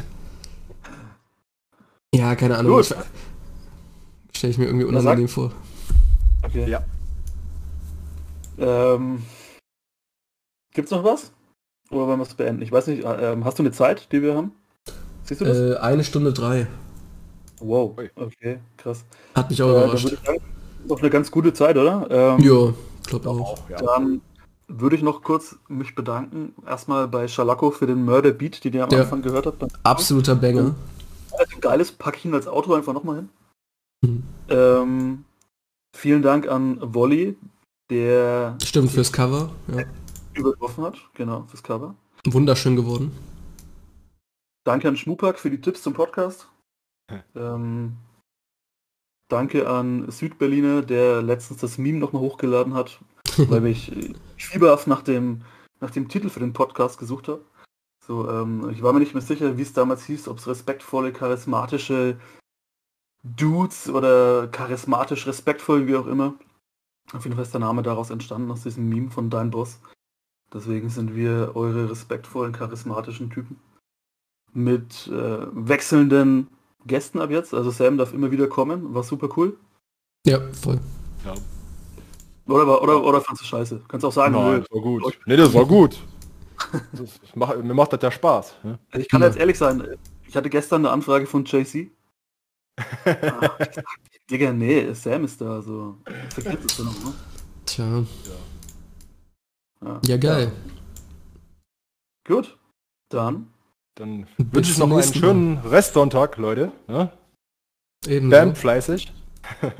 Ja, 2.13 2.35
keine 2.35 2.57
Ahnung. 2.57 2.83
Stelle 2.83 4.51
ich 4.51 4.57
mir 4.57 4.65
irgendwie 4.65 4.85
unangenehm 4.85 5.29
vor. 5.29 5.53
Okay. 6.43 6.69
Ja. 6.69 6.83
Ähm, 8.57 9.23
gibt's 10.73 10.91
noch 10.91 11.03
was? 11.03 11.31
Oder 11.91 12.07
wollen 12.07 12.19
wir 12.19 12.23
es 12.23 12.33
beenden? 12.33 12.61
Ich 12.61 12.71
weiß 12.71 12.87
nicht, 12.87 13.03
äh, 13.03 13.33
ähm, 13.33 13.45
hast 13.45 13.59
du 13.59 13.63
eine 13.63 13.71
Zeit, 13.71 14.11
die 14.11 14.21
wir 14.21 14.35
haben? 14.35 14.51
Siehst 15.23 15.41
du 15.41 15.45
das? 15.45 15.57
Äh, 15.57 15.75
eine 15.77 16.03
Stunde 16.03 16.33
drei. 16.33 16.67
Wow, 17.59 17.95
okay, 18.15 18.59
krass. 18.77 19.03
Hat 19.35 19.49
mich 19.49 19.61
auch 19.61 19.67
äh, 19.67 19.83
überrascht. 19.83 20.09
Sagen, 20.25 20.41
noch 20.87 20.99
eine 20.99 21.09
ganz 21.09 21.29
gute 21.29 21.53
Zeit, 21.53 21.77
oder? 21.77 22.07
Ähm, 22.09 22.39
ja, 22.39 22.73
glaube 23.05 23.29
auch. 23.29 23.69
Ja. 23.69 23.77
Dann 23.77 24.21
würde 24.67 24.95
ich 24.95 25.01
noch 25.03 25.21
kurz 25.21 25.57
mich 25.67 25.95
bedanken. 25.95 26.55
Erstmal 26.65 27.07
bei 27.07 27.27
Schalako 27.27 27.71
für 27.71 27.87
den 27.87 28.03
Murder 28.05 28.31
Beat, 28.31 28.63
den 28.63 28.73
ihr 28.73 28.83
am 28.83 28.89
ja. 28.89 29.01
Anfang 29.01 29.21
gehört 29.21 29.45
habt. 29.45 29.63
Absoluter 29.83 30.35
Banger. 30.35 30.75
Also 31.37 31.59
geiles, 31.59 31.91
packe 31.91 32.17
ich 32.17 32.25
ihn 32.25 32.33
als 32.33 32.47
Auto 32.47 32.73
einfach 32.73 32.93
nochmal 32.93 33.17
hin. 33.17 33.29
Mhm. 34.01 34.23
Ähm, 34.49 35.25
vielen 35.95 36.21
Dank 36.21 36.47
an 36.47 36.77
Wolli, 36.81 37.37
der... 37.89 38.57
Stimmt, 38.63 38.91
fürs 38.91 39.11
Cover. 39.11 39.49
Ja. 39.75 39.83
Übertroffen 40.41 40.83
hat, 40.83 40.97
genau, 41.13 41.43
fürs 41.47 41.63
Cover. 41.63 41.95
Wunderschön 42.25 42.75
geworden. 42.75 43.11
Danke 44.63 44.87
an 44.87 44.97
Schmupack 44.97 45.39
für 45.39 45.49
die 45.49 45.61
Tipps 45.61 45.81
zum 45.81 45.93
Podcast. 45.93 46.47
Ähm, 47.35 47.97
danke 49.27 49.67
an 49.67 50.09
Südberliner, 50.11 50.81
der 50.81 51.21
letztens 51.21 51.61
das 51.61 51.77
Meme 51.77 51.99
nochmal 51.99 52.21
hochgeladen 52.21 52.73
hat, 52.73 52.99
weil 53.37 53.65
ich 53.65 53.91
fieberhaft 54.37 54.87
nach 54.87 55.01
dem, 55.01 55.41
nach 55.79 55.91
dem 55.91 56.09
Titel 56.09 56.29
für 56.29 56.39
den 56.39 56.53
Podcast 56.53 56.99
gesucht 56.99 57.27
habe. 57.27 57.43
So, 58.05 58.29
ähm, 58.29 58.69
ich 58.71 58.81
war 58.81 58.93
mir 58.93 58.99
nicht 58.99 59.13
mehr 59.13 59.21
sicher, 59.21 59.57
wie 59.57 59.61
es 59.61 59.73
damals 59.73 60.05
hieß, 60.05 60.27
ob 60.27 60.37
es 60.37 60.47
respektvolle, 60.47 61.13
charismatische 61.13 62.19
Dudes 63.23 63.89
oder 63.89 64.47
charismatisch 64.47 65.27
respektvoll, 65.27 65.87
wie 65.87 65.95
auch 65.95 66.07
immer. 66.07 66.33
Auf 67.13 67.23
jeden 67.23 67.35
Fall 67.35 67.45
ist 67.45 67.53
der 67.53 67.61
Name 67.61 67.83
daraus 67.83 68.09
entstanden, 68.09 68.51
aus 68.51 68.63
diesem 68.63 68.89
Meme 68.89 69.11
von 69.11 69.29
Dein 69.29 69.51
Boss. 69.51 69.79
Deswegen 70.53 70.89
sind 70.89 71.15
wir 71.15 71.51
eure 71.55 71.89
respektvollen, 71.89 72.51
charismatischen 72.51 73.29
Typen. 73.29 73.59
Mit 74.53 75.07
äh, 75.07 75.47
wechselnden 75.51 76.47
Gästen 76.85 77.19
ab 77.19 77.31
jetzt. 77.31 77.53
Also 77.53 77.71
Sam 77.71 77.97
darf 77.97 78.13
immer 78.13 78.31
wieder 78.31 78.47
kommen, 78.47 78.93
war 78.93 79.03
super 79.03 79.29
cool. 79.37 79.57
Ja, 80.25 80.39
voll. 80.51 80.79
Ja. 81.25 81.33
Oder, 82.47 82.81
oder, 82.81 83.03
oder 83.03 83.21
fandst 83.21 83.43
du 83.43 83.47
scheiße? 83.47 83.81
Kannst 83.87 84.05
auch 84.05 84.11
sagen, 84.11 84.33
Nein, 84.33 84.61
das 84.61 84.71
war 84.71 84.81
gut. 84.81 85.19
Nee, 85.25 85.37
das 85.37 85.53
war 85.53 85.65
gut. 85.65 85.97
das 86.91 87.19
macht, 87.33 87.63
mir 87.63 87.73
macht 87.73 87.93
das 87.93 88.01
ja 88.01 88.11
Spaß. 88.11 88.55
Ne? 88.63 88.79
Also 88.91 89.03
ich 89.03 89.09
kann 89.09 89.21
ja. 89.21 89.27
jetzt 89.27 89.37
ehrlich 89.37 89.57
sein, 89.57 89.97
ich 90.27 90.35
hatte 90.35 90.49
gestern 90.49 90.81
eine 90.81 90.91
Anfrage 90.91 91.27
von 91.27 91.45
JC. 91.45 91.91
ah, 93.05 93.57
Digga, 94.29 94.51
nee, 94.51 94.93
Sam 94.93 95.23
ist 95.23 95.39
da, 95.39 95.61
so. 95.61 95.97
Vergiss 96.29 96.65
es 96.65 96.79
noch, 96.79 97.03
ne? 97.03 97.13
Tja. 97.65 97.85
Ja, 97.85 98.05
ja 100.05 100.17
geil. 100.17 100.51
Ja. 102.27 102.35
Gut, 102.35 102.57
dann 103.09 103.51
dann 103.95 104.25
wünsche 104.37 104.71
ich 104.71 104.77
noch 104.77 104.91
einen 104.91 105.13
schönen 105.13 105.57
Restsonntag, 105.59 106.37
Leute. 106.37 106.71
Ne? 106.87 107.11
Eben. 108.07 108.29
Bam, 108.29 108.55
fleißig. 108.55 109.11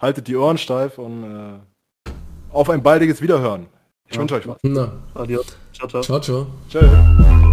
Haltet 0.00 0.28
die 0.28 0.36
Ohren 0.36 0.58
steif 0.58 0.98
und 0.98 1.24
äh, 1.24 2.10
auf 2.52 2.70
ein 2.70 2.82
baldiges 2.82 3.22
Wiederhören. 3.22 3.66
Ich 4.08 4.14
ja. 4.14 4.20
wünsche 4.20 4.34
euch 4.34 4.48
was. 4.48 4.58
Na. 4.62 4.92
Adios. 5.14 5.56
Ciao, 5.72 5.88
ciao. 5.88 6.02
Ciao, 6.02 6.20
ciao. 6.20 6.46
Ciao. 6.68 7.49